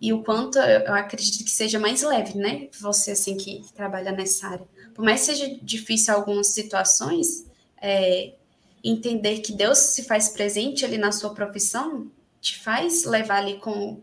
E 0.00 0.12
o 0.12 0.22
quanto 0.22 0.58
eu 0.58 0.94
acredito 0.94 1.44
que 1.44 1.50
seja 1.50 1.78
mais 1.78 2.02
leve, 2.02 2.36
né? 2.36 2.68
Você, 2.80 3.12
assim, 3.12 3.36
que 3.36 3.64
trabalha 3.74 4.12
nessa 4.12 4.48
área. 4.48 4.66
Por 4.94 5.04
mais 5.04 5.20
que 5.20 5.26
seja 5.26 5.58
difícil 5.62 6.14
algumas 6.14 6.48
situações, 6.48 7.46
é, 7.80 8.34
entender 8.82 9.38
que 9.40 9.52
Deus 9.52 9.78
se 9.78 10.02
faz 10.04 10.28
presente 10.28 10.84
ali 10.84 10.98
na 10.98 11.12
sua 11.12 11.34
profissão 11.34 12.10
te 12.40 12.58
faz 12.58 13.04
levar 13.04 13.38
ali 13.38 13.58
com, 13.58 14.02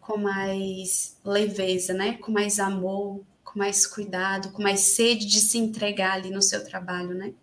com 0.00 0.16
mais 0.16 1.18
leveza, 1.22 1.92
né? 1.92 2.14
Com 2.14 2.32
mais 2.32 2.58
amor, 2.58 3.20
com 3.44 3.58
mais 3.58 3.86
cuidado, 3.86 4.50
com 4.52 4.62
mais 4.62 4.80
sede 4.80 5.26
de 5.26 5.40
se 5.40 5.58
entregar 5.58 6.14
ali 6.14 6.30
no 6.30 6.40
seu 6.40 6.64
trabalho, 6.64 7.14
né? 7.14 7.34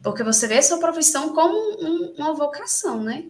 Porque 0.00 0.22
você 0.22 0.46
vê 0.46 0.58
a 0.58 0.62
sua 0.62 0.78
profissão 0.78 1.34
como 1.34 1.56
um, 1.84 2.14
uma 2.16 2.32
vocação, 2.34 3.02
né? 3.02 3.24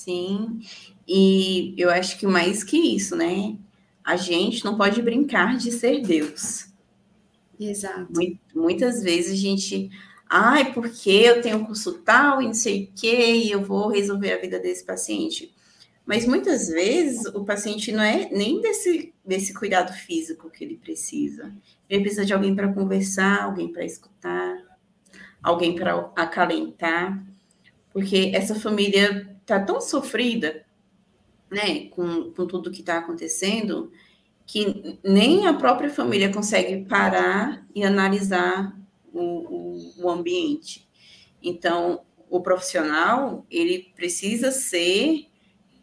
Sim, 0.00 0.60
e 1.06 1.74
eu 1.76 1.90
acho 1.90 2.18
que 2.18 2.26
mais 2.26 2.64
que 2.64 2.78
isso, 2.78 3.14
né? 3.14 3.58
A 4.02 4.16
gente 4.16 4.64
não 4.64 4.78
pode 4.78 5.02
brincar 5.02 5.58
de 5.58 5.70
ser 5.70 6.00
Deus. 6.00 6.68
Exato. 7.60 8.10
Muitas 8.54 9.02
vezes 9.02 9.32
a 9.32 9.36
gente, 9.36 9.90
ai, 10.26 10.72
porque 10.72 11.10
eu 11.10 11.42
tenho 11.42 11.66
curso 11.66 11.98
tal 11.98 12.40
e 12.40 12.46
não 12.46 12.54
sei 12.54 12.84
o 12.84 12.98
quê, 12.98 13.42
e 13.44 13.50
eu 13.50 13.62
vou 13.62 13.88
resolver 13.88 14.32
a 14.32 14.40
vida 14.40 14.58
desse 14.58 14.86
paciente. 14.86 15.54
Mas 16.06 16.24
muitas 16.24 16.68
vezes 16.68 17.26
o 17.34 17.44
paciente 17.44 17.92
não 17.92 18.02
é 18.02 18.30
nem 18.30 18.58
desse, 18.62 19.12
desse 19.22 19.52
cuidado 19.52 19.92
físico 19.92 20.48
que 20.48 20.64
ele 20.64 20.78
precisa. 20.78 21.52
Ele 21.90 22.00
precisa 22.00 22.24
de 22.24 22.32
alguém 22.32 22.56
para 22.56 22.72
conversar, 22.72 23.42
alguém 23.42 23.70
para 23.70 23.84
escutar, 23.84 24.56
alguém 25.42 25.74
para 25.74 26.10
acalentar, 26.16 27.22
porque 27.92 28.32
essa 28.34 28.54
família 28.54 29.30
está 29.50 29.58
tão 29.58 29.80
sofrida, 29.80 30.64
né, 31.50 31.88
com, 31.88 32.30
com 32.32 32.46
tudo 32.46 32.70
que 32.70 32.80
está 32.80 32.98
acontecendo, 32.98 33.90
que 34.46 34.98
nem 35.02 35.46
a 35.46 35.54
própria 35.54 35.90
família 35.90 36.32
consegue 36.32 36.84
parar 36.84 37.66
e 37.74 37.82
analisar 37.82 38.76
o, 39.12 39.20
o, 39.20 40.04
o 40.04 40.10
ambiente. 40.10 40.88
Então, 41.42 42.02
o 42.28 42.40
profissional, 42.40 43.44
ele 43.50 43.92
precisa 43.96 44.52
ser 44.52 45.26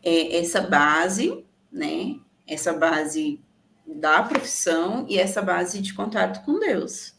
é, 0.02 0.38
essa 0.38 0.62
base, 0.62 1.46
né, 1.70 2.18
essa 2.48 2.72
base 2.72 3.42
da 3.86 4.24
profissão 4.24 5.06
e 5.10 5.18
essa 5.18 5.42
base 5.42 5.82
de 5.82 5.94
contato 5.94 6.46
com 6.46 6.60
Deus. 6.60 7.16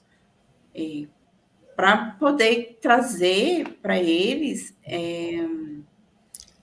Para 1.76 2.12
poder 2.18 2.78
trazer 2.80 3.78
para 3.82 3.98
eles 3.98 4.76
é, 4.84 5.46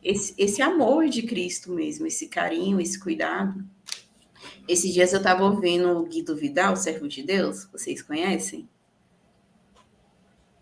esse, 0.06 0.36
esse 0.38 0.62
amor 0.62 1.10
de 1.10 1.24
Cristo 1.24 1.72
mesmo, 1.72 2.06
esse 2.06 2.28
carinho, 2.28 2.80
esse 2.80 3.00
cuidado. 3.00 3.66
Esses 4.68 4.94
dias 4.94 5.12
eu 5.12 5.18
estava 5.18 5.44
ouvindo 5.44 5.90
o 5.98 6.06
Guido 6.06 6.36
Vidal, 6.36 6.76
servo 6.76 7.08
de 7.08 7.24
Deus, 7.24 7.66
vocês 7.72 8.04
conhecem? 8.04 8.70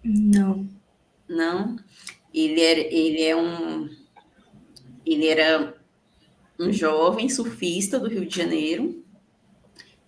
Não. 0.02 0.70
Não? 1.28 1.76
Ele, 2.34 2.62
era, 2.62 2.80
ele 2.80 3.22
é 3.22 3.36
um. 3.36 3.89
Ele 5.06 5.28
era 5.28 5.78
um 6.58 6.72
jovem 6.72 7.28
surfista 7.28 8.00
do 8.00 8.08
Rio 8.08 8.26
de 8.26 8.38
Janeiro, 8.38 9.04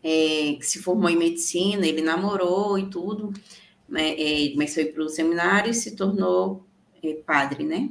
é, 0.02 0.56
que 0.58 0.66
se 0.66 0.80
formou 0.80 1.10
em 1.10 1.18
medicina, 1.18 1.86
ele 1.86 2.02
namorou 2.02 2.80
e 2.80 2.90
tudo, 2.90 3.34
né, 3.90 4.14
é, 4.18 4.54
mas 4.56 4.74
foi 4.74 4.86
para 4.86 5.04
o 5.04 5.10
seminário 5.10 5.72
e 5.72 5.74
se 5.74 5.96
tornou 5.96 6.66
é, 7.04 7.16
padre, 7.16 7.66
né? 7.66 7.90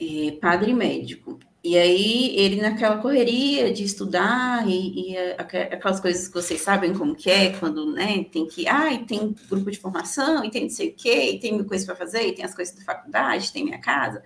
É, 0.00 0.32
padre 0.40 0.72
médico. 0.72 1.38
E 1.62 1.76
aí 1.76 2.34
ele 2.36 2.62
naquela 2.62 2.96
correria 2.98 3.70
de 3.70 3.84
estudar 3.84 4.66
e, 4.66 5.12
e, 5.12 5.16
aquelas 5.36 6.00
coisas 6.00 6.26
que 6.26 6.32
vocês 6.32 6.62
sabem 6.62 6.94
como 6.94 7.14
que 7.14 7.30
é, 7.30 7.52
quando 7.58 7.92
né, 7.92 8.24
tem 8.24 8.46
que, 8.46 8.66
ah, 8.66 8.98
tem 9.06 9.36
grupo 9.48 9.70
de 9.70 9.78
formação, 9.78 10.42
e 10.42 10.50
tem 10.50 10.62
não 10.62 10.70
sei 10.70 10.88
o 10.88 10.94
quê, 10.94 11.32
e 11.32 11.38
tem 11.38 11.52
mil 11.54 11.66
coisas 11.66 11.86
para 11.86 11.94
fazer, 11.94 12.26
e 12.26 12.32
tem 12.32 12.46
as 12.46 12.54
coisas 12.54 12.74
da 12.74 12.82
faculdade, 12.82 13.52
tem 13.52 13.64
minha 13.64 13.78
casa. 13.78 14.22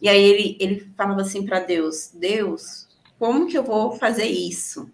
E 0.00 0.08
aí 0.08 0.22
ele, 0.22 0.56
ele 0.58 0.90
falava 0.96 1.20
assim 1.20 1.44
para 1.44 1.60
Deus, 1.60 2.10
Deus, 2.14 2.88
como 3.18 3.46
que 3.46 3.58
eu 3.58 3.62
vou 3.62 3.92
fazer 3.92 4.26
isso? 4.26 4.90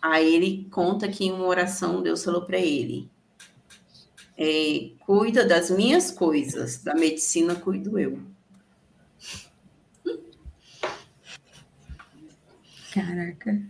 Aí 0.00 0.34
ele 0.34 0.66
conta 0.70 1.08
que 1.08 1.26
em 1.26 1.32
uma 1.32 1.46
oração 1.46 2.02
Deus 2.02 2.24
falou 2.24 2.42
para 2.42 2.58
ele, 2.58 3.10
é, 4.38 4.90
cuida 5.00 5.46
das 5.46 5.70
minhas 5.70 6.10
coisas, 6.10 6.82
da 6.82 6.94
medicina 6.94 7.54
cuido 7.54 7.98
eu. 7.98 8.33
Caraca. 12.94 13.60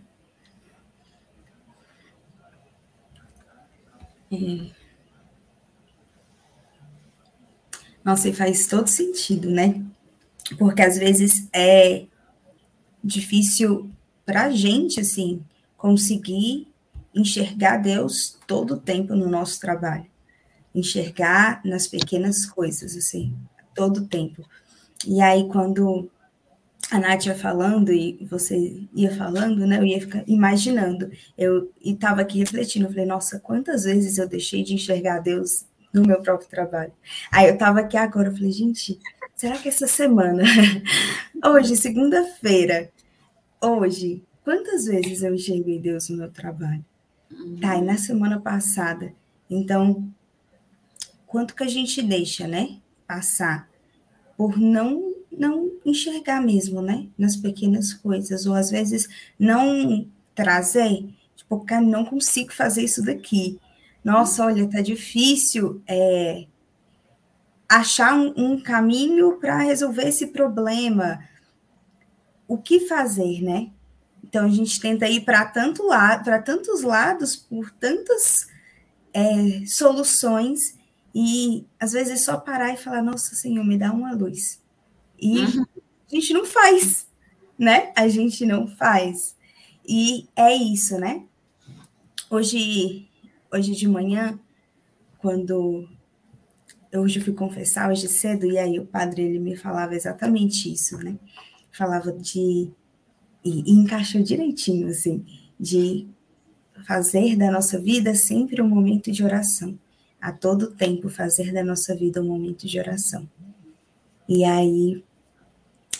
É. 4.31 4.69
Nossa, 8.03 8.29
e 8.29 8.33
faz 8.33 8.67
todo 8.67 8.87
sentido, 8.87 9.49
né? 9.49 9.83
Porque 10.59 10.83
às 10.83 10.99
vezes 10.99 11.49
é 11.51 12.05
difícil 13.03 13.89
para 14.23 14.51
gente, 14.51 14.99
assim, 14.99 15.43
conseguir 15.75 16.67
enxergar 17.11 17.77
Deus 17.77 18.37
todo 18.45 18.75
o 18.75 18.79
tempo 18.79 19.15
no 19.15 19.27
nosso 19.27 19.59
trabalho. 19.59 20.05
Enxergar 20.73 21.61
nas 21.65 21.87
pequenas 21.87 22.45
coisas, 22.45 22.95
assim, 22.95 23.35
todo 23.73 24.01
o 24.01 24.07
tempo. 24.07 24.47
E 25.03 25.19
aí, 25.19 25.47
quando 25.47 26.11
a 26.91 26.99
Nath 26.99 27.25
ia 27.25 27.35
falando 27.35 27.91
e 27.91 28.25
você 28.29 28.81
ia 28.93 29.15
falando, 29.15 29.65
né? 29.65 29.79
Eu 29.79 29.85
ia 29.85 29.99
ficar 29.99 30.23
imaginando. 30.27 31.09
Eu 31.37 31.71
estava 31.83 32.21
aqui 32.21 32.39
refletindo, 32.39 32.85
eu 32.85 32.89
falei, 32.89 33.05
nossa, 33.05 33.39
quantas 33.39 33.83
vezes 33.85 34.17
eu 34.17 34.27
deixei 34.27 34.63
de 34.63 34.73
enxergar 34.73 35.19
Deus 35.19 35.65
no 35.91 36.03
meu 36.03 36.21
próprio 36.21 36.47
trabalho. 36.49 36.91
Aí 37.31 37.47
eu 37.47 37.53
estava 37.53 37.79
aqui 37.79 37.97
agora, 37.97 38.29
eu 38.29 38.33
falei, 38.33 38.51
gente, 38.51 38.99
será 39.35 39.57
que 39.57 39.69
essa 39.69 39.87
semana, 39.87 40.43
hoje, 41.43 41.75
segunda-feira, 41.75 42.91
hoje, 43.61 44.23
quantas 44.43 44.85
vezes 44.85 45.23
eu 45.23 45.33
enxerguei 45.33 45.79
Deus 45.79 46.09
no 46.09 46.17
meu 46.17 46.29
trabalho? 46.29 46.85
Tá, 47.59 47.77
e 47.77 47.81
na 47.81 47.97
semana 47.97 48.39
passada. 48.39 49.11
Então, 49.49 50.07
quanto 51.25 51.55
que 51.55 51.63
a 51.63 51.67
gente 51.67 52.01
deixa, 52.01 52.47
né? 52.47 52.77
Passar 53.07 53.67
por 54.37 54.57
não 54.57 55.14
não 55.37 55.71
enxergar 55.85 56.41
mesmo, 56.41 56.81
né? 56.81 57.07
Nas 57.17 57.35
pequenas 57.35 57.93
coisas, 57.93 58.45
ou 58.45 58.53
às 58.53 58.69
vezes 58.69 59.07
não 59.37 60.07
trazer, 60.33 61.05
tipo, 61.35 61.59
cara, 61.61 61.81
não 61.81 62.05
consigo 62.05 62.53
fazer 62.53 62.83
isso 62.83 63.03
daqui. 63.03 63.59
Nossa, 64.03 64.45
olha, 64.45 64.69
tá 64.69 64.81
difícil 64.81 65.81
é, 65.87 66.45
achar 67.67 68.15
um, 68.15 68.33
um 68.35 68.61
caminho 68.61 69.37
para 69.39 69.59
resolver 69.59 70.07
esse 70.07 70.27
problema. 70.27 71.19
O 72.47 72.57
que 72.57 72.81
fazer, 72.81 73.41
né? 73.41 73.71
Então 74.23 74.45
a 74.45 74.49
gente 74.49 74.79
tenta 74.79 75.07
ir 75.07 75.21
para 75.21 75.45
tanto 75.45 75.85
lado, 75.85 76.23
para 76.23 76.41
tantos 76.41 76.81
lados, 76.81 77.35
por 77.35 77.71
tantas 77.71 78.47
é, 79.13 79.63
soluções, 79.65 80.77
e 81.13 81.65
às 81.79 81.93
vezes 81.93 82.13
é 82.13 82.17
só 82.17 82.37
parar 82.37 82.73
e 82.73 82.77
falar, 82.77 83.01
nossa 83.01 83.33
Senhor, 83.35 83.63
me 83.63 83.77
dá 83.77 83.91
uma 83.91 84.13
luz 84.13 84.59
e 85.19 85.39
uhum. 85.39 85.65
a 86.11 86.15
gente 86.15 86.33
não 86.33 86.45
faz, 86.45 87.07
né? 87.57 87.91
A 87.95 88.07
gente 88.07 88.45
não 88.45 88.67
faz. 88.67 89.35
E 89.87 90.27
é 90.35 90.53
isso, 90.53 90.97
né? 90.97 91.23
Hoje, 92.29 93.07
hoje 93.51 93.75
de 93.75 93.87
manhã, 93.87 94.39
quando 95.19 95.87
eu 96.91 97.01
hoje 97.01 97.19
fui 97.19 97.33
confessar 97.33 97.91
hoje 97.91 98.07
cedo, 98.07 98.45
e 98.45 98.57
aí 98.57 98.79
o 98.79 98.85
padre 98.85 99.21
ele 99.21 99.39
me 99.39 99.55
falava 99.55 99.95
exatamente 99.95 100.71
isso, 100.71 100.97
né? 100.97 101.17
Falava 101.71 102.11
de 102.11 102.71
e, 103.43 103.61
e 103.69 103.71
encaixou 103.71 104.23
direitinho 104.23 104.87
assim, 104.87 105.23
de 105.59 106.07
fazer 106.87 107.35
da 107.35 107.51
nossa 107.51 107.79
vida 107.79 108.15
sempre 108.15 108.61
um 108.61 108.67
momento 108.67 109.11
de 109.11 109.23
oração. 109.23 109.77
A 110.19 110.31
todo 110.31 110.71
tempo 110.71 111.07
fazer 111.07 111.53
da 111.53 111.63
nossa 111.63 111.95
vida 111.95 112.21
um 112.21 112.27
momento 112.27 112.65
de 112.65 112.79
oração. 112.79 113.29
E 114.27 114.43
aí 114.43 115.03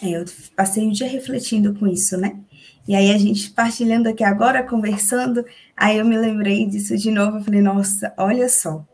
é, 0.02 0.10
eu 0.12 0.26
passei 0.56 0.88
o 0.88 0.92
dia 0.92 1.08
refletindo 1.08 1.74
com 1.74 1.88
isso, 1.88 2.18
né? 2.18 2.40
E 2.88 2.96
aí 2.96 3.12
a 3.12 3.18
gente 3.18 3.52
partilhando 3.52 4.10
aqui 4.10 4.24
agora, 4.24 4.64
conversando, 4.64 5.44
aí 5.76 5.98
eu 5.98 6.06
me 6.06 6.18
lembrei 6.18 6.66
disso 6.68 6.96
de 6.98 7.10
novo, 7.10 7.38
eu 7.38 7.44
falei, 7.44 7.62
nossa, 7.62 8.14
olha 8.18 8.48
só, 8.48 8.86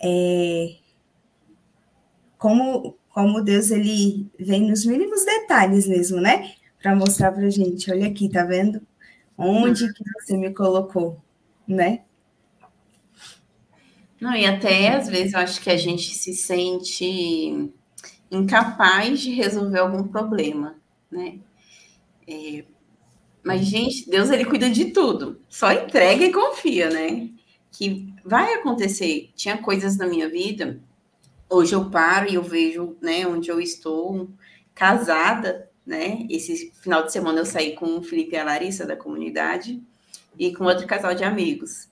é, 0.00 0.76
como, 2.38 2.96
como 3.10 3.42
Deus 3.42 3.70
ele 3.70 4.30
vem 4.38 4.62
nos 4.68 4.84
mínimos 4.84 5.24
detalhes 5.24 5.86
mesmo, 5.88 6.20
né? 6.20 6.52
Para 6.80 6.94
mostrar 6.94 7.32
para 7.32 7.50
gente, 7.50 7.90
olha 7.90 8.06
aqui, 8.06 8.28
tá 8.28 8.44
vendo? 8.44 8.80
Onde 9.36 9.92
que 9.92 10.04
você 10.20 10.36
me 10.36 10.54
colocou, 10.54 11.20
né? 11.66 12.02
Não, 14.20 14.34
e 14.34 14.46
até 14.46 14.94
às 14.96 15.08
vezes 15.08 15.32
eu 15.32 15.40
acho 15.40 15.60
que 15.60 15.70
a 15.70 15.76
gente 15.76 16.14
se 16.14 16.34
sente 16.34 17.72
incapaz 18.30 19.20
de 19.20 19.30
resolver 19.32 19.78
algum 19.78 20.06
problema, 20.06 20.76
né? 21.10 21.38
É, 22.26 22.64
mas, 23.42 23.64
gente, 23.66 24.08
Deus 24.10 24.30
ele 24.30 24.44
cuida 24.44 24.68
de 24.68 24.86
tudo. 24.86 25.40
Só 25.48 25.72
entrega 25.72 26.24
e 26.24 26.32
confia, 26.32 26.90
né? 26.90 27.30
Que 27.72 28.12
vai 28.24 28.54
acontecer. 28.54 29.30
Tinha 29.34 29.56
coisas 29.58 29.96
na 29.96 30.06
minha 30.06 30.28
vida. 30.28 30.80
Hoje 31.48 31.74
eu 31.74 31.90
paro 31.90 32.28
e 32.28 32.34
eu 32.34 32.42
vejo, 32.42 32.96
né, 33.00 33.26
onde 33.26 33.48
eu 33.48 33.58
estou 33.58 34.28
casada, 34.74 35.70
né? 35.86 36.26
Esse 36.28 36.70
final 36.82 37.04
de 37.04 37.12
semana 37.12 37.38
eu 37.38 37.46
saí 37.46 37.74
com 37.74 37.96
o 37.98 38.02
Felipe 38.02 38.34
e 38.34 38.38
a 38.38 38.44
Larissa 38.44 38.84
da 38.84 38.96
comunidade 38.96 39.82
e 40.38 40.54
com 40.54 40.64
outro 40.64 40.86
casal 40.86 41.14
de 41.14 41.24
amigos. 41.24 41.87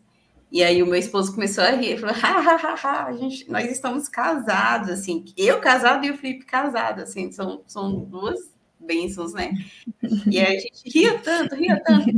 E 0.50 0.62
aí 0.62 0.82
o 0.82 0.86
meu 0.86 0.94
esposo 0.94 1.34
começou 1.34 1.64
a 1.64 1.70
rir, 1.70 1.98
falou, 1.98 2.14
ha, 2.22 3.12
gente, 3.12 3.50
nós 3.50 3.70
estamos 3.70 4.08
casados, 4.08 4.88
assim, 4.90 5.24
eu 5.36 5.60
casado 5.60 6.06
e 6.06 6.10
o 6.10 6.16
Felipe 6.16 6.44
casado, 6.44 7.02
assim, 7.02 7.32
são, 7.32 7.62
são 7.66 8.04
duas 8.04 8.54
bênçãos, 8.78 9.32
né? 9.32 9.52
E 10.30 10.38
aí 10.38 10.56
a 10.56 10.60
gente 10.60 10.88
ria 10.88 11.18
tanto, 11.18 11.54
ria 11.56 11.82
tanto. 11.84 12.10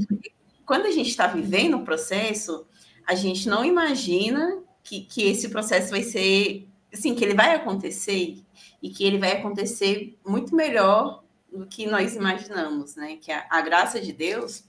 Quando 0.66 0.87
a 0.87 0.91
gente 0.91 1.09
está 1.09 1.26
vivendo 1.26 1.79
o 1.79 1.85
processo, 1.85 2.66
a 3.07 3.14
gente 3.14 3.49
não 3.49 3.64
imagina 3.64 4.62
que, 4.85 5.01
que 5.01 5.22
esse 5.22 5.49
processo 5.49 5.91
vai 5.91 6.03
ser, 6.03 6.68
assim, 6.93 7.14
que 7.14 7.24
ele 7.24 7.35
vai 7.35 7.55
acontecer 7.55 8.43
e 8.83 8.91
que 8.91 9.05
ele 9.05 9.18
vai 9.18 9.33
acontecer 9.33 10.18
muito 10.26 10.55
melhor 10.55 11.24
do 11.51 11.66
que 11.66 11.87
nós 11.87 12.14
imaginamos, 12.14 12.95
né? 12.97 13.16
Que 13.16 13.33
a, 13.33 13.47
a 13.49 13.61
graça 13.62 13.99
de 14.01 14.12
Deus, 14.12 14.64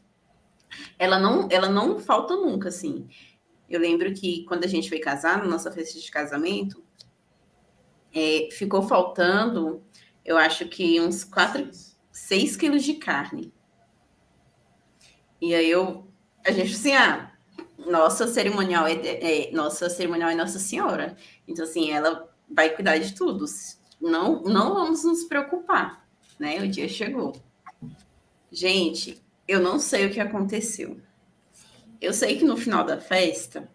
ela 0.98 1.20
não, 1.20 1.48
ela 1.52 1.70
não 1.70 2.00
falta 2.00 2.36
nunca, 2.36 2.70
assim. 2.70 3.08
Eu 3.70 3.80
lembro 3.80 4.14
que 4.14 4.44
quando 4.46 4.64
a 4.64 4.68
gente 4.68 4.90
foi 4.90 5.00
casar, 5.00 5.38
na 5.38 5.46
nossa 5.46 5.72
festa 5.72 6.00
de 6.00 6.12
casamento, 6.12 6.84
é, 8.14 8.50
ficou 8.52 8.82
faltando, 8.82 9.84
eu 10.26 10.38
acho 10.38 10.68
que 10.68 11.00
uns 11.00 11.24
4, 11.24 11.70
6 12.12 12.58
quilos 12.58 12.84
de 12.84 12.96
carne. 12.96 13.54
E 15.42 15.54
aí 15.54 15.70
eu, 15.70 16.08
a 16.46 16.52
gente 16.52 16.74
assim, 16.74 16.94
ah, 16.94 17.32
nossa 17.78 18.28
cerimonial 18.28 18.88
é, 18.88 18.94
é, 18.94 19.52
nossa 19.52 19.90
cerimonial 19.90 20.30
é 20.30 20.36
Nossa 20.36 20.60
Senhora. 20.60 21.16
Então, 21.48 21.64
assim, 21.64 21.92
ela 21.92 22.30
vai 22.50 22.70
cuidar 22.72 22.98
de 22.98 23.14
tudo. 23.14 23.46
Não, 24.02 24.42
não 24.44 24.74
vamos 24.74 25.04
nos 25.04 25.24
preocupar, 25.24 26.06
né? 26.38 26.60
O 26.62 26.68
dia 26.68 26.90
chegou. 26.90 27.36
Gente, 28.52 29.24
eu 29.48 29.62
não 29.62 29.80
sei 29.80 30.08
o 30.08 30.12
que 30.12 30.20
aconteceu. 30.20 31.00
Eu 32.02 32.14
sei 32.14 32.38
que 32.38 32.46
no 32.46 32.56
final 32.56 32.84
da 32.84 33.00
festa, 33.00 33.70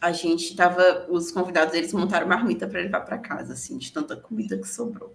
a 0.00 0.10
gente 0.12 0.56
tava, 0.56 1.06
os 1.08 1.30
convidados, 1.30 1.74
eles 1.74 1.92
montaram 1.92 2.26
marmita 2.26 2.66
para 2.66 2.80
levar 2.80 3.02
para 3.02 3.18
casa, 3.18 3.52
assim, 3.52 3.78
de 3.78 3.92
tanta 3.92 4.16
comida 4.16 4.58
que 4.58 4.66
sobrou. 4.66 5.14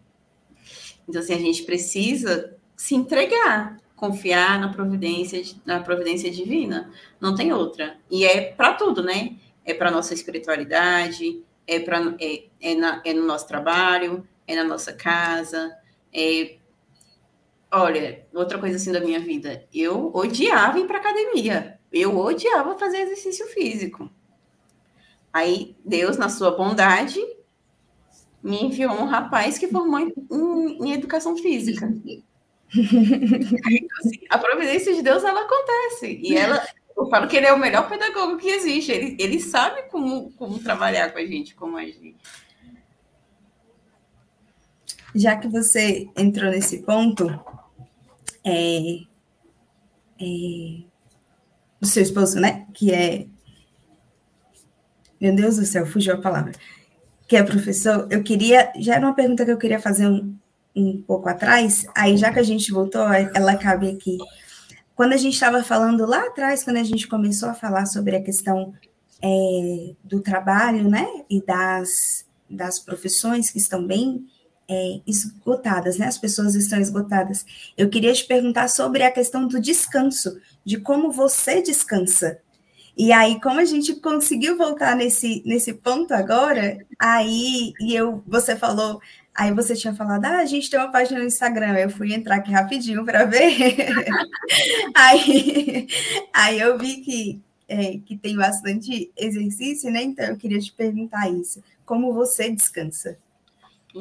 Então, 1.08 1.22
assim, 1.22 1.34
a 1.34 1.40
gente 1.40 1.64
precisa 1.64 2.56
se 2.76 2.96
entregar, 2.96 3.78
confiar 3.96 4.60
na 4.60 4.70
providência, 4.70 5.42
na 5.66 5.82
providência 5.82 6.32
divina. 6.32 6.92
Não 7.20 7.36
tem 7.36 7.52
outra. 7.52 7.98
E 8.10 8.26
é 8.26 8.52
para 8.52 8.74
tudo, 8.74 9.04
né? 9.04 9.36
É 9.66 9.74
para 9.74 9.92
nossa 9.92 10.14
espiritualidade, 10.14 11.44
é, 11.66 11.80
pra, 11.80 12.16
é, 12.20 12.46
é, 12.62 12.74
é 13.04 13.14
no 13.14 13.26
nosso 13.26 13.48
trabalho, 13.48 14.26
é 14.48 14.56
na 14.56 14.64
nossa 14.64 14.94
casa, 14.94 15.76
é 16.14 16.58
Olha, 17.70 18.26
outra 18.34 18.58
coisa 18.58 18.78
assim 18.78 18.94
da 18.94 19.02
minha 19.02 19.20
vida, 19.20 19.66
eu 19.74 20.10
odiava 20.14 20.80
ir 20.80 20.88
para 20.88 21.00
academia. 21.00 21.77
Eu 21.92 22.18
odiava 22.18 22.78
fazer 22.78 22.98
exercício 23.00 23.48
físico. 23.48 24.10
Aí 25.32 25.76
Deus, 25.86 26.18
na 26.18 26.30
sua 26.30 26.52
bondade, 26.52 27.20
me 28.42 28.64
enviou 28.64 28.94
um 28.94 29.06
rapaz 29.06 29.58
que 29.58 29.68
formou 29.68 30.00
em, 30.00 30.14
em, 30.32 30.86
em 30.86 30.94
educação 30.94 31.38
física. 31.38 31.88
então, 32.76 33.98
assim, 34.00 34.20
a 34.30 34.38
providência 34.38 34.94
de 34.94 35.02
Deus 35.02 35.24
ela 35.24 35.42
acontece 35.42 36.20
e 36.22 36.36
ela 36.36 36.62
eu 36.98 37.08
falo 37.10 37.28
que 37.28 37.38
ele 37.38 37.46
é 37.46 37.54
o 37.54 37.60
melhor 37.60 37.88
pedagogo 37.88 38.38
que 38.38 38.50
existe. 38.50 38.92
Ele, 38.92 39.16
ele 39.20 39.40
sabe 39.40 39.84
como, 39.84 40.32
como 40.32 40.58
trabalhar 40.58 41.14
com 41.14 41.20
a 41.20 41.26
gente, 41.26 41.54
como 41.54 41.78
agir. 41.78 42.16
Já 45.14 45.38
que 45.38 45.48
você 45.48 46.10
entrou 46.18 46.50
nesse 46.50 46.82
ponto, 46.82 47.28
é, 48.44 49.02
é, 50.20 50.84
seu 51.88 52.04
esposo, 52.04 52.40
né? 52.40 52.66
Que 52.74 52.94
é. 52.94 53.28
Meu 55.20 55.36
Deus 55.36 55.58
do 55.58 55.66
céu, 55.66 55.86
fugiu 55.86 56.14
a 56.14 56.18
palavra. 56.18 56.52
Que 57.28 57.36
é 57.36 57.44
professor, 57.44 58.08
eu 58.10 58.24
queria. 58.24 58.72
Já 58.78 58.96
era 58.96 59.06
uma 59.06 59.16
pergunta 59.16 59.44
que 59.46 59.52
eu 59.52 59.58
queria 59.58 59.80
fazer 59.80 60.08
um, 60.08 60.36
um 60.76 61.02
pouco 61.02 61.28
atrás, 61.28 61.86
aí 61.96 62.16
já 62.18 62.32
que 62.32 62.40
a 62.40 62.44
gente 62.44 62.72
voltou, 62.72 63.02
ela 63.12 63.56
cabe 63.56 63.90
aqui. 63.90 64.18
Quando 64.96 65.14
a 65.14 65.18
gente 65.18 65.34
estava 65.34 65.64
falando 65.64 66.06
lá 66.06 66.28
atrás, 66.28 66.64
quando 66.64 66.78
a 66.78 66.84
gente 66.84 67.08
começou 67.08 67.50
a 67.50 67.54
falar 67.54 67.86
sobre 67.86 68.16
a 68.16 68.22
questão 68.22 68.74
é, 69.22 69.94
do 70.04 70.22
trabalho, 70.22 70.90
né? 70.90 71.06
E 71.30 71.44
das, 71.44 72.26
das 72.50 72.80
profissões 72.80 73.50
que 73.50 73.58
estão 73.58 73.86
bem 73.86 74.26
é, 74.70 75.00
esgotadas, 75.08 75.98
né? 75.98 76.08
As 76.08 76.18
pessoas 76.18 76.56
estão 76.56 76.80
esgotadas. 76.80 77.46
Eu 77.78 77.90
queria 77.90 78.14
te 78.14 78.26
perguntar 78.26 78.68
sobre 78.68 79.04
a 79.04 79.12
questão 79.12 79.48
do 79.48 79.60
descanso, 79.60 80.40
de 80.66 80.78
como 80.78 81.12
você 81.12 81.62
descansa. 81.62 82.40
E 82.98 83.12
aí, 83.12 83.40
como 83.40 83.60
a 83.60 83.66
gente 83.66 83.96
conseguiu 83.96 84.58
voltar 84.58 84.96
nesse, 84.96 85.44
nesse 85.46 85.72
ponto 85.72 86.14
agora, 86.14 86.80
aí 87.00 87.72
e 87.80 87.96
eu, 87.96 88.24
você 88.26 88.56
falou, 88.56 89.00
aí 89.36 89.54
você 89.54 89.76
tinha 89.76 89.94
falado, 89.94 90.26
ah, 90.26 90.40
a 90.40 90.46
gente 90.46 90.70
tem 90.70 90.80
uma 90.80 90.92
página 90.92 91.20
no 91.20 91.28
Instagram, 91.28 91.78
eu 91.78 91.92
fui 91.92 92.12
entrar 92.12 92.38
aqui 92.38 92.52
rapidinho 92.52 93.06
para 93.06 93.24
ver. 93.26 93.76
aí, 94.96 95.88
aí 96.34 96.60
eu 96.60 96.78
vi 96.78 96.98
que, 96.98 97.42
é, 97.68 98.00
que 98.00 98.18
tem 98.18 98.36
bastante 98.36 99.12
exercício, 99.16 99.92
né? 99.92 100.02
Então 100.02 100.26
eu 100.26 100.36
queria 100.36 100.60
te 100.60 100.72
perguntar 100.74 101.30
isso. 101.30 101.64
Como 101.86 102.14
você 102.14 102.50
descansa? 102.50 103.18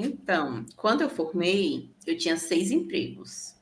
Então, 0.05 0.65
quando 0.77 1.03
eu 1.03 1.11
formei, 1.11 1.91
eu 2.07 2.17
tinha 2.17 2.37
seis 2.37 2.71
empregos. 2.71 3.55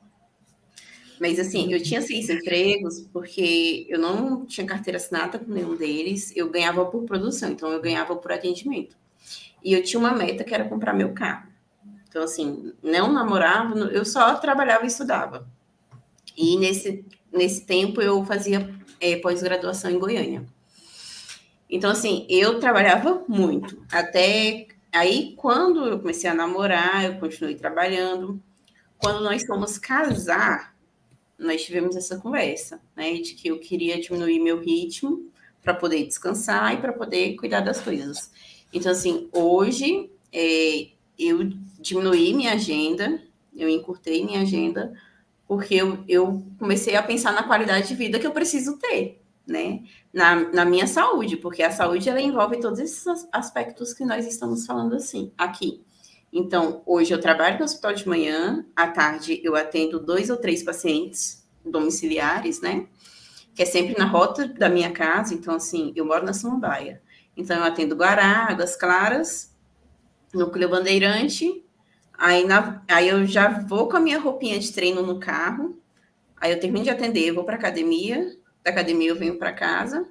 Mas 1.19 1.39
assim, 1.39 1.71
eu 1.71 1.81
tinha 1.81 2.01
seis 2.01 2.29
empregos 2.29 3.07
porque 3.13 3.85
eu 3.89 3.97
não 3.99 4.45
tinha 4.45 4.67
carteira 4.67 4.97
assinada 4.97 5.39
com 5.39 5.51
nenhum 5.51 5.75
deles, 5.75 6.33
eu 6.35 6.49
ganhava 6.49 6.85
por 6.85 7.03
produção, 7.03 7.51
então 7.51 7.71
eu 7.71 7.81
ganhava 7.81 8.15
por 8.15 8.31
atendimento. 8.31 8.97
E 9.63 9.73
eu 9.73 9.81
tinha 9.83 9.99
uma 9.99 10.13
meta 10.13 10.43
que 10.43 10.53
era 10.53 10.67
comprar 10.67 10.93
meu 10.93 11.13
carro. 11.13 11.47
Então, 12.07 12.23
assim, 12.23 12.73
não 12.83 13.11
namorava, 13.11 13.77
eu 13.77 14.05
só 14.05 14.35
trabalhava 14.35 14.83
e 14.83 14.87
estudava. 14.87 15.47
E 16.37 16.57
nesse, 16.57 17.05
nesse 17.31 17.65
tempo 17.65 18.01
eu 18.01 18.23
fazia 18.25 18.73
é, 18.99 19.17
pós-graduação 19.17 19.91
em 19.91 19.99
Goiânia. 19.99 20.45
Então, 21.69 21.89
assim, 21.89 22.25
eu 22.29 22.59
trabalhava 22.59 23.23
muito, 23.27 23.83
até 23.91 24.67
Aí, 24.95 25.33
quando 25.35 25.85
eu 25.85 25.99
comecei 25.99 26.29
a 26.29 26.33
namorar, 26.33 27.03
eu 27.03 27.19
continuei 27.19 27.55
trabalhando. 27.55 28.41
Quando 28.97 29.21
nós 29.25 29.45
fomos 29.45 29.77
casar, 29.77 30.73
nós 31.37 31.65
tivemos 31.65 31.97
essa 31.97 32.17
conversa, 32.17 32.79
né, 32.95 33.13
de 33.15 33.33
que 33.33 33.49
eu 33.49 33.59
queria 33.59 33.99
diminuir 33.99 34.39
meu 34.39 34.57
ritmo 34.57 35.29
para 35.61 35.73
poder 35.73 36.05
descansar 36.05 36.73
e 36.73 36.77
para 36.77 36.93
poder 36.93 37.35
cuidar 37.35 37.59
das 37.59 37.81
coisas. 37.81 38.31
Então, 38.71 38.89
assim, 38.89 39.27
hoje 39.33 40.09
é, 40.31 40.87
eu 41.19 41.51
diminuí 41.77 42.33
minha 42.33 42.53
agenda, 42.53 43.21
eu 43.53 43.67
encurtei 43.67 44.23
minha 44.23 44.43
agenda, 44.43 44.93
porque 45.45 45.75
eu, 45.75 46.05
eu 46.07 46.41
comecei 46.57 46.95
a 46.95 47.03
pensar 47.03 47.33
na 47.33 47.43
qualidade 47.43 47.89
de 47.89 47.95
vida 47.95 48.17
que 48.17 48.25
eu 48.25 48.31
preciso 48.31 48.77
ter 48.77 49.24
né, 49.47 49.83
na, 50.11 50.35
na 50.51 50.65
minha 50.65 50.87
saúde, 50.87 51.37
porque 51.37 51.61
a 51.61 51.71
saúde 51.71 52.09
ela 52.09 52.21
envolve 52.21 52.59
todos 52.59 52.79
esses 52.79 53.05
aspectos 53.31 53.93
que 53.93 54.03
nós 54.03 54.25
estamos 54.25 54.65
falando 54.65 54.95
assim 54.95 55.31
aqui. 55.37 55.83
Então, 56.31 56.81
hoje 56.85 57.13
eu 57.13 57.19
trabalho 57.19 57.59
no 57.59 57.65
hospital 57.65 57.93
de 57.93 58.07
manhã, 58.07 58.65
à 58.75 58.87
tarde 58.87 59.39
eu 59.43 59.55
atendo 59.55 59.99
dois 59.99 60.29
ou 60.29 60.37
três 60.37 60.63
pacientes 60.63 61.47
domiciliares, 61.63 62.59
né? 62.59 62.87
Que 63.53 63.63
é 63.63 63.65
sempre 63.65 63.97
na 63.97 64.05
rota 64.05 64.47
da 64.47 64.67
minha 64.67 64.91
casa, 64.91 65.33
então 65.33 65.55
assim, 65.55 65.93
eu 65.95 66.05
moro 66.05 66.25
na 66.25 66.33
Samambaia. 66.33 67.01
Então 67.37 67.57
eu 67.57 67.63
atendo 67.63 67.95
Guará, 67.95 68.47
Águas 68.49 68.75
Claras, 68.75 69.55
Núcleo 70.33 70.67
Bandeirante, 70.67 71.63
aí, 72.13 72.45
na, 72.45 72.83
aí 72.87 73.07
eu 73.07 73.25
já 73.25 73.47
vou 73.47 73.87
com 73.87 73.95
a 73.95 73.99
minha 74.01 74.19
roupinha 74.19 74.59
de 74.59 74.73
treino 74.73 75.01
no 75.01 75.19
carro, 75.19 75.81
aí 76.35 76.51
eu 76.51 76.59
termino 76.59 76.83
de 76.83 76.89
atender, 76.89 77.31
vou 77.31 77.45
para 77.45 77.55
academia, 77.55 78.35
da 78.65 78.71
academia 78.71 79.09
eu 79.09 79.15
venho 79.15 79.37
para 79.37 79.53
casa 79.53 80.07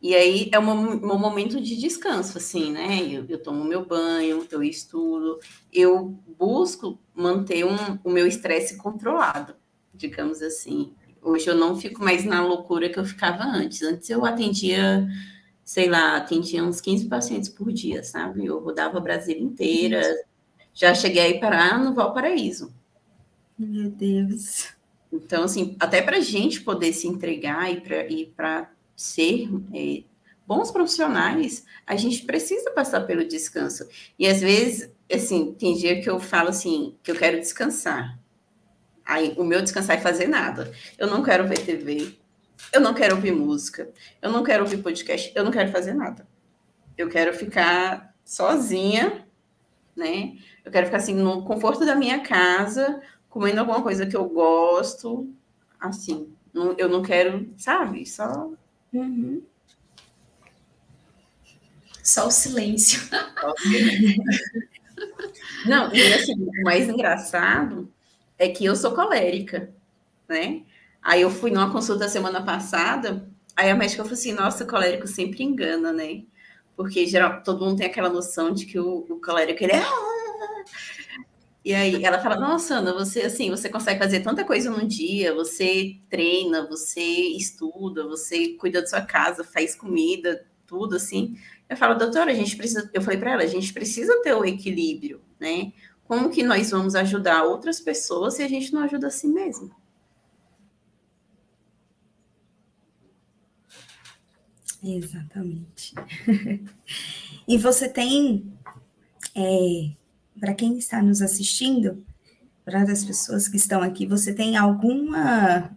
e 0.00 0.14
aí 0.14 0.48
é 0.52 0.58
um, 0.58 0.70
um, 0.70 1.18
momento 1.18 1.60
de 1.60 1.76
descanso, 1.76 2.38
assim, 2.38 2.72
né? 2.72 3.02
Eu, 3.02 3.24
eu, 3.28 3.40
tomo 3.40 3.64
meu 3.64 3.84
banho, 3.84 4.46
eu 4.50 4.62
estudo, 4.62 5.38
eu 5.72 6.18
busco 6.38 6.98
manter 7.14 7.64
um, 7.64 7.76
o 8.02 8.10
meu 8.10 8.26
estresse 8.26 8.76
controlado, 8.76 9.54
digamos 9.94 10.42
assim. 10.42 10.92
Hoje 11.20 11.48
eu 11.48 11.56
não 11.56 11.76
fico 11.76 12.02
mais 12.02 12.24
na 12.24 12.44
loucura 12.44 12.88
que 12.88 12.98
eu 12.98 13.04
ficava 13.04 13.44
antes. 13.44 13.82
Antes 13.82 14.10
eu 14.10 14.24
atendia, 14.24 15.06
sei 15.64 15.88
lá, 15.88 16.16
atendia 16.16 16.64
uns 16.64 16.80
15 16.80 17.06
pacientes 17.06 17.48
por 17.48 17.72
dia, 17.72 18.02
sabe? 18.02 18.44
Eu 18.44 18.58
rodava 18.58 18.98
a 18.98 19.00
Brasília 19.00 19.42
inteira, 19.42 20.02
já 20.74 20.94
cheguei 20.94 21.22
a 21.22 21.28
ir 21.28 21.38
parar 21.38 21.78
no 21.78 21.94
Valparaíso. 21.94 22.74
Meu 23.56 23.88
Deus. 23.88 24.81
Então, 25.12 25.44
assim, 25.44 25.76
até 25.78 26.00
para 26.00 26.16
a 26.16 26.20
gente 26.20 26.62
poder 26.62 26.92
se 26.92 27.06
entregar 27.06 27.70
e 27.70 28.26
para 28.34 28.70
ser 28.96 29.48
é, 29.74 30.04
bons 30.46 30.70
profissionais, 30.70 31.64
a 31.86 31.96
gente 31.96 32.24
precisa 32.24 32.70
passar 32.70 33.02
pelo 33.02 33.26
descanso. 33.26 33.86
E 34.18 34.26
às 34.26 34.40
vezes, 34.40 34.90
assim, 35.12 35.52
tem 35.52 35.76
dia 35.76 36.00
que 36.00 36.08
eu 36.08 36.18
falo 36.18 36.48
assim, 36.48 36.96
que 37.02 37.10
eu 37.10 37.16
quero 37.16 37.38
descansar. 37.38 38.18
Aí 39.04 39.34
o 39.36 39.44
meu 39.44 39.60
descansar 39.60 39.96
é 39.96 40.00
fazer 40.00 40.28
nada. 40.28 40.72
Eu 40.96 41.06
não 41.08 41.22
quero 41.22 41.46
ver 41.46 41.58
TV, 41.58 42.16
eu 42.72 42.80
não 42.80 42.94
quero 42.94 43.16
ouvir 43.16 43.32
música, 43.32 43.90
eu 44.20 44.30
não 44.30 44.42
quero 44.42 44.62
ouvir 44.62 44.78
podcast, 44.78 45.32
eu 45.34 45.44
não 45.44 45.50
quero 45.50 45.70
fazer 45.70 45.94
nada. 45.94 46.26
Eu 46.96 47.08
quero 47.08 47.34
ficar 47.34 48.14
sozinha, 48.24 49.26
né? 49.96 50.34
Eu 50.64 50.70
quero 50.70 50.86
ficar 50.86 50.98
assim 50.98 51.14
no 51.14 51.44
conforto 51.44 51.84
da 51.84 51.96
minha 51.96 52.20
casa, 52.20 53.00
comendo 53.32 53.60
alguma 53.60 53.82
coisa 53.82 54.04
que 54.04 54.14
eu 54.14 54.28
gosto, 54.28 55.34
assim. 55.80 56.30
Eu 56.76 56.86
não 56.86 57.02
quero, 57.02 57.48
sabe? 57.56 58.04
Só. 58.04 58.50
Uhum. 58.92 59.42
Só 62.04 62.26
o 62.26 62.30
silêncio. 62.30 63.00
Não, 65.64 65.92
e 65.94 66.12
assim, 66.12 66.34
o 66.34 66.62
mais 66.62 66.88
engraçado 66.88 67.90
é 68.38 68.48
que 68.48 68.64
eu 68.66 68.76
sou 68.76 68.92
colérica, 68.92 69.72
né? 70.28 70.62
Aí 71.00 71.22
eu 71.22 71.30
fui 71.30 71.50
numa 71.50 71.72
consulta 71.72 72.08
semana 72.08 72.44
passada, 72.44 73.26
aí 73.56 73.70
a 73.70 73.74
médica 73.74 74.02
falou 74.02 74.18
assim: 74.18 74.32
nossa, 74.32 74.64
o 74.64 74.66
colérico 74.66 75.06
sempre 75.06 75.42
engana, 75.42 75.92
né? 75.92 76.24
Porque 76.76 77.06
geral, 77.06 77.42
todo 77.42 77.64
mundo 77.64 77.78
tem 77.78 77.86
aquela 77.86 78.10
noção 78.10 78.52
de 78.52 78.66
que 78.66 78.78
o, 78.78 79.06
o 79.08 79.20
colérico 79.20 79.64
ele 79.64 79.72
é. 79.72 79.82
E 81.64 81.72
aí 81.72 82.04
ela 82.04 82.18
fala: 82.18 82.36
Nossa, 82.36 82.76
Ana, 82.76 82.92
você 82.92 83.22
assim, 83.22 83.50
você 83.50 83.68
consegue 83.68 84.00
fazer 84.00 84.20
tanta 84.20 84.44
coisa 84.44 84.70
num 84.70 84.86
dia, 84.86 85.34
você 85.34 85.96
treina, 86.10 86.66
você 86.66 87.00
estuda, 87.00 88.06
você 88.06 88.54
cuida 88.54 88.80
da 88.80 88.86
sua 88.86 89.02
casa, 89.02 89.44
faz 89.44 89.74
comida, 89.74 90.44
tudo 90.66 90.96
assim. 90.96 91.36
Eu 91.68 91.76
falo, 91.76 91.94
doutora, 91.94 92.30
a 92.30 92.34
gente 92.34 92.56
precisa, 92.56 92.90
eu 92.92 93.00
falei 93.00 93.18
para 93.18 93.32
ela, 93.32 93.42
a 93.42 93.46
gente 93.46 93.72
precisa 93.72 94.20
ter 94.22 94.34
o 94.34 94.44
equilíbrio, 94.44 95.22
né? 95.38 95.72
Como 96.04 96.30
que 96.30 96.42
nós 96.42 96.70
vamos 96.70 96.94
ajudar 96.94 97.44
outras 97.44 97.80
pessoas 97.80 98.34
se 98.34 98.42
a 98.42 98.48
gente 98.48 98.72
não 98.72 98.82
ajuda 98.82 99.06
a 99.06 99.10
si 99.10 99.26
mesmo? 99.28 99.74
Exatamente. 104.82 105.94
e 107.46 107.56
você 107.56 107.88
tem, 107.88 108.52
é, 109.34 109.92
para 110.38 110.54
quem 110.54 110.78
está 110.78 111.02
nos 111.02 111.22
assistindo, 111.22 112.04
para 112.64 112.82
as 112.82 113.04
pessoas 113.04 113.48
que 113.48 113.56
estão 113.56 113.82
aqui, 113.82 114.06
você 114.06 114.32
tem 114.32 114.56
alguma 114.56 115.70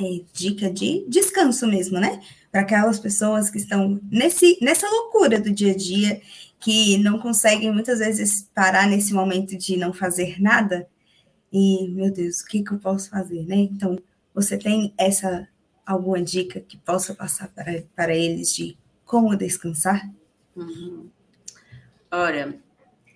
é, 0.00 0.22
dica 0.32 0.70
de 0.70 1.04
descanso 1.08 1.66
mesmo, 1.66 1.98
né? 1.98 2.22
Para 2.50 2.62
aquelas 2.62 2.98
pessoas 2.98 3.50
que 3.50 3.58
estão 3.58 4.00
nesse, 4.10 4.58
nessa 4.60 4.88
loucura 4.88 5.40
do 5.40 5.52
dia 5.52 5.72
a 5.72 5.76
dia, 5.76 6.20
que 6.58 6.96
não 6.98 7.18
conseguem 7.18 7.72
muitas 7.72 7.98
vezes 7.98 8.48
parar 8.54 8.86
nesse 8.86 9.12
momento 9.12 9.56
de 9.56 9.76
não 9.76 9.92
fazer 9.92 10.40
nada. 10.40 10.88
E, 11.52 11.88
meu 11.88 12.10
Deus, 12.10 12.40
o 12.40 12.46
que, 12.46 12.62
que 12.62 12.72
eu 12.72 12.78
posso 12.78 13.10
fazer, 13.10 13.44
né? 13.46 13.56
Então, 13.56 13.98
você 14.34 14.56
tem 14.56 14.94
essa 14.96 15.48
alguma 15.84 16.22
dica 16.22 16.60
que 16.60 16.76
possa 16.78 17.14
passar 17.14 17.48
para, 17.48 17.82
para 17.94 18.14
eles 18.14 18.54
de 18.54 18.76
como 19.04 19.36
descansar? 19.36 20.08
Uhum. 20.56 21.10
Olha, 22.10 22.58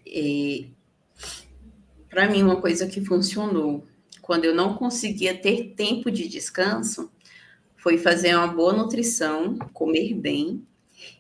é, 0.07 0.65
para 2.17 2.31
mim, 2.31 2.43
uma 2.43 2.63
coisa 2.63 2.87
que 2.87 3.05
funcionou 3.05 3.85
quando 4.23 4.47
eu 4.47 4.55
não 4.55 4.73
conseguia 4.73 5.37
ter 5.37 5.75
tempo 5.77 6.11
de 6.11 6.27
descanso 6.27 7.13
foi 7.77 7.99
fazer 7.99 8.35
uma 8.35 8.47
boa 8.47 8.73
nutrição, 8.73 9.59
comer 9.75 10.15
bem 10.15 10.67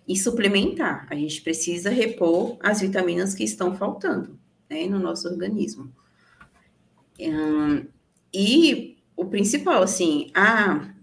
e 0.08 0.16
suplementar. 0.16 1.06
A 1.10 1.14
gente 1.14 1.42
precisa 1.42 1.90
repor 1.90 2.56
as 2.60 2.80
vitaminas 2.80 3.34
que 3.34 3.44
estão 3.44 3.76
faltando 3.76 4.38
né, 4.70 4.86
no 4.86 4.98
nosso 4.98 5.28
organismo. 5.28 5.92
e 8.32 8.96
o 9.14 9.26
principal, 9.26 9.82
assim, 9.82 10.30
ah, 10.32 10.94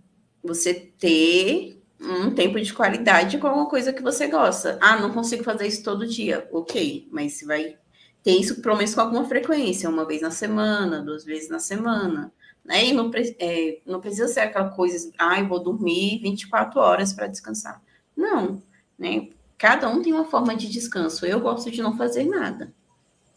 você 0.43 0.73
ter 0.73 1.79
um 2.01 2.31
tempo 2.31 2.59
de 2.59 2.73
qualidade 2.73 3.37
com 3.37 3.45
alguma 3.45 3.69
coisa 3.69 3.93
que 3.93 4.01
você 4.01 4.25
gosta. 4.25 4.79
Ah, 4.81 4.99
não 4.99 5.13
consigo 5.13 5.43
fazer 5.43 5.67
isso 5.67 5.83
todo 5.83 6.07
dia. 6.07 6.49
Ok, 6.51 7.07
mas 7.11 7.33
você 7.33 7.45
vai 7.45 7.77
ter 8.23 8.31
isso 8.31 8.61
pelo 8.61 8.77
menos 8.77 8.95
com 8.95 9.01
alguma 9.01 9.25
frequência, 9.25 9.89
uma 9.89 10.05
vez 10.05 10.21
na 10.21 10.31
semana, 10.31 11.01
duas 11.01 11.25
vezes 11.25 11.49
na 11.49 11.59
semana. 11.59 12.31
Né? 12.63 12.85
E 12.85 12.93
não, 12.93 13.11
é, 13.39 13.79
não 13.85 13.99
precisa 13.99 14.27
ser 14.27 14.39
aquela 14.39 14.69
coisa, 14.69 15.11
ah, 15.19 15.39
eu 15.39 15.47
vou 15.47 15.61
dormir 15.61 16.19
24 16.21 16.79
horas 16.79 17.13
para 17.13 17.27
descansar. 17.27 17.81
Não, 18.15 18.63
né? 18.97 19.29
Cada 19.57 19.89
um 19.89 20.01
tem 20.01 20.13
uma 20.13 20.25
forma 20.25 20.55
de 20.55 20.69
descanso. 20.69 21.25
Eu 21.25 21.39
gosto 21.39 21.69
de 21.69 21.81
não 21.81 21.97
fazer 21.97 22.25
nada, 22.25 22.73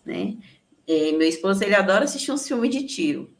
né? 0.05 0.37
É, 0.87 1.13
meu 1.13 1.29
esposo, 1.29 1.65
ele 1.65 1.75
adora 1.75 2.05
assistir 2.05 2.31
um 2.31 2.39
filme 2.39 2.69
de 2.69 2.85
tiro. 2.87 3.31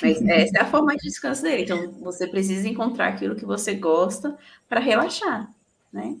Mas 0.00 0.22
essa 0.22 0.58
é 0.58 0.60
a 0.60 0.70
forma 0.70 0.96
de 0.96 1.02
descanso 1.02 1.42
dele. 1.42 1.62
Então, 1.64 1.92
você 2.00 2.26
precisa 2.26 2.68
encontrar 2.68 3.08
aquilo 3.08 3.34
que 3.34 3.44
você 3.44 3.74
gosta 3.74 4.38
para 4.68 4.80
relaxar, 4.80 5.52
né? 5.92 6.16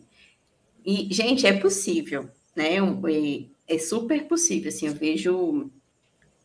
E, 0.84 1.08
gente, 1.12 1.46
é 1.46 1.52
possível, 1.58 2.28
né? 2.54 2.80
É 3.66 3.78
super 3.78 4.26
possível, 4.26 4.68
assim, 4.68 4.86
eu 4.86 4.94
vejo 4.94 5.70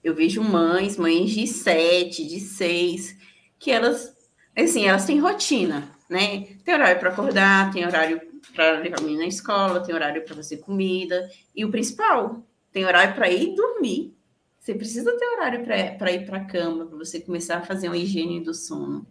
eu 0.04 0.16
vejo 0.16 0.42
mães, 0.42 0.98
mães 0.98 1.32
de 1.32 1.46
sete, 1.46 2.26
de 2.26 2.40
seis, 2.40 3.18
que 3.60 3.70
elas, 3.70 4.16
assim, 4.56 4.86
elas 4.88 5.06
têm 5.06 5.20
rotina, 5.20 5.92
né? 6.10 6.56
Tem 6.64 6.74
horário 6.74 7.00
para 7.00 7.10
acordar, 7.10 7.72
tem 7.74 7.86
horário 7.86 8.22
para 8.54 8.80
levar 8.80 9.00
a 9.00 9.02
menina 9.02 9.24
na 9.24 9.28
escola, 9.28 9.84
tem 9.84 9.94
horário 9.94 10.24
para 10.24 10.36
fazer 10.36 10.58
comida, 10.58 11.30
e 11.54 11.66
o 11.66 11.72
principal, 11.72 12.42
tem 12.72 12.86
horário 12.86 13.14
para 13.14 13.30
ir 13.30 13.54
dormir, 13.56 14.16
você 14.60 14.74
precisa 14.74 15.18
ter 15.18 15.26
horário 15.26 15.64
para 15.64 16.12
ir 16.12 16.26
para 16.26 16.38
a 16.38 16.46
cama, 16.46 16.86
para 16.86 16.98
você 16.98 17.20
começar 17.20 17.58
a 17.58 17.66
fazer 17.66 17.88
uma 17.88 17.98
higiene 17.98 18.40
do 18.40 18.54
sono. 18.54 19.06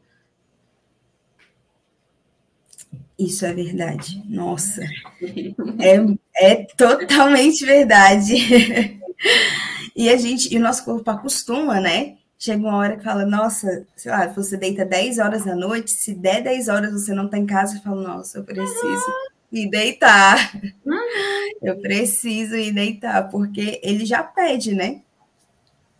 Isso 3.18 3.44
é 3.44 3.52
verdade. 3.52 4.22
Nossa. 4.28 4.82
É, 5.80 5.96
é 6.36 6.54
totalmente 6.76 7.64
verdade. 7.66 8.34
E 9.96 10.08
a 10.08 10.16
gente, 10.16 10.54
e 10.54 10.56
o 10.56 10.60
nosso 10.60 10.84
corpo 10.84 11.10
acostuma, 11.10 11.80
né? 11.80 12.18
Chega 12.38 12.62
uma 12.62 12.76
hora 12.76 12.96
que 12.96 13.02
fala, 13.02 13.26
nossa, 13.26 13.84
sei 13.96 14.12
lá, 14.12 14.28
você 14.28 14.56
deita 14.56 14.84
10 14.84 15.18
horas 15.18 15.44
da 15.44 15.56
noite, 15.56 15.90
se 15.90 16.14
der 16.14 16.40
10 16.40 16.68
horas 16.68 16.92
você 16.92 17.12
não 17.12 17.28
tá 17.28 17.36
em 17.36 17.44
casa, 17.44 17.74
você 17.74 17.82
fala, 17.82 18.00
nossa, 18.00 18.38
eu 18.38 18.44
preciso 18.44 19.12
ir 19.50 19.68
deitar. 19.68 20.52
Eu 21.60 21.80
preciso 21.80 22.54
ir 22.54 22.72
deitar, 22.72 23.28
porque 23.28 23.80
ele 23.82 24.06
já 24.06 24.22
pede, 24.22 24.72
né? 24.72 25.02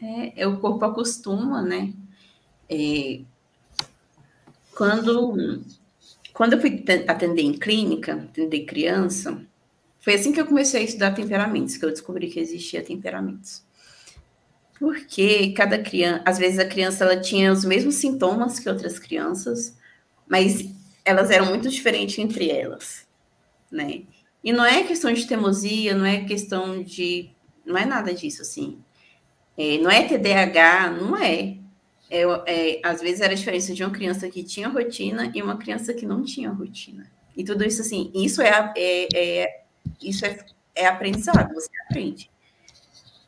É, 0.00 0.42
é, 0.42 0.46
o 0.46 0.60
corpo 0.60 0.84
acostuma, 0.84 1.60
né? 1.60 1.92
É, 2.70 3.20
quando, 4.76 5.60
quando 6.38 6.52
eu 6.52 6.60
fui 6.60 6.84
atender 7.08 7.42
em 7.42 7.52
clínica, 7.52 8.14
atender 8.14 8.60
criança, 8.60 9.44
foi 9.98 10.14
assim 10.14 10.30
que 10.32 10.40
eu 10.40 10.46
comecei 10.46 10.82
a 10.82 10.84
estudar 10.84 11.10
temperamentos, 11.10 11.76
que 11.76 11.84
eu 11.84 11.90
descobri 11.90 12.28
que 12.28 12.38
existia 12.38 12.80
temperamentos. 12.80 13.64
Porque 14.78 15.52
cada 15.52 15.80
criança, 15.80 16.22
às 16.24 16.38
vezes 16.38 16.60
a 16.60 16.64
criança 16.64 17.02
ela 17.02 17.20
tinha 17.20 17.52
os 17.52 17.64
mesmos 17.64 17.96
sintomas 17.96 18.60
que 18.60 18.68
outras 18.68 19.00
crianças, 19.00 19.76
mas 20.28 20.64
elas 21.04 21.28
eram 21.32 21.46
muito 21.46 21.68
diferentes 21.68 22.16
entre 22.20 22.48
elas, 22.48 23.04
né? 23.68 24.02
E 24.44 24.52
não 24.52 24.64
é 24.64 24.84
questão 24.84 25.12
de 25.12 25.26
teimosia, 25.26 25.92
não 25.92 26.06
é 26.06 26.24
questão 26.24 26.84
de, 26.84 27.30
não 27.66 27.76
é 27.76 27.84
nada 27.84 28.14
disso 28.14 28.42
assim. 28.42 28.78
É, 29.58 29.78
não 29.78 29.90
é 29.90 30.04
TDAH, 30.04 30.90
não 30.92 31.16
é. 31.16 31.56
É, 32.10 32.22
é. 32.46 32.80
Às 32.84 33.00
vezes 33.00 33.20
era 33.20 33.32
a 33.32 33.36
diferença 33.36 33.74
de 33.74 33.84
uma 33.84 33.92
criança 33.92 34.28
que 34.28 34.42
tinha 34.42 34.68
rotina 34.68 35.30
e 35.34 35.42
uma 35.42 35.56
criança 35.56 35.92
que 35.92 36.06
não 36.06 36.22
tinha 36.22 36.50
rotina. 36.50 37.10
E 37.36 37.44
tudo 37.44 37.64
isso, 37.64 37.82
assim, 37.82 38.10
isso 38.14 38.42
é, 38.42 38.72
é, 38.76 39.08
é 39.16 39.64
isso 40.02 40.24
é, 40.26 40.44
é 40.74 40.86
aprendizado, 40.86 41.54
você 41.54 41.70
aprende. 41.88 42.30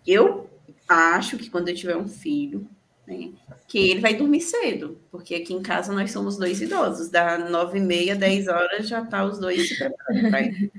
Eu 0.06 0.50
acho 0.88 1.36
que 1.36 1.48
quando 1.48 1.68
eu 1.68 1.74
tiver 1.74 1.96
um 1.96 2.08
filho, 2.08 2.66
né, 3.06 3.30
que 3.68 3.90
ele 3.90 4.00
vai 4.00 4.14
dormir 4.14 4.40
cedo, 4.40 4.98
porque 5.10 5.36
aqui 5.36 5.54
em 5.54 5.62
casa 5.62 5.92
nós 5.92 6.10
somos 6.10 6.36
dois 6.36 6.60
idosos, 6.60 7.08
da 7.08 7.38
nove 7.38 7.78
e 7.78 7.80
meia, 7.80 8.16
dez 8.16 8.48
horas 8.48 8.88
já 8.88 9.04
tá 9.04 9.24
os 9.24 9.38
dois 9.38 9.68
se 9.68 9.76
preparando. 9.78 10.70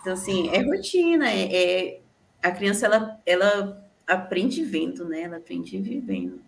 Então, 0.00 0.14
assim, 0.14 0.48
é 0.48 0.62
rotina, 0.62 1.30
é, 1.30 1.54
é, 1.54 2.00
a 2.42 2.50
criança, 2.50 2.86
ela, 2.86 3.20
ela 3.26 3.86
aprende 4.06 4.64
vendo, 4.64 5.04
né? 5.04 5.22
Ela 5.22 5.36
aprende 5.36 5.78
vivendo. 5.78 6.40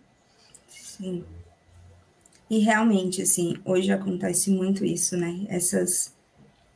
Sim. 1.03 1.23
E 2.49 2.59
realmente, 2.59 3.21
assim, 3.21 3.57
hoje 3.65 3.91
acontece 3.91 4.49
muito 4.49 4.85
isso, 4.85 5.17
né? 5.17 5.45
Essas 5.49 6.13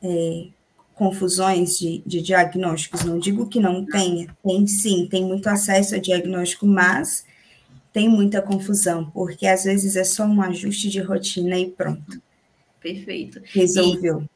é, 0.02 0.48
confusões 0.94 1.78
de, 1.78 2.02
de, 2.04 2.20
diagnósticos. 2.20 3.04
Não 3.04 3.18
digo 3.18 3.48
que 3.48 3.58
não 3.58 3.86
tenha, 3.86 4.26
tem 4.44 4.66
sim, 4.66 5.06
tem 5.06 5.24
muito 5.24 5.46
acesso 5.48 5.94
a 5.94 5.98
diagnóstico, 5.98 6.66
mas 6.66 7.24
tem 7.90 8.08
muita 8.08 8.42
confusão, 8.42 9.10
porque 9.10 9.46
às 9.46 9.64
vezes 9.64 9.96
é 9.96 10.04
só 10.04 10.24
um 10.24 10.42
ajuste 10.42 10.90
de 10.90 11.00
rotina 11.00 11.58
e 11.58 11.70
pronto. 11.70 12.20
Perfeito. 12.80 13.40
Resolveu. 13.44 14.28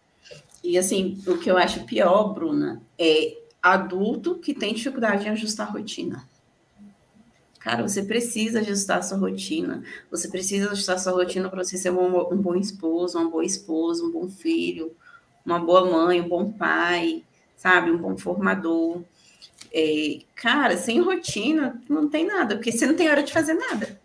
E, 0.64 0.72
e 0.72 0.78
assim, 0.78 1.20
o 1.26 1.36
que 1.36 1.50
eu 1.50 1.58
acho 1.58 1.84
pior, 1.84 2.32
Bruna, 2.32 2.80
é 2.98 3.36
adulto 3.62 4.36
que 4.36 4.54
tem 4.54 4.72
dificuldade 4.72 5.26
em 5.26 5.30
ajustar 5.30 5.68
a 5.68 5.70
rotina 5.70 6.31
Cara, 7.62 7.86
você 7.86 8.02
precisa 8.02 8.58
ajustar 8.58 8.98
a 8.98 9.02
sua 9.02 9.16
rotina. 9.16 9.84
Você 10.10 10.28
precisa 10.28 10.72
ajustar 10.72 10.96
a 10.96 10.98
sua 10.98 11.12
rotina 11.12 11.48
para 11.48 11.62
você 11.62 11.78
ser 11.78 11.90
um, 11.90 12.32
um, 12.32 12.36
bom 12.36 12.56
esposo, 12.56 13.16
uma 13.16 13.30
boa 13.30 13.44
esposa, 13.44 14.02
um 14.02 14.10
bom 14.10 14.28
filho, 14.28 14.96
uma 15.46 15.60
boa 15.60 15.88
mãe, 15.88 16.20
um 16.20 16.28
bom 16.28 16.50
pai, 16.50 17.22
sabe? 17.56 17.92
Um 17.92 17.98
bom 17.98 18.18
formador. 18.18 19.04
É, 19.72 20.18
cara, 20.34 20.76
sem 20.76 21.00
rotina 21.00 21.80
não 21.88 22.08
tem 22.08 22.26
nada, 22.26 22.56
porque 22.56 22.72
você 22.72 22.84
não 22.84 22.96
tem 22.96 23.08
hora 23.08 23.22
de 23.22 23.32
fazer 23.32 23.54
nada. 23.54 24.00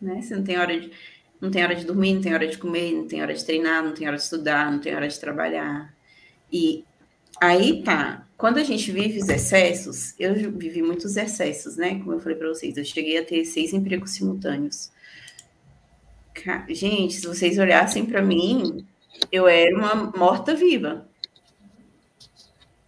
Né? 0.00 0.22
Você 0.22 0.34
não 0.34 0.42
tem 0.42 0.58
hora 0.58 0.80
de, 0.80 0.90
não 1.38 1.50
tem 1.50 1.62
hora 1.62 1.74
de 1.74 1.84
dormir, 1.84 2.14
não 2.14 2.22
tem 2.22 2.32
hora 2.32 2.46
de 2.46 2.56
comer, 2.56 2.92
não 2.94 3.06
tem 3.06 3.20
hora 3.20 3.34
de 3.34 3.44
treinar, 3.44 3.84
não 3.84 3.92
tem 3.92 4.08
hora 4.08 4.16
de 4.16 4.22
estudar, 4.22 4.72
não 4.72 4.78
tem 4.78 4.94
hora 4.94 5.06
de 5.06 5.20
trabalhar. 5.20 5.92
E 6.50 6.86
aí 7.40 7.82
tá, 7.82 8.26
quando 8.36 8.58
a 8.58 8.64
gente 8.64 8.92
vive 8.92 9.18
os 9.18 9.28
excessos, 9.28 10.14
eu 10.18 10.34
vivi 10.34 10.80
muitos 10.80 11.16
excessos, 11.16 11.76
né? 11.76 11.98
Como 11.98 12.12
eu 12.12 12.20
falei 12.20 12.38
para 12.38 12.48
vocês, 12.48 12.76
eu 12.76 12.84
cheguei 12.84 13.18
a 13.18 13.24
ter 13.24 13.44
seis 13.44 13.72
empregos 13.72 14.12
simultâneos. 14.12 14.90
Gente, 16.68 17.14
se 17.14 17.26
vocês 17.26 17.58
olhassem 17.58 18.06
para 18.06 18.22
mim, 18.22 18.86
eu 19.32 19.48
era 19.48 19.76
uma 19.76 20.12
morta-viva. 20.16 21.06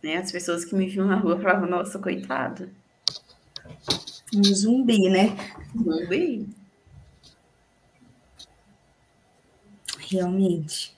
Né? 0.03 0.17
As 0.17 0.31
pessoas 0.31 0.65
que 0.65 0.75
me 0.75 0.87
viam 0.87 1.07
na 1.07 1.17
rua 1.17 1.39
falavam, 1.41 1.69
nossa, 1.69 1.99
coitada. 1.99 2.71
Um 4.33 4.45
zumbi, 4.45 5.09
né? 5.09 5.37
Zumbi. 5.77 6.49
Realmente. 9.99 10.97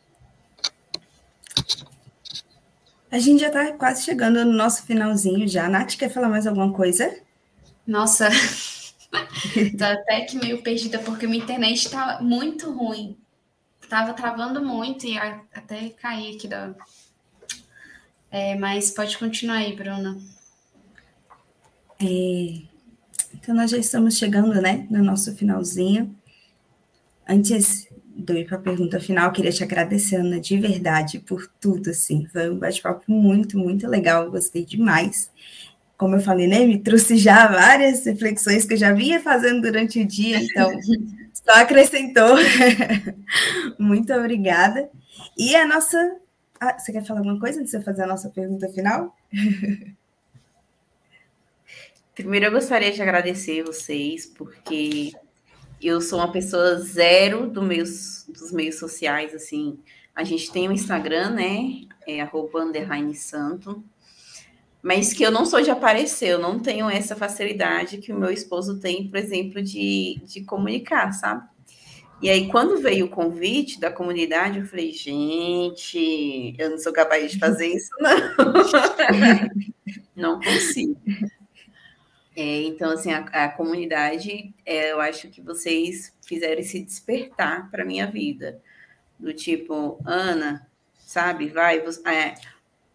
A 3.13 3.19
gente 3.19 3.43
já 3.43 3.49
está 3.49 3.73
quase 3.75 4.05
chegando 4.05 4.43
no 4.43 4.55
nosso 4.55 4.85
finalzinho 4.85 5.47
já. 5.47 5.69
Nath, 5.69 5.97
quer 5.97 6.09
falar 6.09 6.31
mais 6.31 6.47
alguma 6.47 6.73
coisa? 6.73 7.15
Nossa, 7.87 8.31
tô 9.77 9.85
até 9.85 10.23
que 10.23 10.39
meio 10.39 10.63
perdida, 10.63 10.99
porque 10.99 11.27
minha 11.27 11.43
internet 11.45 11.85
está 11.85 12.23
muito 12.23 12.73
ruim. 12.73 13.19
Tava 13.87 14.15
travando 14.15 14.65
muito 14.65 15.05
e 15.07 15.19
até 15.19 15.91
caí 15.91 16.35
aqui 16.35 16.49
da. 16.49 16.75
É, 18.31 18.57
mas 18.57 18.91
pode 18.91 19.19
continuar 19.19 19.57
aí, 19.57 19.77
Bruna. 19.77 20.19
É, 22.01 22.63
então, 23.35 23.55
nós 23.55 23.71
já 23.71 23.77
estamos 23.77 24.17
chegando, 24.17 24.59
né, 24.63 24.87
no 24.89 25.05
nosso 25.05 25.37
finalzinho. 25.37 26.17
Antes 27.29 27.92
de 28.17 28.33
eu 28.33 28.37
ir 28.39 28.47
para 28.47 28.59
a 28.59 28.61
pergunta 28.61 29.01
final, 29.01 29.33
queria 29.33 29.51
te 29.51 29.65
agradecer, 29.65 30.17
Ana, 30.17 30.41
de 30.41 30.57
verdade, 30.59 31.19
por 31.19 31.47
tudo, 31.61 31.91
assim. 31.91 32.27
Foi 32.33 32.51
um 32.51 32.59
bate-papo 32.59 33.03
muito, 33.11 33.59
muito 33.59 33.87
legal, 33.89 34.31
gostei 34.31 34.65
demais. 34.65 35.31
Como 35.97 36.17
eu 36.17 36.21
falei, 36.21 36.47
né, 36.47 36.65
me 36.67 36.79
trouxe 36.79 37.17
já 37.17 37.47
várias 37.47 38.05
reflexões 38.05 38.65
que 38.65 38.75
eu 38.75 38.79
já 38.79 38.93
vinha 38.93 39.21
fazendo 39.21 39.63
durante 39.63 40.01
o 40.01 40.07
dia, 40.07 40.39
então 40.39 40.71
só 41.33 41.61
acrescentou. 41.61 42.37
muito 43.79 44.13
obrigada. 44.13 44.91
E 45.37 45.55
a 45.55 45.67
nossa. 45.67 46.17
Ah, 46.61 46.79
você 46.79 46.93
quer 46.93 47.05
falar 47.05 47.21
alguma 47.21 47.41
coisa 47.41 47.61
antes 47.61 47.73
de 47.73 47.79
você 47.79 47.85
fazer 47.85 48.03
a 48.03 48.07
nossa 48.07 48.31
pergunta 48.31 48.69
final? 48.69 49.17
Primeiro, 52.15 52.47
eu 52.47 52.53
gostaria 52.53 52.93
de 52.93 53.01
agradecer 53.01 53.65
vocês, 53.65 54.27
porque 54.27 55.13
eu 55.89 56.01
sou 56.01 56.19
uma 56.19 56.31
pessoa 56.31 56.79
zero 56.81 57.49
do 57.49 57.63
meus, 57.63 58.25
dos 58.29 58.53
meios 58.53 58.79
sociais, 58.79 59.35
assim. 59.35 59.79
A 60.15 60.25
gente 60.25 60.53
tem 60.53 60.69
o 60.69 60.71
um 60.71 60.75
Instagram, 60.75 61.31
né? 61.31 61.83
É 62.07 62.21
arroba 62.21 62.65
santo. 63.15 63.83
Mas 64.83 65.13
que 65.13 65.23
eu 65.23 65.31
não 65.31 65.47
sou 65.47 65.63
de 65.63 65.71
aparecer, 65.71 66.31
eu 66.31 66.39
não 66.41 66.59
tenho 66.59 66.91
essa 66.91 67.15
facilidade 67.15 67.99
que 67.99 68.13
o 68.13 68.19
meu 68.19 68.31
esposo 68.31 68.81
tem, 68.81 69.09
por 69.09 69.17
exemplo, 69.17 69.63
de, 69.63 70.21
de 70.25 70.43
comunicar, 70.45 71.13
sabe? 71.13 71.47
E 72.21 72.31
aí, 72.31 72.49
quando 72.49 72.81
veio 72.81 73.07
o 73.07 73.11
convite 73.11 73.81
da 73.81 73.91
comunidade, 73.91 74.61
eu 74.61 74.67
falei, 74.67 74.93
gente, 74.93 76.55
eu 76.57 76.71
não 76.71 76.79
sou 76.79 76.93
capaz 76.93 77.33
de 77.33 77.39
fazer 77.39 77.67
isso, 77.67 77.91
não. 77.99 78.17
não 80.15 80.41
consigo. 80.41 80.97
É, 82.35 82.63
então, 82.63 82.91
assim, 82.93 83.13
a, 83.13 83.21
a 83.21 83.49
comunidade, 83.51 84.55
é, 84.65 84.93
eu 84.93 85.01
acho 85.01 85.29
que 85.29 85.41
vocês 85.41 86.15
fizeram 86.25 86.61
esse 86.61 86.81
despertar 86.81 87.71
para 87.71 87.85
minha 87.85 88.07
vida. 88.07 88.61
Do 89.19 89.33
tipo, 89.33 90.01
Ana, 90.05 90.67
sabe, 90.99 91.49
vai. 91.49 91.81
Você, 91.81 92.09
é, 92.09 92.35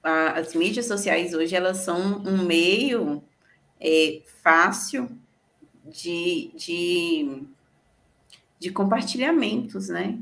a, 0.02 0.32
as 0.40 0.56
mídias 0.56 0.88
sociais 0.88 1.34
hoje, 1.34 1.56
elas 1.56 1.78
são 1.78 2.24
um 2.26 2.44
meio 2.46 3.24
é, 3.80 4.22
fácil 4.42 5.10
de, 5.86 6.52
de, 6.56 7.44
de 8.60 8.72
compartilhamentos, 8.72 9.90
né? 9.90 10.18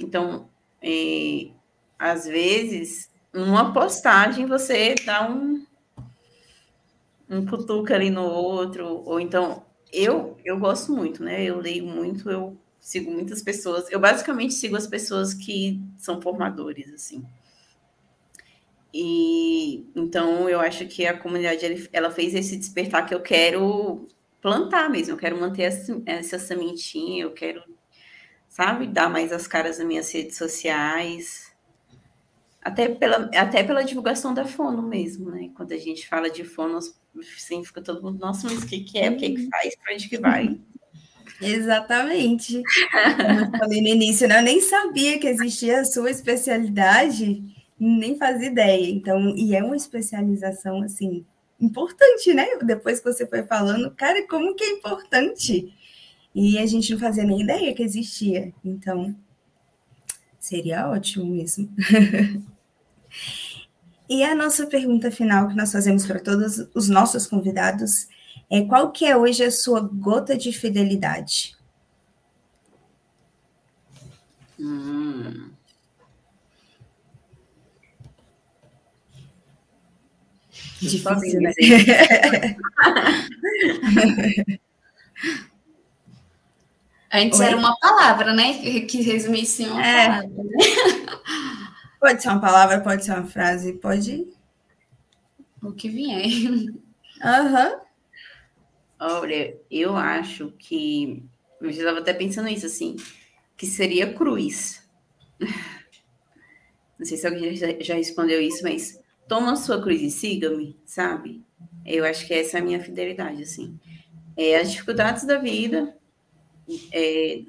Então, 0.00 0.48
é, 0.82 1.48
às 1.98 2.24
vezes, 2.24 3.10
uma 3.32 3.72
postagem 3.72 4.46
você 4.46 4.94
dá 5.04 5.30
um, 5.30 5.53
um 7.34 7.46
cutuca 7.46 7.94
ali 7.94 8.10
no 8.10 8.24
outro, 8.24 9.02
ou 9.04 9.20
então 9.20 9.64
eu 9.92 10.36
eu 10.44 10.58
gosto 10.58 10.92
muito, 10.92 11.22
né? 11.22 11.44
Eu 11.44 11.58
leio 11.60 11.86
muito, 11.86 12.30
eu 12.30 12.56
sigo 12.80 13.10
muitas 13.10 13.42
pessoas. 13.42 13.90
Eu 13.90 14.00
basicamente 14.00 14.54
sigo 14.54 14.76
as 14.76 14.86
pessoas 14.86 15.34
que 15.34 15.80
são 15.98 16.20
formadores, 16.20 16.92
assim. 16.92 17.24
E 18.92 19.86
então 19.96 20.48
eu 20.48 20.60
acho 20.60 20.86
que 20.86 21.04
a 21.06 21.18
comunidade 21.18 21.88
ela 21.92 22.10
fez 22.10 22.34
esse 22.34 22.56
despertar 22.56 23.06
que 23.06 23.14
eu 23.14 23.20
quero 23.20 24.06
plantar 24.40 24.88
mesmo, 24.90 25.14
eu 25.14 25.18
quero 25.18 25.40
manter 25.40 25.62
essa, 25.62 26.02
essa 26.06 26.38
sementinha, 26.38 27.24
eu 27.24 27.32
quero, 27.32 27.62
sabe, 28.48 28.86
dar 28.86 29.10
mais 29.10 29.32
as 29.32 29.46
caras 29.48 29.78
nas 29.78 29.86
minhas 29.86 30.12
redes 30.12 30.36
sociais. 30.36 31.43
Até 32.64 32.88
pela, 32.88 33.30
até 33.34 33.62
pela 33.62 33.84
divulgação 33.84 34.32
da 34.32 34.46
fono 34.46 34.82
mesmo, 34.82 35.30
né? 35.30 35.50
Quando 35.54 35.72
a 35.72 35.76
gente 35.76 36.08
fala 36.08 36.30
de 36.30 36.44
fono, 36.44 36.78
assim, 36.78 37.62
fica 37.62 37.82
todo 37.82 38.02
mundo, 38.02 38.18
nossa, 38.18 38.48
mas 38.48 38.62
o 38.62 38.66
que, 38.66 38.80
que 38.80 38.98
é? 38.98 39.10
O 39.10 39.16
que, 39.18 39.30
que 39.30 39.48
faz? 39.50 39.76
Para 39.76 39.92
onde 39.92 40.08
que 40.08 40.18
vai? 40.18 40.58
Exatamente. 41.42 42.62
Como 42.90 43.40
eu 43.40 43.58
falei 43.58 43.82
no 43.82 43.88
início, 43.88 44.26
né? 44.26 44.38
eu 44.38 44.42
nem 44.42 44.62
sabia 44.62 45.18
que 45.18 45.26
existia 45.26 45.80
a 45.80 45.84
sua 45.84 46.10
especialidade, 46.10 47.44
nem 47.78 48.16
fazia 48.16 48.46
ideia. 48.46 48.90
Então, 48.90 49.34
e 49.36 49.54
é 49.54 49.62
uma 49.62 49.76
especialização 49.76 50.82
assim 50.82 51.24
importante, 51.60 52.32
né? 52.32 52.46
Depois 52.62 52.98
que 52.98 53.12
você 53.12 53.26
foi 53.26 53.42
falando, 53.42 53.90
cara, 53.90 54.26
como 54.26 54.54
que 54.54 54.64
é 54.64 54.70
importante? 54.70 55.74
E 56.34 56.58
a 56.58 56.66
gente 56.66 56.92
não 56.92 56.98
fazia 56.98 57.24
nem 57.24 57.42
ideia 57.42 57.74
que 57.74 57.82
existia. 57.82 58.52
Então, 58.64 59.14
seria 60.38 60.88
ótimo 60.88 61.26
mesmo. 61.26 61.68
E 64.08 64.22
a 64.22 64.34
nossa 64.34 64.66
pergunta 64.66 65.10
final 65.10 65.48
que 65.48 65.56
nós 65.56 65.72
fazemos 65.72 66.06
para 66.06 66.20
todos 66.20 66.66
os 66.74 66.88
nossos 66.88 67.26
convidados 67.26 68.06
é 68.50 68.60
qual 68.62 68.92
que 68.92 69.06
é 69.06 69.16
hoje 69.16 69.42
a 69.42 69.50
sua 69.50 69.80
gota 69.80 70.36
de 70.36 70.52
fidelidade? 70.52 71.56
Hum. 74.60 75.50
Difícil, 80.80 81.40
né? 81.40 81.52
Antes 87.10 87.40
Oi? 87.40 87.46
era 87.46 87.56
uma 87.56 87.74
palavra, 87.78 88.34
né? 88.34 88.52
Que 88.86 89.00
resumisse 89.02 89.66
uma 89.66 89.86
é. 89.86 90.06
palavra. 90.06 90.28
Né? 90.28 90.44
Pode 92.04 92.22
ser 92.22 92.28
uma 92.28 92.40
palavra, 92.40 92.82
pode 92.82 93.02
ser 93.02 93.12
uma 93.12 93.24
frase, 93.24 93.72
pode. 93.72 94.28
O 95.62 95.72
que 95.72 95.88
vier. 95.88 96.26
Aham. 97.24 97.70
Uhum. 97.70 97.80
Olha, 99.00 99.58
eu 99.70 99.96
acho 99.96 100.52
que. 100.58 101.24
Eu 101.62 101.72
já 101.72 101.78
estava 101.78 102.00
até 102.00 102.12
pensando 102.12 102.50
isso, 102.50 102.66
assim, 102.66 102.96
que 103.56 103.66
seria 103.66 104.12
cruz. 104.12 104.86
Não 107.00 107.06
sei 107.06 107.16
se 107.16 107.26
alguém 107.26 107.56
já, 107.56 107.68
já 107.80 107.94
respondeu 107.94 108.38
isso, 108.38 108.62
mas 108.62 109.00
toma 109.26 109.52
a 109.52 109.56
sua 109.56 109.80
cruz 109.80 110.02
e 110.02 110.10
siga-me, 110.10 110.78
sabe? 110.84 111.42
Eu 111.86 112.04
acho 112.04 112.26
que 112.26 112.34
essa 112.34 112.58
é 112.58 112.60
a 112.60 112.64
minha 112.64 112.84
fidelidade, 112.84 113.44
assim. 113.44 113.80
É, 114.36 114.56
as 114.56 114.70
dificuldades 114.72 115.24
da 115.24 115.38
vida, 115.38 115.96
é, 116.92 117.44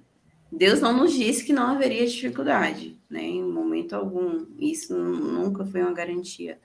Deus 0.51 0.79
não 0.79 0.95
nos 0.95 1.13
disse 1.13 1.43
que 1.43 1.53
não 1.53 1.67
haveria 1.67 2.05
dificuldade, 2.05 2.97
né? 3.09 3.23
Em 3.23 3.43
momento 3.43 3.93
algum. 3.93 4.45
Isso 4.59 4.95
nunca 4.95 5.65
foi 5.65 5.81
uma 5.81 5.93
garantia. 5.93 6.59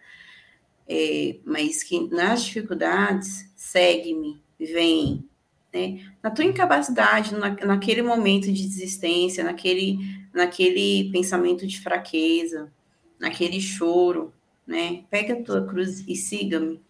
É, 0.89 1.37
mas 1.45 1.83
que 1.83 2.09
nas 2.09 2.45
dificuldades, 2.45 3.51
segue-me, 3.57 4.43
vem. 4.59 5.25
Né? 5.73 6.05
Na 6.23 6.31
tua 6.31 6.45
incapacidade, 6.45 7.35
na, 7.35 7.51
naquele 7.51 8.03
momento 8.03 8.53
de 8.53 8.67
desistência, 8.67 9.45
naquele, 9.45 9.99
naquele 10.35 11.11
pensamento 11.13 11.67
de 11.67 11.81
fraqueza, 11.81 12.73
naquele 13.19 13.61
choro, 13.61 14.33
né? 14.67 15.05
Pega 15.11 15.35
a 15.35 15.43
tua 15.43 15.67
cruz 15.67 16.05
e 16.07 16.17
siga-me. 16.17 16.81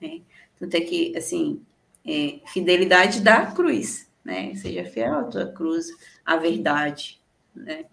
Né? 0.00 0.22
Tanto 0.58 0.74
é 0.74 0.80
que, 0.80 1.16
assim, 1.16 1.60
é, 2.04 2.40
fidelidade 2.46 3.20
da 3.20 3.46
cruz, 3.46 4.09
né? 4.30 4.54
Seja 4.54 4.84
fiel 4.84 5.18
à 5.18 5.24
tua 5.24 5.46
cruz, 5.46 5.88
à 6.24 6.36
verdade, 6.36 7.20
né? 7.54 7.84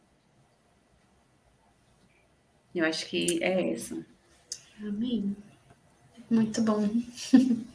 Eu 2.75 2.85
acho 2.85 3.07
que 3.07 3.43
é 3.43 3.73
essa. 3.73 4.05
Amém. 4.79 5.35
Muito 6.29 6.61
bom. 6.61 6.87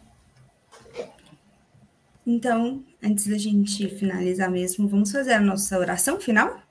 Então, 2.24 2.84
antes 3.02 3.26
da 3.26 3.36
gente 3.36 3.88
finalizar 3.88 4.48
mesmo, 4.48 4.86
vamos 4.86 5.10
fazer 5.10 5.32
a 5.32 5.40
nossa 5.40 5.76
oração 5.76 6.20
final? 6.20 6.62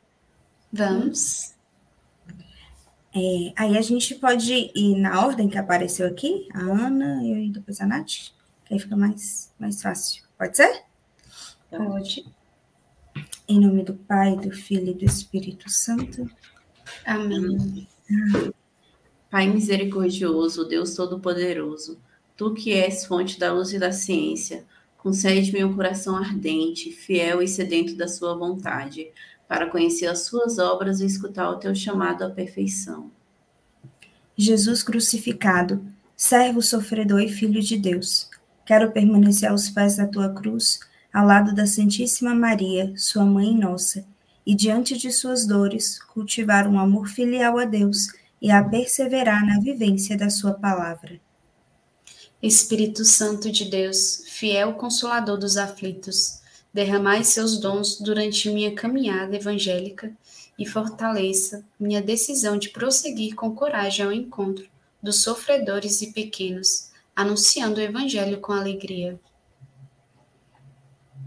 Vamos. 0.71 1.53
É, 3.13 3.51
aí 3.57 3.77
a 3.77 3.81
gente 3.81 4.15
pode 4.15 4.71
ir 4.73 4.95
na 4.95 5.25
ordem 5.25 5.49
que 5.49 5.57
apareceu 5.57 6.07
aqui, 6.07 6.47
a 6.53 6.61
Ana, 6.61 7.21
e 7.21 7.49
depois 7.49 7.81
a 7.81 7.85
Nath, 7.85 8.31
que 8.63 8.73
aí 8.73 8.79
fica 8.79 8.95
mais, 8.95 9.53
mais 9.59 9.81
fácil. 9.81 10.23
Pode 10.37 10.55
ser? 10.55 10.85
Pode. 11.71 12.25
Em 13.47 13.59
nome 13.59 13.83
do 13.83 13.93
Pai, 13.93 14.35
do 14.35 14.51
Filho 14.51 14.89
e 14.89 14.93
do 14.93 15.05
Espírito 15.05 15.69
Santo. 15.69 16.29
Amém. 17.05 17.87
Pai 19.29 19.47
misericordioso, 19.47 20.67
Deus 20.67 20.93
Todo-Poderoso, 20.95 21.97
tu 22.35 22.53
que 22.53 22.73
és 22.73 23.05
fonte 23.05 23.39
da 23.39 23.53
luz 23.53 23.71
e 23.71 23.79
da 23.79 23.93
ciência, 23.93 24.65
concede-me 24.97 25.63
um 25.63 25.73
coração 25.73 26.17
ardente, 26.17 26.91
fiel 26.91 27.41
e 27.41 27.47
sedento 27.47 27.95
da 27.95 28.07
sua 28.09 28.35
vontade, 28.35 29.09
para 29.47 29.69
conhecer 29.69 30.07
as 30.07 30.25
suas 30.25 30.59
obras 30.59 30.99
e 30.99 31.05
escutar 31.05 31.49
o 31.49 31.57
teu 31.57 31.73
chamado 31.73 32.23
à 32.23 32.29
perfeição. 32.29 33.09
Jesus 34.35 34.83
crucificado, 34.83 35.85
servo 36.15 36.61
sofredor 36.61 37.21
e 37.21 37.29
filho 37.29 37.61
de 37.61 37.77
Deus, 37.77 38.29
quero 38.65 38.91
permanecer 38.91 39.49
aos 39.49 39.69
pés 39.69 39.95
da 39.95 40.07
tua 40.07 40.29
cruz, 40.33 40.79
ao 41.13 41.25
lado 41.25 41.53
da 41.53 41.65
Santíssima 41.65 42.33
Maria, 42.33 42.93
sua 42.95 43.25
mãe 43.25 43.55
nossa, 43.55 44.05
e 44.45 44.55
diante 44.55 44.97
de 44.97 45.11
suas 45.11 45.45
dores, 45.45 45.99
cultivar 45.99 46.67
um 46.67 46.79
amor 46.79 47.07
filial 47.07 47.57
a 47.57 47.65
Deus 47.65 48.07
e 48.41 48.49
a 48.49 48.63
perseverar 48.63 49.45
na 49.45 49.59
vivência 49.59 50.17
da 50.17 50.29
sua 50.29 50.53
palavra. 50.53 51.19
Espírito 52.41 53.05
Santo 53.05 53.51
de 53.51 53.65
Deus, 53.65 54.23
fiel 54.27 54.73
consolador 54.73 55.37
dos 55.37 55.57
aflitos, 55.57 56.41
derramai 56.73 57.23
seus 57.23 57.59
dons 57.59 57.99
durante 57.99 58.49
minha 58.49 58.73
caminhada 58.73 59.35
evangélica 59.35 60.11
e 60.57 60.65
fortaleça 60.65 61.63
minha 61.79 62.01
decisão 62.01 62.57
de 62.57 62.69
prosseguir 62.69 63.35
com 63.35 63.53
coragem 63.53 64.05
ao 64.05 64.11
encontro 64.11 64.67
dos 65.03 65.21
sofredores 65.21 66.01
e 66.01 66.13
pequenos, 66.13 66.89
anunciando 67.15 67.79
o 67.79 67.83
evangelho 67.83 68.39
com 68.39 68.53
alegria. 68.53 69.19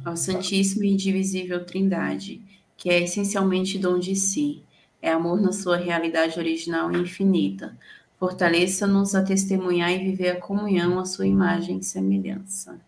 Ó 0.04 0.14
Santíssima 0.16 0.84
e 0.84 0.92
Indivisível 0.92 1.64
Trindade, 1.64 2.42
que 2.76 2.90
é 2.90 3.02
essencialmente 3.02 3.78
dom 3.78 3.98
de 3.98 4.14
si, 4.14 4.62
é 5.00 5.10
amor 5.10 5.40
na 5.40 5.52
sua 5.52 5.76
realidade 5.76 6.38
original 6.38 6.92
e 6.92 6.98
infinita. 6.98 7.76
Fortaleça-nos 8.18 9.14
a 9.14 9.22
testemunhar 9.22 9.90
e 9.90 9.98
viver 9.98 10.30
a 10.30 10.40
comunhão 10.40 10.98
à 10.98 11.04
sua 11.04 11.26
imagem 11.26 11.78
e 11.78 11.84
semelhança. 11.84 12.78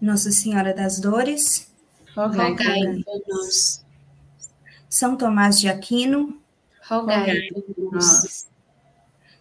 Nossa 0.00 0.30
Senhora 0.30 0.72
das 0.72 0.98
Dores, 0.98 1.70
rogai 2.14 2.56
por 2.56 3.22
nós. 3.28 3.84
São 4.88 5.16
Tomás 5.16 5.60
de 5.60 5.68
Aquino, 5.68 6.40
rogai 6.88 7.48
por 7.52 7.92
nós. 7.92 8.48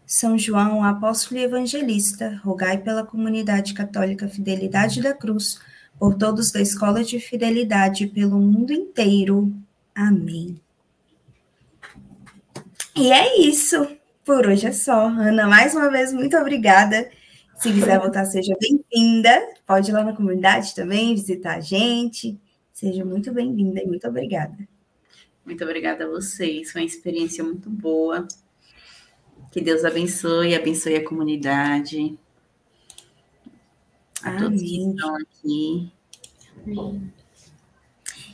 São 0.06 0.38
João, 0.38 0.84
apóstolo 0.84 1.40
e 1.40 1.44
evangelista, 1.44 2.42
rogai 2.44 2.80
pela 2.80 3.06
comunidade 3.06 3.74
católica 3.74 4.28
Fidelidade 4.28 5.02
da 5.02 5.14
Cruz, 5.14 5.62
por 6.00 6.16
todos 6.16 6.50
da 6.52 6.62
Escola 6.62 7.04
de 7.04 7.20
Fidelidade 7.20 8.08
pelo 8.08 8.40
mundo 8.40 8.72
inteiro. 8.72 9.54
Amém. 9.94 10.60
E 12.96 13.12
é 13.12 13.42
isso. 13.42 13.86
Por 14.24 14.48
hoje 14.48 14.68
é 14.68 14.72
só. 14.72 15.08
Ana, 15.08 15.46
mais 15.48 15.76
uma 15.76 15.90
vez, 15.90 16.14
muito 16.14 16.38
obrigada. 16.38 17.10
Se 17.58 17.74
quiser 17.74 18.00
voltar, 18.00 18.24
seja 18.24 18.56
bem-vinda. 18.60 19.38
Pode 19.68 19.92
ir 19.92 19.94
lá 19.94 20.04
na 20.04 20.16
comunidade 20.16 20.74
também, 20.74 21.14
visitar 21.14 21.58
a 21.58 21.60
gente. 21.60 22.40
Seja 22.72 23.04
muito 23.04 23.34
bem-vinda 23.34 23.82
e 23.82 23.86
muito 23.86 24.08
obrigada. 24.08 24.58
Muito 25.46 25.64
obrigada 25.64 26.06
a 26.06 26.10
vocês. 26.10 26.72
Foi 26.72 26.82
uma 26.82 26.88
experiência 26.88 27.44
muito 27.44 27.70
boa. 27.70 28.26
Que 29.52 29.60
Deus 29.60 29.84
abençoe, 29.84 30.56
abençoe 30.56 30.96
a 30.96 31.04
comunidade. 31.04 32.18
A 34.24 34.38
todos 34.38 34.62
que 34.62 34.90
estão 34.90 35.16
aqui. 35.16 35.92
Amém. 36.64 37.14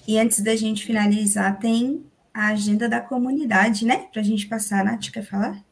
E 0.07 0.19
antes 0.19 0.41
da 0.41 0.55
gente 0.55 0.85
finalizar, 0.85 1.59
tem 1.59 2.05
a 2.33 2.47
agenda 2.47 2.87
da 2.87 3.01
comunidade, 3.01 3.85
né? 3.85 4.07
Para 4.11 4.21
a 4.21 4.23
gente 4.23 4.47
passar, 4.47 4.83
Nath, 4.83 5.09
quer 5.11 5.23
falar? 5.23 5.63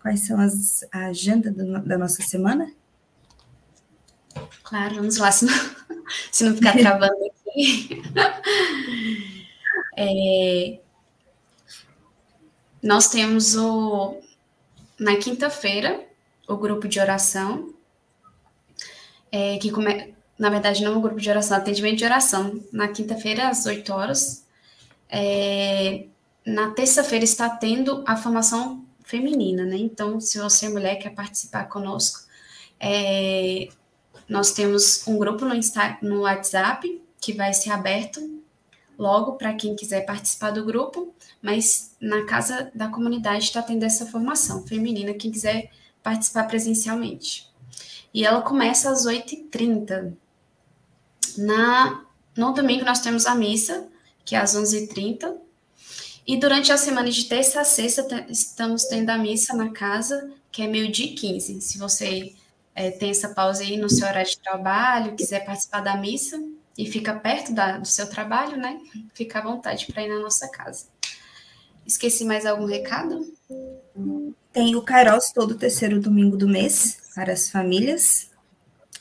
Quais 0.00 0.20
são 0.26 0.40
as, 0.40 0.84
a 0.92 1.06
agenda 1.06 1.50
do, 1.50 1.80
da 1.82 1.98
nossa 1.98 2.22
semana? 2.22 2.72
Claro, 4.62 4.96
vamos 4.96 5.18
lá, 5.18 5.30
se 5.30 5.44
não, 5.44 5.54
se 6.32 6.44
não 6.44 6.54
ficar 6.54 6.76
travando 6.76 7.24
aqui. 7.26 8.02
É, 9.94 10.80
nós 12.82 13.10
temos 13.10 13.54
o 13.54 14.18
na 14.98 15.16
quinta-feira 15.16 16.02
o 16.48 16.56
grupo 16.56 16.88
de 16.88 16.98
oração, 16.98 17.71
é, 19.32 19.56
que 19.56 19.70
come, 19.72 20.14
na 20.38 20.50
verdade 20.50 20.84
não 20.84 20.92
é 20.92 20.96
um 20.96 21.00
grupo 21.00 21.18
de 21.18 21.30
oração, 21.30 21.56
atendimento 21.56 21.96
de 21.96 22.04
oração, 22.04 22.62
na 22.70 22.88
quinta-feira 22.88 23.48
às 23.48 23.64
8 23.64 23.92
horas, 23.92 24.46
é, 25.08 26.04
na 26.46 26.70
terça-feira 26.72 27.24
está 27.24 27.48
tendo 27.48 28.04
a 28.06 28.16
formação 28.16 28.84
feminina, 29.04 29.64
né? 29.64 29.76
Então, 29.76 30.20
se 30.20 30.38
você 30.38 30.66
é 30.66 30.68
mulher 30.68 30.96
quer 30.96 31.10
participar 31.10 31.64
conosco, 31.64 32.20
é, 32.78 33.68
nós 34.28 34.52
temos 34.52 35.06
um 35.06 35.18
grupo 35.18 35.44
no, 35.44 35.54
Insta, 35.54 35.98
no 36.02 36.22
WhatsApp 36.22 37.02
que 37.20 37.32
vai 37.32 37.52
ser 37.52 37.70
aberto 37.70 38.42
logo 38.98 39.32
para 39.32 39.54
quem 39.54 39.76
quiser 39.76 40.04
participar 40.06 40.50
do 40.50 40.64
grupo, 40.64 41.14
mas 41.40 41.94
na 42.00 42.24
casa 42.24 42.70
da 42.74 42.88
comunidade 42.88 43.44
está 43.44 43.62
tendo 43.62 43.84
essa 43.84 44.06
formação 44.06 44.66
feminina, 44.66 45.14
quem 45.14 45.30
quiser 45.30 45.70
participar 46.02 46.44
presencialmente. 46.44 47.51
E 48.12 48.24
ela 48.24 48.42
começa 48.42 48.90
às 48.90 49.06
8h30. 49.06 50.12
Na, 51.38 52.04
no 52.36 52.52
domingo 52.52 52.84
nós 52.84 53.00
temos 53.00 53.26
a 53.26 53.34
missa, 53.34 53.88
que 54.24 54.34
é 54.34 54.38
às 54.38 54.54
11h30. 54.54 55.34
E 56.26 56.36
durante 56.36 56.70
a 56.70 56.76
semana 56.76 57.10
de 57.10 57.24
terça 57.24 57.60
a 57.60 57.64
sexta, 57.64 58.26
estamos 58.28 58.84
tendo 58.84 59.10
a 59.10 59.18
missa 59.18 59.56
na 59.56 59.70
casa, 59.70 60.30
que 60.50 60.62
é 60.62 60.68
meio-dia 60.68 61.06
e 61.06 61.14
15. 61.14 61.60
Se 61.60 61.78
você 61.78 62.34
é, 62.74 62.90
tem 62.90 63.10
essa 63.10 63.30
pausa 63.30 63.62
aí 63.62 63.76
no 63.76 63.88
seu 63.88 64.06
horário 64.06 64.30
de 64.30 64.38
trabalho, 64.38 65.16
quiser 65.16 65.44
participar 65.44 65.80
da 65.80 65.96
missa 65.96 66.40
e 66.78 66.86
fica 66.86 67.14
perto 67.14 67.52
da, 67.52 67.78
do 67.78 67.88
seu 67.88 68.08
trabalho, 68.08 68.56
né? 68.56 68.78
Fica 69.14 69.40
à 69.40 69.42
vontade 69.42 69.86
para 69.86 70.02
ir 70.02 70.08
na 70.08 70.20
nossa 70.20 70.48
casa. 70.48 70.86
Esqueci 71.84 72.24
mais 72.24 72.46
algum 72.46 72.66
recado? 72.66 73.26
Tem 74.52 74.76
o 74.76 74.82
Kairos 74.82 75.32
todo 75.32 75.56
terceiro 75.56 76.00
domingo 76.00 76.36
do 76.36 76.46
mês 76.46 77.01
para 77.14 77.32
as 77.32 77.50
famílias. 77.50 78.30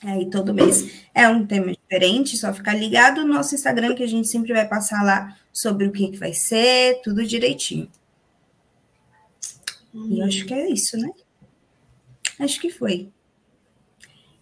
Aí 0.04 0.30
todo 0.30 0.54
mês 0.54 1.06
é 1.14 1.28
um 1.28 1.46
tema 1.46 1.72
diferente, 1.72 2.38
só 2.38 2.54
ficar 2.54 2.74
ligado 2.74 3.22
no 3.22 3.34
nosso 3.34 3.54
Instagram 3.54 3.94
que 3.94 4.04
a 4.04 4.08
gente 4.08 4.28
sempre 4.28 4.52
vai 4.52 4.68
passar 4.68 5.04
lá 5.04 5.38
sobre 5.54 5.86
o 5.86 5.92
que, 5.92 6.10
que 6.10 6.18
vai 6.18 6.34
ser, 6.34 7.02
tudo 7.04 7.26
direitinho. 7.26 7.88
Hum. 9.94 10.08
E 10.10 10.20
eu 10.20 10.26
acho 10.26 10.46
que 10.46 10.54
é 10.54 10.70
isso, 10.70 10.98
né? 10.98 11.10
Acho 12.40 12.60
que 12.60 12.72
foi. 12.72 13.12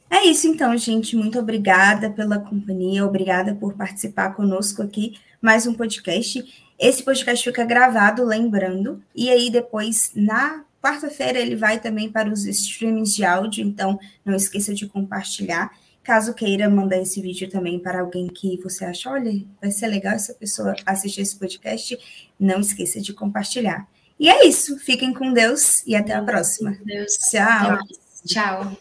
É 0.10 0.26
isso 0.26 0.48
então, 0.48 0.76
gente. 0.78 1.16
Muito 1.16 1.38
obrigada 1.38 2.10
pela 2.10 2.40
companhia, 2.40 3.06
obrigada 3.06 3.54
por 3.54 3.74
participar 3.74 4.34
conosco 4.34 4.82
aqui. 4.82 5.20
Mais 5.42 5.68
um 5.68 5.74
podcast. 5.74 6.68
Esse 6.80 7.04
podcast 7.04 7.44
fica 7.44 7.66
gravado, 7.66 8.24
lembrando, 8.24 9.04
e 9.14 9.30
aí 9.30 9.52
depois, 9.52 10.12
na 10.16 10.64
quarta-feira, 10.82 11.40
ele 11.40 11.56
vai 11.56 11.80
também 11.80 12.12
para 12.12 12.30
os 12.30 12.46
streamings 12.46 13.14
de 13.14 13.24
áudio, 13.24 13.66
então 13.66 14.00
não 14.24 14.36
esqueça 14.36 14.74
de 14.74 14.88
compartilhar. 14.88 15.72
Caso 16.04 16.34
queira 16.34 16.70
mandar 16.70 16.98
esse 16.98 17.22
vídeo 17.22 17.50
também 17.50 17.78
para 17.78 18.02
alguém 18.02 18.28
que 18.28 18.60
você 18.64 18.86
acha, 18.86 19.10
olha, 19.10 19.32
vai 19.62 19.72
ser 19.72 19.88
legal 19.88 20.14
essa 20.14 20.34
pessoa 20.34 20.76
assistir 20.86 21.22
esse 21.22 21.38
podcast, 21.38 21.98
não 22.40 22.62
esqueça 22.62 23.00
de 23.00 23.14
compartilhar. 23.14 23.88
E 24.20 24.28
é 24.28 24.46
isso. 24.46 24.78
Fiquem 24.80 25.14
com 25.14 25.32
Deus 25.32 25.86
e 25.88 25.96
até 25.96 26.14
a 26.14 26.22
próxima. 26.22 26.78
Deus. 26.84 27.14
Tchau. 27.30 27.78
Tchau. 28.26 28.78